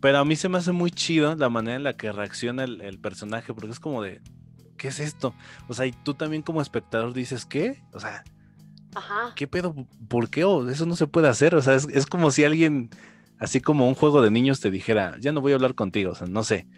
pero 0.00 0.18
a 0.18 0.24
mí 0.24 0.36
se 0.36 0.48
me 0.48 0.58
hace 0.58 0.70
muy 0.70 0.92
chido 0.92 1.34
la 1.34 1.48
manera 1.48 1.76
en 1.76 1.82
la 1.82 1.96
que 1.96 2.12
reacciona 2.12 2.62
el, 2.62 2.80
el 2.80 3.00
personaje, 3.00 3.52
porque 3.52 3.72
es 3.72 3.80
como 3.80 4.02
de, 4.02 4.20
¿qué 4.76 4.88
es 4.88 5.00
esto? 5.00 5.34
O 5.66 5.74
sea, 5.74 5.84
y 5.86 5.92
tú 5.92 6.14
también 6.14 6.42
como 6.42 6.62
espectador 6.62 7.12
dices, 7.12 7.44
¿qué? 7.44 7.82
O 7.92 7.98
sea, 7.98 8.22
Ajá. 8.94 9.32
¿qué 9.34 9.48
pedo? 9.48 9.74
¿Por 10.08 10.30
qué? 10.30 10.44
O 10.44 10.68
eso 10.68 10.86
no 10.86 10.94
se 10.94 11.08
puede 11.08 11.28
hacer, 11.28 11.56
o 11.56 11.62
sea, 11.62 11.74
es, 11.74 11.88
es 11.88 12.06
como 12.06 12.30
si 12.30 12.44
alguien, 12.44 12.90
así 13.38 13.60
como 13.60 13.88
un 13.88 13.96
juego 13.96 14.22
de 14.22 14.30
niños 14.30 14.60
te 14.60 14.70
dijera, 14.70 15.16
ya 15.18 15.32
no 15.32 15.40
voy 15.40 15.50
a 15.52 15.54
hablar 15.56 15.74
contigo, 15.74 16.12
o 16.12 16.14
sea, 16.14 16.28
no 16.28 16.44
sé, 16.44 16.68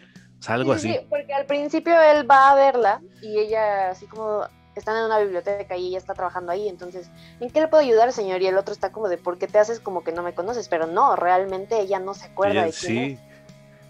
algo 0.49 0.73
Sí, 0.73 0.79
sí, 0.79 0.89
así. 0.91 0.99
sí, 0.99 1.05
porque 1.09 1.33
al 1.33 1.45
principio 1.45 1.99
él 2.01 2.29
va 2.29 2.51
a 2.51 2.55
verla 2.55 3.01
y 3.21 3.37
ella 3.39 3.91
así 3.91 4.07
como 4.07 4.43
están 4.75 4.97
en 4.97 5.05
una 5.05 5.19
biblioteca 5.19 5.77
y 5.77 5.87
ella 5.87 5.97
está 5.97 6.13
trabajando 6.13 6.51
ahí, 6.51 6.67
entonces, 6.67 7.09
¿en 7.39 7.49
qué 7.51 7.61
le 7.61 7.67
puedo 7.69 7.81
ayudar, 7.83 8.11
señor? 8.11 8.41
Y 8.41 8.47
el 8.47 8.57
otro 8.57 8.73
está 8.73 8.91
como 8.91 9.07
de, 9.09 9.17
¿por 9.17 9.37
qué 9.37 9.47
te 9.47 9.57
haces 9.59 9.79
como 9.79 10.03
que 10.03 10.11
no 10.11 10.21
me 10.23 10.33
conoces? 10.35 10.67
Pero 10.69 10.85
no, 10.87 11.15
realmente 11.15 11.79
ella 11.79 11.99
no 11.99 12.13
se 12.13 12.25
acuerda 12.25 12.63
de 12.65 12.73
quién 12.73 12.97
sí, 12.97 12.99
es, 12.99 13.19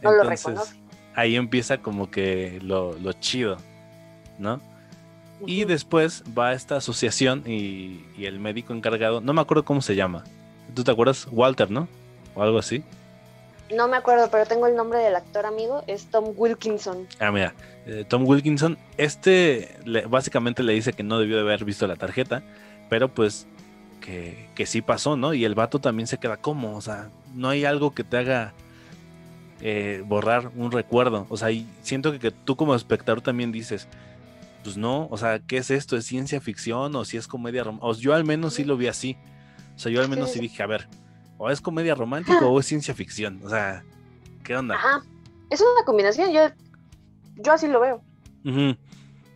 no 0.01 0.11
lo 0.13 0.23
entonces, 0.23 0.25
reconoce. 0.25 0.75
ahí 1.13 1.35
empieza 1.35 1.79
como 1.81 2.11
que 2.11 2.59
lo, 2.61 2.97
lo 2.99 3.13
chido, 3.13 3.63
¿no? 4.37 4.61
Y 5.45 5.65
después 5.65 6.23
va 6.37 6.49
a 6.49 6.53
esta 6.53 6.77
asociación 6.77 7.43
y, 7.45 8.11
y 8.17 8.25
el 8.25 8.39
médico 8.39 8.73
encargado, 8.73 9.21
no 9.21 9.33
me 9.33 9.41
acuerdo 9.41 9.65
cómo 9.65 9.81
se 9.81 9.95
llama. 9.95 10.23
¿Tú 10.73 10.83
te 10.83 10.91
acuerdas? 10.91 11.27
Walter, 11.31 11.69
¿no? 11.71 11.89
O 12.35 12.41
algo 12.43 12.57
así. 12.59 12.83
No 13.73 13.87
me 13.87 13.97
acuerdo, 13.97 14.29
pero 14.31 14.45
tengo 14.45 14.67
el 14.67 14.75
nombre 14.75 14.99
del 14.99 15.15
actor 15.15 15.45
amigo, 15.45 15.83
es 15.87 16.05
Tom 16.05 16.33
Wilkinson. 16.35 17.07
Ah, 17.19 17.31
mira, 17.31 17.53
eh, 17.87 18.05
Tom 18.07 18.25
Wilkinson, 18.27 18.77
este 18.97 19.75
le- 19.85 20.05
básicamente 20.05 20.61
le 20.61 20.73
dice 20.73 20.93
que 20.93 21.03
no 21.03 21.17
debió 21.19 21.35
de 21.37 21.41
haber 21.41 21.65
visto 21.65 21.87
la 21.87 21.95
tarjeta, 21.95 22.43
pero 22.89 23.09
pues 23.13 23.47
que, 24.01 24.47
que 24.53 24.67
sí 24.67 24.81
pasó, 24.83 25.17
¿no? 25.17 25.33
Y 25.33 25.45
el 25.45 25.55
vato 25.55 25.79
también 25.79 26.05
se 26.05 26.19
queda 26.19 26.37
como, 26.37 26.75
o 26.77 26.81
sea, 26.81 27.09
no 27.33 27.49
hay 27.49 27.65
algo 27.65 27.93
que 27.95 28.03
te 28.03 28.17
haga 28.17 28.53
eh, 29.61 30.03
borrar 30.05 30.51
un 30.55 30.71
recuerdo. 30.71 31.25
O 31.29 31.37
sea, 31.37 31.49
y 31.51 31.65
siento 31.81 32.11
que, 32.11 32.19
que 32.19 32.31
tú 32.31 32.55
como 32.55 32.75
espectador 32.75 33.21
también 33.21 33.51
dices, 33.51 33.87
pues 34.63 34.77
no, 34.77 35.07
o 35.09 35.17
sea, 35.17 35.39
¿qué 35.39 35.57
es 35.57 35.71
esto? 35.71 35.97
¿Es 35.97 36.05
ciencia 36.05 36.39
ficción 36.41 36.95
o 36.95 37.03
si 37.05 37.17
es 37.17 37.27
comedia 37.27 37.63
romántica? 37.63 37.93
Yo 37.99 38.13
al 38.13 38.25
menos 38.25 38.53
sí 38.53 38.63
lo 38.63 38.77
vi 38.77 38.87
así. 38.87 39.17
O 39.75 39.79
sea, 39.79 39.91
yo 39.91 40.01
al 40.01 40.07
menos 40.09 40.31
sí 40.31 40.39
dije, 40.39 40.61
a 40.63 40.67
ver, 40.67 40.87
o 41.37 41.49
es 41.49 41.61
comedia 41.61 41.95
romántica 41.95 42.45
o 42.45 42.59
es 42.59 42.65
ciencia 42.65 42.93
ficción. 42.93 43.41
O 43.43 43.49
sea, 43.49 43.83
¿qué 44.43 44.55
onda? 44.55 44.75
Ajá, 44.75 45.03
es 45.49 45.61
una 45.61 45.85
combinación, 45.85 46.31
yo, 46.31 46.41
yo 47.37 47.53
así 47.53 47.67
lo 47.67 47.79
veo. 47.79 48.01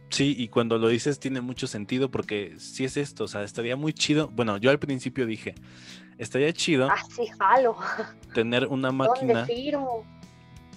Sí, 0.09 0.35
y 0.37 0.47
cuando 0.47 0.77
lo 0.77 0.87
dices 0.87 1.19
tiene 1.19 1.41
mucho 1.41 1.67
sentido 1.67 2.09
porque 2.09 2.55
si 2.57 2.83
es 2.85 2.97
esto, 2.97 3.25
o 3.25 3.27
sea, 3.27 3.43
estaría 3.43 3.75
muy 3.75 3.93
chido. 3.93 4.27
Bueno, 4.29 4.57
yo 4.57 4.71
al 4.71 4.79
principio 4.79 5.25
dije, 5.25 5.55
estaría 6.17 6.51
chido 6.53 6.89
Ah, 6.89 6.95
sí, 7.15 7.27
jalo. 7.37 7.75
tener 8.33 8.67
una 8.67 8.89
¿Dónde 8.89 9.07
máquina, 9.09 9.45
firmo? 9.45 10.03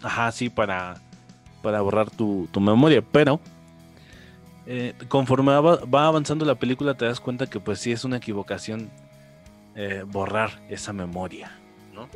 ajá, 0.02 0.30
sí, 0.32 0.50
para, 0.50 1.00
para 1.62 1.80
borrar 1.80 2.10
tu, 2.10 2.46
tu 2.52 2.60
memoria, 2.60 3.02
pero 3.02 3.40
eh, 4.66 4.94
conforme 5.08 5.52
va, 5.52 5.76
va 5.84 6.06
avanzando 6.06 6.44
la 6.44 6.54
película 6.54 6.94
te 6.94 7.04
das 7.06 7.18
cuenta 7.20 7.46
que 7.48 7.58
pues 7.58 7.78
sí 7.80 7.90
es 7.92 8.04
una 8.04 8.18
equivocación 8.18 8.90
eh, 9.74 10.04
borrar 10.06 10.60
esa 10.68 10.92
memoria, 10.92 11.50
¿no? 11.92 12.08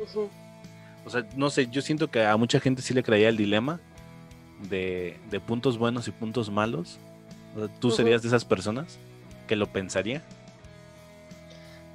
O 1.05 1.09
sea, 1.09 1.25
no 1.35 1.49
sé, 1.49 1.67
yo 1.67 1.81
siento 1.81 2.09
que 2.11 2.25
a 2.25 2.35
mucha 2.37 2.59
gente 2.59 2.81
sí 2.81 2.93
le 2.93 3.03
creía 3.03 3.29
el 3.29 3.37
dilema 3.37 3.79
de, 4.69 5.19
de 5.29 5.39
puntos 5.39 5.77
buenos 5.77 6.07
y 6.07 6.11
puntos 6.11 6.49
malos. 6.49 6.99
O 7.55 7.59
sea, 7.59 7.79
¿Tú 7.79 7.91
serías 7.91 8.21
de 8.21 8.27
esas 8.27 8.43
personas 8.45 8.99
que 9.47 9.55
lo 9.55 9.67
pensaría? 9.67 10.21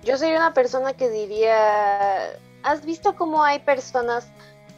Yo 0.04 0.16
soy 0.18 0.32
una 0.32 0.52
persona 0.54 0.94
que 0.94 1.08
diría, 1.08 2.30
¿has 2.64 2.84
visto 2.84 3.14
cómo 3.14 3.44
hay 3.44 3.60
personas 3.60 4.26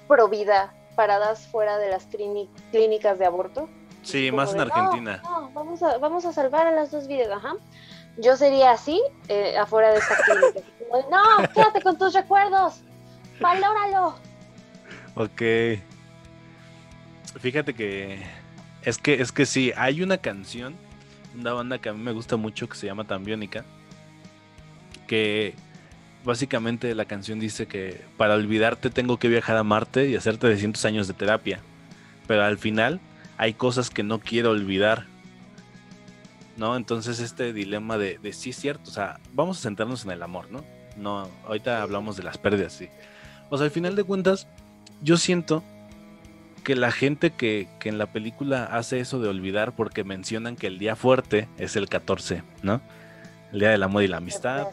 pro 0.07 0.29
vida 0.29 0.75
paradas 0.97 1.47
fuera 1.47 1.79
de 1.79 1.89
las 1.91 2.09
clíni- 2.11 2.49
clínicas 2.71 3.19
de 3.19 3.25
aborto? 3.25 3.69
Sí, 4.03 4.29
Como 4.31 4.43
más 4.43 4.51
en 4.53 4.59
de, 4.59 4.65
"No, 4.67 4.73
Argentina. 4.75 5.23
No, 5.25 5.51
vamos 5.53 5.83
a, 5.83 5.97
vamos 5.99 6.25
a 6.27 6.33
salvar 6.33 6.67
a 6.67 6.73
las 6.73 6.91
dos 6.91 7.07
vidas, 7.07 7.31
ajá. 7.31 7.55
Yo 8.19 8.37
sería 8.37 8.73
así, 8.73 9.01
eh, 9.29 9.57
afuera 9.57 9.93
de 9.93 9.99
esta 9.99 10.15
clínica. 10.17 10.61
De, 10.95 11.03
no, 11.11 11.53
quédate 11.53 11.81
con 11.83 11.99
tus 11.99 12.15
recuerdos, 12.15 12.81
valóralo. 13.41 14.17
Ok. 15.15 15.43
Fíjate 17.41 17.75
que 17.75 18.23
es 18.83 18.99
que 18.99 19.21
es 19.21 19.33
que 19.33 19.47
sí, 19.47 19.73
hay 19.77 20.03
una 20.03 20.19
canción, 20.19 20.75
una 21.35 21.53
banda 21.53 21.79
que 21.79 21.89
a 21.89 21.93
mí 21.93 22.03
me 22.03 22.13
gusta 22.13 22.37
mucho 22.37 22.69
que 22.69 22.77
se 22.77 22.87
llama 22.87 23.05
Tambiónica, 23.05 23.65
que 25.07 25.55
básicamente 26.25 26.95
la 26.95 27.05
canción 27.05 27.39
dice 27.41 27.67
que 27.67 28.03
para 28.17 28.35
olvidarte 28.35 28.91
tengo 28.91 29.19
que 29.19 29.29
viajar 29.29 29.57
a 29.57 29.63
Marte 29.63 30.09
y 30.09 30.17
hacer 30.17 30.39
300 30.39 30.85
años 30.85 31.09
de 31.09 31.15
terapia, 31.15 31.61
pero 32.27 32.45
al 32.45 32.59
final 32.59 33.01
hay 33.37 33.55
cosas 33.55 33.91
que 33.91 34.03
no 34.03 34.21
quiero 34.21 34.51
olvidar. 34.51 35.07
¿No? 36.57 36.77
Entonces 36.77 37.19
este 37.19 37.53
dilema 37.53 37.99
de, 37.99 38.19
de 38.19 38.33
sí 38.33 38.51
es 38.51 38.57
cierto, 38.57 38.89
o 38.89 38.93
sea, 38.93 39.19
vamos 39.33 39.59
a 39.59 39.63
centrarnos 39.63 40.05
en 40.05 40.13
el 40.13 40.23
amor, 40.23 40.53
¿no? 40.53 40.65
No, 40.97 41.29
ahorita 41.47 41.83
hablamos 41.83 42.17
de 42.17 42.23
las 42.23 42.39
pérdidas, 42.39 42.73
sí. 42.73 42.89
O 43.51 43.57
sea, 43.59 43.65
al 43.67 43.71
final 43.71 43.97
de 43.97 44.05
cuentas, 44.05 44.47
yo 45.03 45.17
siento 45.17 45.63
que 46.63 46.77
la 46.77 46.91
gente 46.93 47.31
que, 47.31 47.69
que 47.79 47.89
en 47.91 47.99
la 47.99 48.07
película 48.07 48.65
hace 48.65 49.01
eso 49.01 49.19
de 49.21 49.29
olvidar 49.29 49.73
porque 49.73 50.03
mencionan 50.05 50.57
que 50.57 50.67
el 50.67 50.79
día 50.79 50.97
fuerte 50.97 51.49
es 51.59 51.77
el 51.77 51.89
14, 51.89 52.43
¿no? 52.63 52.81
El 53.53 53.61
día 53.61 53.71
del 53.71 53.83
amor 53.83 54.03
y 54.03 54.09
la 54.09 54.17
amistad. 54.19 54.69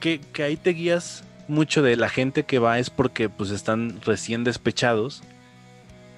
Que, 0.00 0.20
que 0.20 0.42
ahí 0.42 0.56
te 0.56 0.70
guías 0.70 1.24
mucho 1.48 1.82
de 1.82 1.96
la 1.96 2.08
gente 2.08 2.44
que 2.44 2.58
va 2.58 2.78
es 2.78 2.90
porque 2.90 3.28
pues 3.28 3.50
están 3.50 4.00
recién 4.04 4.44
despechados 4.44 5.22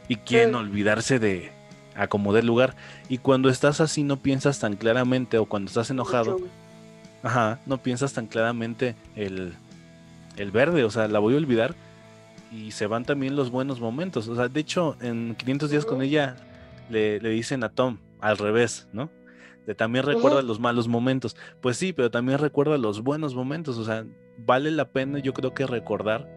y 0.09 0.17
quieren 0.17 0.51
Sí. 0.51 0.55
olvidarse 0.57 1.19
de 1.19 1.51
acomodar 1.97 2.45
lugar. 2.45 2.77
Y 3.09 3.19
cuando 3.19 3.49
estás 3.49 3.81
así 3.81 4.03
no 4.03 4.19
piensas 4.19 4.59
tan 4.59 4.77
claramente 4.77 5.39
o 5.39 5.47
cuando 5.47 5.69
estás 5.69 5.91
enojado, 5.91 6.33
Mucho. 6.39 6.47
Ajá, 7.25 7.59
no 7.65 7.79
piensas 7.79 8.13
tan 8.13 8.27
claramente 8.27 8.95
el, 9.17 9.55
el 10.37 10.51
verde, 10.51 10.85
o 10.85 10.91
sea, 10.91 11.09
la 11.09 11.19
voy 11.19 11.35
a 11.35 11.39
olvidar 11.39 11.75
y 12.53 12.71
se 12.73 12.87
van 12.87 13.05
también 13.05 13.35
los 13.35 13.51
buenos 13.51 13.81
momentos. 13.81 14.29
O 14.29 14.37
sea, 14.37 14.49
de 14.49 14.61
hecho, 14.61 14.97
en 15.01 15.35
500 15.35 15.71
días 15.71 15.87
con 15.87 16.03
ella 16.03 16.37
le, 16.91 17.21
le 17.21 17.31
dicen 17.31 17.65
a 17.65 17.71
Tom 17.71 17.97
al 18.21 18.37
revés, 18.37 18.89
¿no? 18.93 19.11
De 19.67 19.75
también 19.75 20.05
recuerda 20.05 20.43
los 20.43 20.61
malos 20.61 20.87
momentos. 20.87 21.35
Pues 21.63 21.79
sí, 21.79 21.95
pero 21.95 22.11
también 22.11 22.39
recuerda 22.39 22.77
los 22.77 23.03
buenos 23.03 23.35
momentos. 23.35 23.79
O 23.79 23.85
sea, 23.87 24.05
vale 24.39 24.71
la 24.71 24.91
pena, 24.91 25.19
yo 25.19 25.33
creo 25.33 25.55
que 25.55 25.67
recordar 25.67 26.29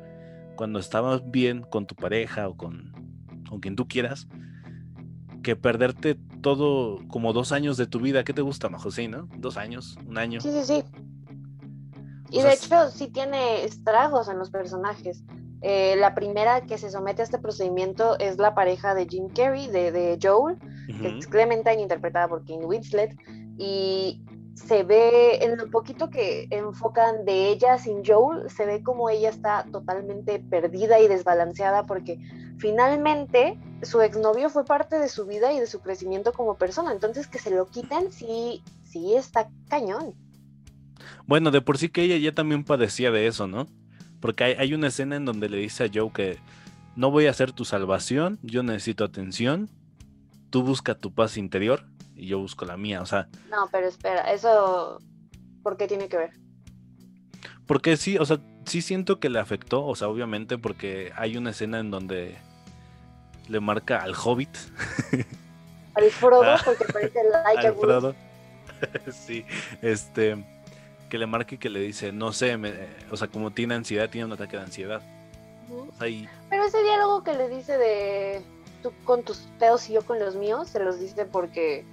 cuando 0.56 0.80
estabas 0.80 1.30
bien 1.30 1.64
con 1.64 1.86
tu 1.86 1.96
pareja 1.96 2.48
o 2.48 2.56
con, 2.56 2.94
con 3.50 3.60
quien 3.60 3.76
tú 3.76 3.90
quieras, 3.90 4.28
que 5.44 5.56
perderte 5.56 6.18
todo 6.42 7.00
como 7.08 7.34
dos 7.34 7.52
años 7.52 7.78
de 7.78 7.88
tu 7.88 8.00
vida. 8.00 8.24
¿Qué 8.24 8.34
te 8.34 8.42
gusta, 8.42 8.70
Majo? 8.70 8.92
Sí, 8.92 9.08
¿no? 9.08 9.28
Dos 9.38 9.58
años, 9.58 9.98
un 10.08 10.18
año. 10.18 10.42
Sí, 10.42 10.50
sí, 10.52 10.64
sí. 10.64 10.84
Y 12.30 12.40
O 12.40 12.42
sea, 12.42 12.50
de 12.50 12.56
hecho 12.56 12.90
sí 12.92 13.08
tiene 13.08 13.64
estragos 13.64 14.28
en 14.28 14.38
los 14.38 14.50
personajes. 14.50 15.24
Eh, 15.62 15.96
la 15.98 16.14
primera 16.14 16.62
que 16.62 16.78
se 16.78 16.92
somete 16.92 17.22
a 17.22 17.26
este 17.26 17.40
procedimiento 17.40 18.18
es 18.20 18.38
la 18.38 18.54
pareja 18.54 18.94
de 18.94 19.08
Jim 19.08 19.28
Carrey, 19.30 19.68
de, 19.68 19.92
de 19.92 20.20
Joel, 20.22 20.58
que 21.02 21.18
es 21.18 21.28
Clementine, 21.28 21.82
interpretada 21.82 22.28
por 22.28 22.46
Kane 22.46 22.66
Winslet. 22.66 23.18
Y 23.58 24.22
se 24.58 24.82
ve 24.82 25.44
en 25.44 25.56
lo 25.56 25.70
poquito 25.70 26.10
que 26.10 26.48
enfocan 26.50 27.26
de 27.26 27.50
ella 27.50 27.78
sin 27.78 28.04
Joel, 28.04 28.50
se 28.50 28.66
ve 28.66 28.82
como 28.82 29.08
ella 29.10 29.30
está 29.30 29.66
totalmente 29.72 30.40
perdida 30.40 31.00
y 31.00 31.08
desbalanceada 31.08 31.86
porque 31.86 32.20
finalmente 32.58 33.60
su 33.84 34.02
exnovio 34.02 34.50
fue 34.50 34.66
parte 34.66 34.98
de 34.98 35.10
su 35.10 35.28
vida 35.28 35.54
y 35.54 35.60
de 35.60 35.68
su 35.68 35.80
crecimiento 35.80 36.34
como 36.34 36.58
persona. 36.58 36.92
Entonces 36.92 37.28
que 37.28 37.38
se 37.38 37.52
lo 37.52 37.68
quiten 37.68 38.12
sí, 38.12 38.64
sí 38.84 39.14
está 39.14 39.48
cañón. 39.70 40.16
Bueno, 41.28 41.52
de 41.52 41.62
por 41.62 41.78
sí 41.78 41.90
que 41.90 42.02
ella 42.02 42.18
ya 42.18 42.34
también 42.34 42.64
padecía 42.64 43.12
de 43.12 43.28
eso, 43.28 43.46
¿no? 43.46 43.68
Porque 44.20 44.44
hay, 44.44 44.54
hay 44.54 44.74
una 44.74 44.88
escena 44.88 45.18
en 45.18 45.26
donde 45.26 45.50
le 45.50 45.58
dice 45.58 45.84
a 45.84 45.92
Joe 45.94 46.12
que 46.12 46.40
no 46.96 47.12
voy 47.12 47.28
a 47.28 47.30
hacer 47.30 47.52
tu 47.52 47.64
salvación, 47.64 48.40
yo 48.42 48.64
necesito 48.64 49.04
atención, 49.04 49.70
tú 50.50 50.64
busca 50.64 50.96
tu 50.96 51.14
paz 51.14 51.38
interior 51.38 51.86
y 52.18 52.28
yo 52.28 52.40
busco 52.40 52.66
la 52.66 52.78
mía, 52.78 53.02
o 53.02 53.06
sea... 53.06 53.28
No, 53.50 53.70
pero 53.72 53.88
espera, 53.88 54.32
eso, 54.32 55.00
¿por 55.64 55.78
qué 55.78 55.88
tiene 55.88 56.10
que 56.10 56.18
ver? 56.18 56.32
Porque 57.66 57.98
sí, 57.98 58.18
o 58.18 58.26
sea, 58.26 58.40
sí 58.66 58.82
siento 58.82 59.20
que 59.20 59.30
le 59.30 59.40
afectó, 59.40 59.86
o 59.86 59.96
sea, 59.96 60.08
obviamente 60.08 60.58
porque 60.58 61.12
hay 61.16 61.38
una 61.38 61.52
escena 61.52 61.80
en 61.80 61.92
donde 61.92 62.38
le 63.48 63.60
marca 63.60 64.00
al 64.00 64.14
hobbit. 64.16 64.56
Al 65.94 66.12
Frodo, 66.12 66.44
ah, 66.44 66.62
porque 66.64 66.86
parece 66.86 67.20
like 67.46 67.68
al 67.68 67.76
Frodo. 67.76 68.16
sí, 69.12 69.46
este, 69.82 70.46
que 71.10 71.18
le 71.18 71.26
marque 71.26 71.56
y 71.56 71.58
que 71.58 71.70
le 71.70 71.80
dice, 71.80 72.12
no 72.12 72.32
sé, 72.34 72.58
o 73.12 73.18
sea, 73.18 73.28
como 73.28 73.52
tiene 73.52 73.76
ansiedad, 73.76 74.10
tiene 74.10 74.26
un 74.26 74.34
ataque 74.34 74.58
de 74.58 74.64
ansiedad. 74.64 75.02
Pero 76.00 76.66
ese 76.66 76.84
diálogo 76.84 77.24
que 77.24 77.34
le 77.34 77.50
dice 77.50 77.78
de 77.78 78.42
tú 78.82 78.94
con 79.04 79.24
tus 79.24 79.40
pedos 79.60 79.90
y 79.90 79.94
yo 79.94 80.06
con 80.06 80.20
los 80.20 80.36
míos, 80.36 80.70
se 80.70 80.80
los 80.80 81.00
dice 81.00 81.26
porque 81.26 81.86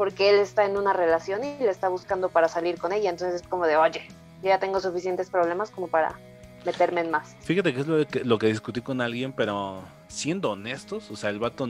porque 0.00 0.30
él 0.30 0.36
está 0.36 0.64
en 0.64 0.78
una 0.78 0.94
relación 0.94 1.44
y 1.44 1.58
le 1.58 1.68
está 1.68 1.90
buscando 1.90 2.30
para 2.30 2.48
salir 2.48 2.78
con 2.78 2.90
ella. 2.90 3.10
Entonces 3.10 3.42
es 3.42 3.46
como 3.46 3.66
de, 3.66 3.76
oye, 3.76 4.00
ya 4.42 4.58
tengo 4.58 4.80
suficientes 4.80 5.28
problemas 5.28 5.70
como 5.70 5.88
para 5.88 6.18
meterme 6.64 7.02
en 7.02 7.10
más. 7.10 7.36
Fíjate 7.42 7.74
que 7.74 7.80
es 7.80 7.86
lo 7.86 8.06
que, 8.06 8.24
lo 8.24 8.38
que 8.38 8.46
discutí 8.46 8.80
con 8.80 9.02
alguien, 9.02 9.34
pero 9.34 9.82
siendo 10.08 10.52
honestos, 10.52 11.10
o 11.10 11.16
sea, 11.16 11.28
el 11.28 11.38
vato 11.38 11.68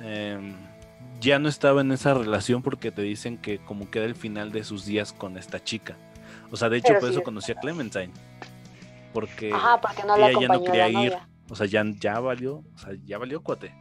em, 0.00 0.54
ya 1.20 1.38
no 1.38 1.50
estaba 1.50 1.82
en 1.82 1.92
esa 1.92 2.14
relación 2.14 2.62
porque 2.62 2.90
te 2.90 3.02
dicen 3.02 3.36
que 3.36 3.58
como 3.58 3.90
queda 3.90 4.06
el 4.06 4.14
final 4.14 4.50
de 4.50 4.64
sus 4.64 4.86
días 4.86 5.12
con 5.12 5.36
esta 5.36 5.62
chica. 5.62 5.98
O 6.50 6.56
sea, 6.56 6.70
de 6.70 6.78
hecho, 6.78 6.94
por 6.98 7.10
eso 7.10 7.22
conocí 7.22 7.52
a 7.52 7.56
Clementine. 7.56 8.14
Porque, 9.12 9.50
no 9.50 10.16
ella 10.16 10.40
ya 10.40 10.48
no 10.48 10.64
quería 10.64 10.88
ir. 10.88 11.18
O 11.50 11.54
sea, 11.54 11.66
ya, 11.66 11.84
ya 12.00 12.18
valió, 12.18 12.64
o 12.74 12.78
sea, 12.78 12.94
ya 13.04 13.18
valió 13.18 13.42
cuate. 13.42 13.74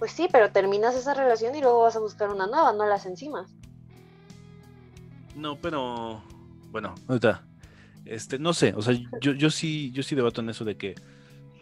Pues 0.00 0.10
sí, 0.12 0.28
pero 0.32 0.50
terminas 0.50 0.96
esa 0.96 1.14
relación 1.14 1.54
y 1.54 1.60
luego 1.60 1.82
vas 1.82 1.94
a 1.94 2.00
buscar 2.00 2.30
una 2.30 2.46
nueva, 2.48 2.72
no 2.72 2.86
las 2.86 3.06
encimas. 3.06 3.54
No, 5.36 5.60
pero 5.60 6.24
bueno, 6.70 6.94
ahorita, 7.06 7.44
este, 8.06 8.38
no 8.38 8.52
sé, 8.54 8.72
o 8.74 8.82
sea, 8.82 8.94
yo, 9.20 9.32
yo 9.32 9.50
sí, 9.50 9.92
yo 9.92 10.02
sí 10.02 10.16
debato 10.16 10.40
en 10.40 10.48
eso 10.48 10.64
de 10.64 10.76
que 10.76 10.94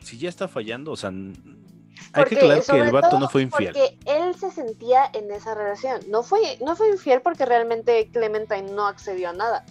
si 0.00 0.18
ya 0.18 0.28
está 0.28 0.48
fallando, 0.48 0.92
o 0.92 0.96
sea, 0.96 1.10
hay 2.12 2.24
que 2.24 2.36
aclarar 2.36 2.62
que 2.62 2.80
el 2.80 2.92
vato 2.92 3.18
no 3.18 3.28
fue 3.28 3.42
infiel. 3.42 3.72
Porque 3.74 3.98
él 4.06 4.34
se 4.36 4.50
sentía 4.52 5.10
en 5.12 5.30
esa 5.32 5.54
relación. 5.54 6.00
No 6.08 6.22
fue, 6.22 6.58
no 6.64 6.76
fue 6.76 6.90
infiel 6.90 7.20
porque 7.20 7.44
realmente 7.44 8.08
Clementine 8.12 8.70
no 8.72 8.86
accedió 8.86 9.30
a 9.30 9.32
nada. 9.32 9.66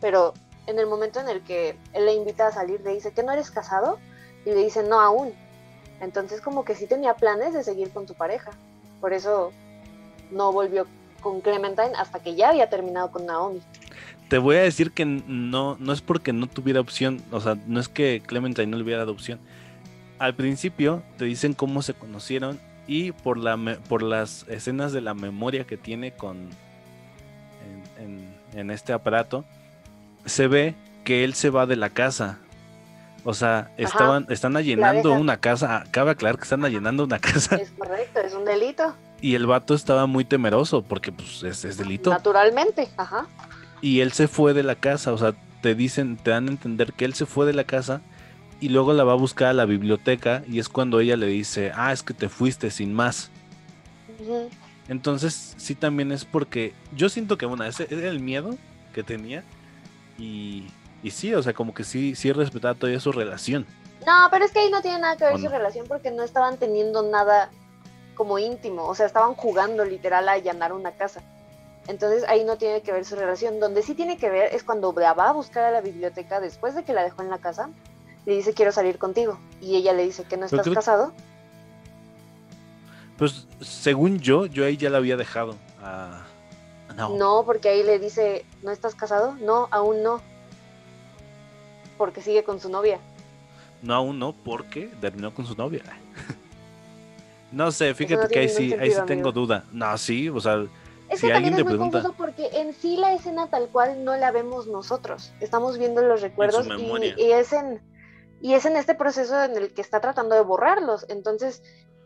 Pero 0.00 0.32
en 0.68 0.78
el 0.78 0.86
momento 0.86 1.20
en 1.20 1.28
el 1.28 1.42
que 1.42 1.76
él 1.92 2.06
le 2.06 2.14
invita 2.14 2.46
a 2.46 2.52
salir, 2.52 2.80
le 2.82 2.94
dice 2.94 3.12
que 3.12 3.22
no 3.22 3.32
eres 3.32 3.50
casado 3.50 3.98
y 4.46 4.50
le 4.50 4.62
dice 4.62 4.82
no 4.82 5.00
aún. 5.00 5.34
Entonces 6.02 6.42
como 6.42 6.64
que 6.64 6.74
sí 6.74 6.86
tenía 6.86 7.14
planes 7.14 7.54
de 7.54 7.64
seguir 7.64 7.90
con 7.90 8.06
tu 8.06 8.12
pareja. 8.12 8.50
Por 9.00 9.14
eso 9.14 9.52
no 10.30 10.52
volvió 10.52 10.86
con 11.22 11.40
Clementine 11.40 11.92
hasta 11.96 12.18
que 12.18 12.34
ya 12.34 12.50
había 12.50 12.68
terminado 12.68 13.10
con 13.10 13.24
Naomi. 13.24 13.62
Te 14.28 14.38
voy 14.38 14.56
a 14.56 14.62
decir 14.62 14.90
que 14.90 15.04
no, 15.04 15.76
no 15.78 15.92
es 15.92 16.00
porque 16.00 16.32
no 16.32 16.46
tuviera 16.46 16.80
opción, 16.80 17.22
o 17.30 17.40
sea, 17.40 17.56
no 17.66 17.80
es 17.80 17.88
que 17.88 18.22
Clementine 18.26 18.66
no 18.66 18.76
le 18.76 18.82
hubiera 18.82 19.00
dado 19.00 19.12
opción. 19.12 19.38
Al 20.18 20.34
principio 20.34 21.02
te 21.18 21.24
dicen 21.24 21.54
cómo 21.54 21.82
se 21.82 21.94
conocieron 21.94 22.58
y 22.86 23.12
por, 23.12 23.38
la, 23.38 23.56
por 23.88 24.02
las 24.02 24.46
escenas 24.48 24.92
de 24.92 25.00
la 25.00 25.14
memoria 25.14 25.64
que 25.64 25.76
tiene 25.76 26.12
con 26.12 26.50
en 28.54 28.70
este 28.70 28.92
aparato, 28.92 29.44
se 30.24 30.46
ve 30.46 30.74
que 31.04 31.24
él 31.24 31.34
se 31.34 31.50
va 31.50 31.66
de 31.66 31.76
la 31.76 31.90
casa 31.90 32.38
o 33.24 33.34
sea, 33.34 33.70
estaban, 33.76 34.26
están 34.30 34.56
allanando 34.56 35.12
una 35.12 35.36
casa. 35.36 35.84
Cabe 35.90 36.10
aclarar 36.12 36.38
que 36.38 36.44
están 36.44 36.64
allanando 36.64 37.04
una 37.04 37.18
casa. 37.18 37.56
Es 37.56 37.70
correcto, 37.70 38.20
es 38.20 38.34
un 38.34 38.44
delito. 38.44 38.94
Y 39.20 39.36
el 39.36 39.46
vato 39.46 39.74
estaba 39.74 40.06
muy 40.06 40.24
temeroso 40.24 40.82
porque 40.82 41.12
pues 41.12 41.42
es, 41.44 41.76
delito. 41.76 42.10
Naturalmente, 42.10 42.88
ajá. 42.96 43.26
Y 43.80 44.00
él 44.00 44.12
se 44.12 44.26
fue 44.26 44.54
de 44.54 44.64
la 44.64 44.74
casa, 44.74 45.12
o 45.12 45.18
sea, 45.18 45.34
te 45.60 45.74
dicen, 45.74 46.16
te 46.16 46.30
dan 46.30 46.48
a 46.48 46.50
entender 46.50 46.92
que 46.92 47.04
él 47.04 47.14
se 47.14 47.26
fue 47.26 47.46
de 47.46 47.52
la 47.52 47.64
casa 47.64 48.00
y 48.60 48.68
luego 48.68 48.92
la 48.92 49.04
va 49.04 49.12
a 49.12 49.16
buscar 49.16 49.48
a 49.48 49.52
la 49.52 49.64
biblioteca 49.64 50.42
y 50.48 50.58
es 50.58 50.68
cuando 50.68 51.00
ella 51.00 51.16
le 51.16 51.26
dice, 51.26 51.72
ah, 51.74 51.92
es 51.92 52.02
que 52.02 52.14
te 52.14 52.28
fuiste 52.28 52.70
sin 52.70 52.92
más. 52.92 53.30
Entonces, 54.88 55.54
sí 55.56 55.74
también 55.74 56.10
es 56.10 56.24
porque 56.24 56.74
yo 56.94 57.08
siento 57.08 57.38
que, 57.38 57.46
bueno, 57.46 57.64
ese 57.64 57.86
era 57.90 58.08
el 58.08 58.20
miedo 58.20 58.56
que 58.92 59.02
tenía 59.02 59.44
y 60.18 60.64
y 61.02 61.10
sí, 61.10 61.34
o 61.34 61.42
sea, 61.42 61.52
como 61.52 61.74
que 61.74 61.84
sí, 61.84 62.14
sí 62.14 62.32
respetaba 62.32 62.74
todavía 62.74 63.00
su 63.00 63.12
relación. 63.12 63.66
No, 64.06 64.28
pero 64.30 64.44
es 64.44 64.52
que 64.52 64.60
ahí 64.60 64.70
no 64.70 64.82
tiene 64.82 65.00
nada 65.00 65.16
que 65.16 65.24
ver 65.24 65.38
su 65.38 65.48
relación 65.48 65.86
porque 65.86 66.10
no 66.10 66.22
estaban 66.22 66.58
teniendo 66.58 67.02
nada 67.02 67.50
como 68.14 68.38
íntimo, 68.38 68.84
o 68.84 68.94
sea, 68.94 69.06
estaban 69.06 69.34
jugando 69.34 69.84
literal 69.84 70.28
a 70.28 70.32
allanar 70.32 70.72
una 70.72 70.92
casa. 70.92 71.22
Entonces 71.88 72.24
ahí 72.28 72.44
no 72.44 72.56
tiene 72.58 72.82
que 72.82 72.92
ver 72.92 73.04
su 73.04 73.16
relación. 73.16 73.58
Donde 73.58 73.82
sí 73.82 73.94
tiene 73.94 74.16
que 74.16 74.30
ver 74.30 74.54
es 74.54 74.62
cuando 74.62 74.92
la 74.96 75.14
va 75.14 75.30
a 75.30 75.32
buscar 75.32 75.64
a 75.64 75.70
la 75.72 75.80
biblioteca 75.80 76.40
después 76.40 76.74
de 76.76 76.84
que 76.84 76.92
la 76.92 77.02
dejó 77.02 77.22
en 77.22 77.30
la 77.30 77.38
casa. 77.38 77.70
Le 78.24 78.36
dice 78.36 78.54
quiero 78.54 78.70
salir 78.70 78.98
contigo. 78.98 79.38
Y 79.60 79.74
ella 79.74 79.92
le 79.92 80.04
dice 80.04 80.22
que 80.22 80.36
no 80.36 80.46
estás 80.46 80.68
casado. 80.68 81.12
Pues 83.18 83.46
según 83.60 84.20
yo, 84.20 84.46
yo 84.46 84.64
ahí 84.64 84.76
ya 84.76 84.90
la 84.90 84.98
había 84.98 85.16
dejado. 85.16 85.56
no. 86.96 87.16
no, 87.16 87.42
porque 87.44 87.70
ahí 87.70 87.82
le 87.82 87.98
dice, 87.98 88.46
¿no 88.62 88.70
estás 88.70 88.94
casado? 88.94 89.34
No, 89.40 89.66
aún 89.72 90.04
no 90.04 90.20
porque 92.02 92.20
sigue 92.20 92.42
con 92.42 92.58
su 92.58 92.68
novia. 92.68 92.98
No, 93.80 93.94
aún 93.94 94.18
no, 94.18 94.32
porque 94.32 94.90
terminó 95.00 95.32
con 95.32 95.46
su 95.46 95.54
novia. 95.54 95.84
no 97.52 97.70
sé, 97.70 97.94
fíjate 97.94 98.26
que 98.26 98.40
ahí 98.40 98.48
sí, 98.48 98.74
ahí 98.74 98.90
sí 98.90 99.00
tengo 99.06 99.30
duda. 99.30 99.62
No, 99.70 99.96
sí, 99.96 100.28
o 100.28 100.40
sea, 100.40 100.66
es 101.08 101.20
que 101.20 101.28
también 101.28 101.54
es 101.54 101.64
muy 101.64 101.78
confuso 101.78 102.12
porque 102.14 102.48
en 102.54 102.74
sí 102.74 102.96
la 102.96 103.12
escena 103.12 103.46
tal 103.46 103.68
cual 103.68 104.04
no 104.04 104.16
la 104.16 104.32
vemos 104.32 104.66
nosotros. 104.66 105.32
Estamos 105.38 105.78
viendo 105.78 106.02
los 106.02 106.22
recuerdos 106.22 106.66
y, 107.16 107.30
es 107.30 107.52
en 107.52 107.80
y 108.40 108.54
es 108.54 108.64
en 108.64 108.74
este 108.74 108.96
proceso 108.96 109.40
en 109.40 109.56
el 109.56 109.72
que 109.72 109.80
está 109.80 110.00
tratando 110.00 110.34
de 110.34 110.40
borrarlos. 110.40 111.06
Entonces, 111.08 111.62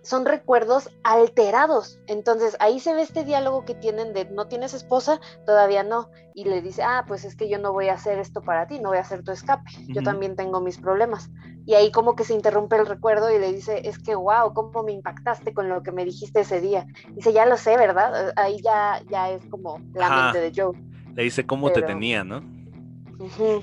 son 0.06 0.24
recuerdos 0.24 0.88
alterados. 1.02 1.98
Entonces 2.06 2.56
ahí 2.60 2.78
se 2.78 2.94
ve 2.94 3.02
este 3.02 3.24
diálogo 3.24 3.64
que 3.64 3.74
tienen 3.74 4.12
de 4.12 4.24
no 4.26 4.46
tienes 4.46 4.72
esposa, 4.72 5.20
todavía 5.44 5.82
no. 5.82 6.10
Y 6.32 6.44
le 6.44 6.62
dice, 6.62 6.82
ah, 6.84 7.04
pues 7.08 7.24
es 7.24 7.34
que 7.34 7.48
yo 7.48 7.58
no 7.58 7.72
voy 7.72 7.88
a 7.88 7.94
hacer 7.94 8.18
esto 8.18 8.40
para 8.40 8.68
ti, 8.68 8.78
no 8.78 8.90
voy 8.90 8.98
a 8.98 9.00
hacer 9.00 9.24
tu 9.24 9.32
escape. 9.32 9.68
Yo 9.88 10.02
también 10.02 10.36
tengo 10.36 10.60
mis 10.60 10.78
problemas. 10.78 11.30
Y 11.64 11.74
ahí 11.74 11.90
como 11.90 12.14
que 12.14 12.22
se 12.22 12.34
interrumpe 12.34 12.76
el 12.76 12.86
recuerdo 12.86 13.34
y 13.34 13.40
le 13.40 13.52
dice, 13.52 13.82
es 13.88 13.98
que 13.98 14.14
wow, 14.14 14.54
cómo 14.54 14.84
me 14.84 14.92
impactaste 14.92 15.52
con 15.52 15.68
lo 15.68 15.82
que 15.82 15.90
me 15.90 16.04
dijiste 16.04 16.40
ese 16.40 16.60
día. 16.60 16.86
Dice, 17.10 17.32
ya 17.32 17.44
lo 17.44 17.56
sé, 17.56 17.76
¿verdad? 17.76 18.32
Ahí 18.36 18.60
ya, 18.62 19.02
ya 19.10 19.30
es 19.30 19.44
como 19.46 19.80
la 19.92 20.32
mente 20.32 20.40
de 20.40 20.52
Joe. 20.54 20.78
Le 21.16 21.24
dice 21.24 21.44
cómo 21.44 21.72
te 21.72 21.82
tenía, 21.82 22.22
¿no? 22.22 22.42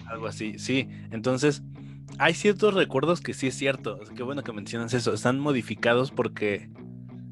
Algo 0.07 0.27
así, 0.27 0.59
sí. 0.59 0.89
Entonces, 1.11 1.63
hay 2.19 2.33
ciertos 2.33 2.73
recuerdos 2.73 3.21
que 3.21 3.33
sí 3.33 3.47
es 3.47 3.55
cierto. 3.55 3.99
Qué 4.15 4.23
bueno 4.23 4.43
que 4.43 4.53
mencionas 4.53 4.93
eso. 4.93 5.13
Están 5.13 5.39
modificados 5.39 6.11
porque 6.11 6.69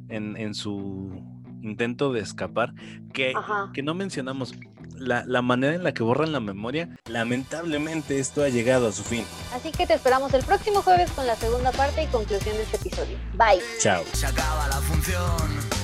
en, 0.09 0.53
su 0.53 1.23
intento 1.61 2.11
de 2.11 2.21
escapar, 2.21 2.73
que, 3.13 3.34
que 3.73 3.84
no 3.84 3.93
mencionamos, 3.93 4.55
la, 4.95 5.23
la, 5.25 5.41
manera 5.41 5.75
en 5.75 5.84
la 5.84 5.93
que 5.93 6.03
borran 6.03 6.32
la 6.32 6.39
memoria, 6.39 6.89
lamentablemente 7.07 8.19
esto 8.19 8.43
ha 8.43 8.49
llegado 8.49 8.88
a 8.88 8.91
su 8.91 9.03
fin. 9.03 9.23
Así 9.53 9.71
que 9.71 9.86
te 9.86 9.93
esperamos 9.93 10.34
el 10.34 10.43
próximo 10.43 10.82
jueves 10.82 11.11
con 11.11 11.25
la 11.27 11.36
segunda 11.36 11.71
parte 11.71 12.03
y 12.03 12.07
conclusión 12.07 12.55
de 12.55 12.63
este 12.63 12.77
episodio. 12.77 13.17
Bye. 13.34 13.61
Chao. 13.79 14.03
Se 14.13 14.25
acaba 14.25 14.67
la 14.67 14.77
función 14.82 15.80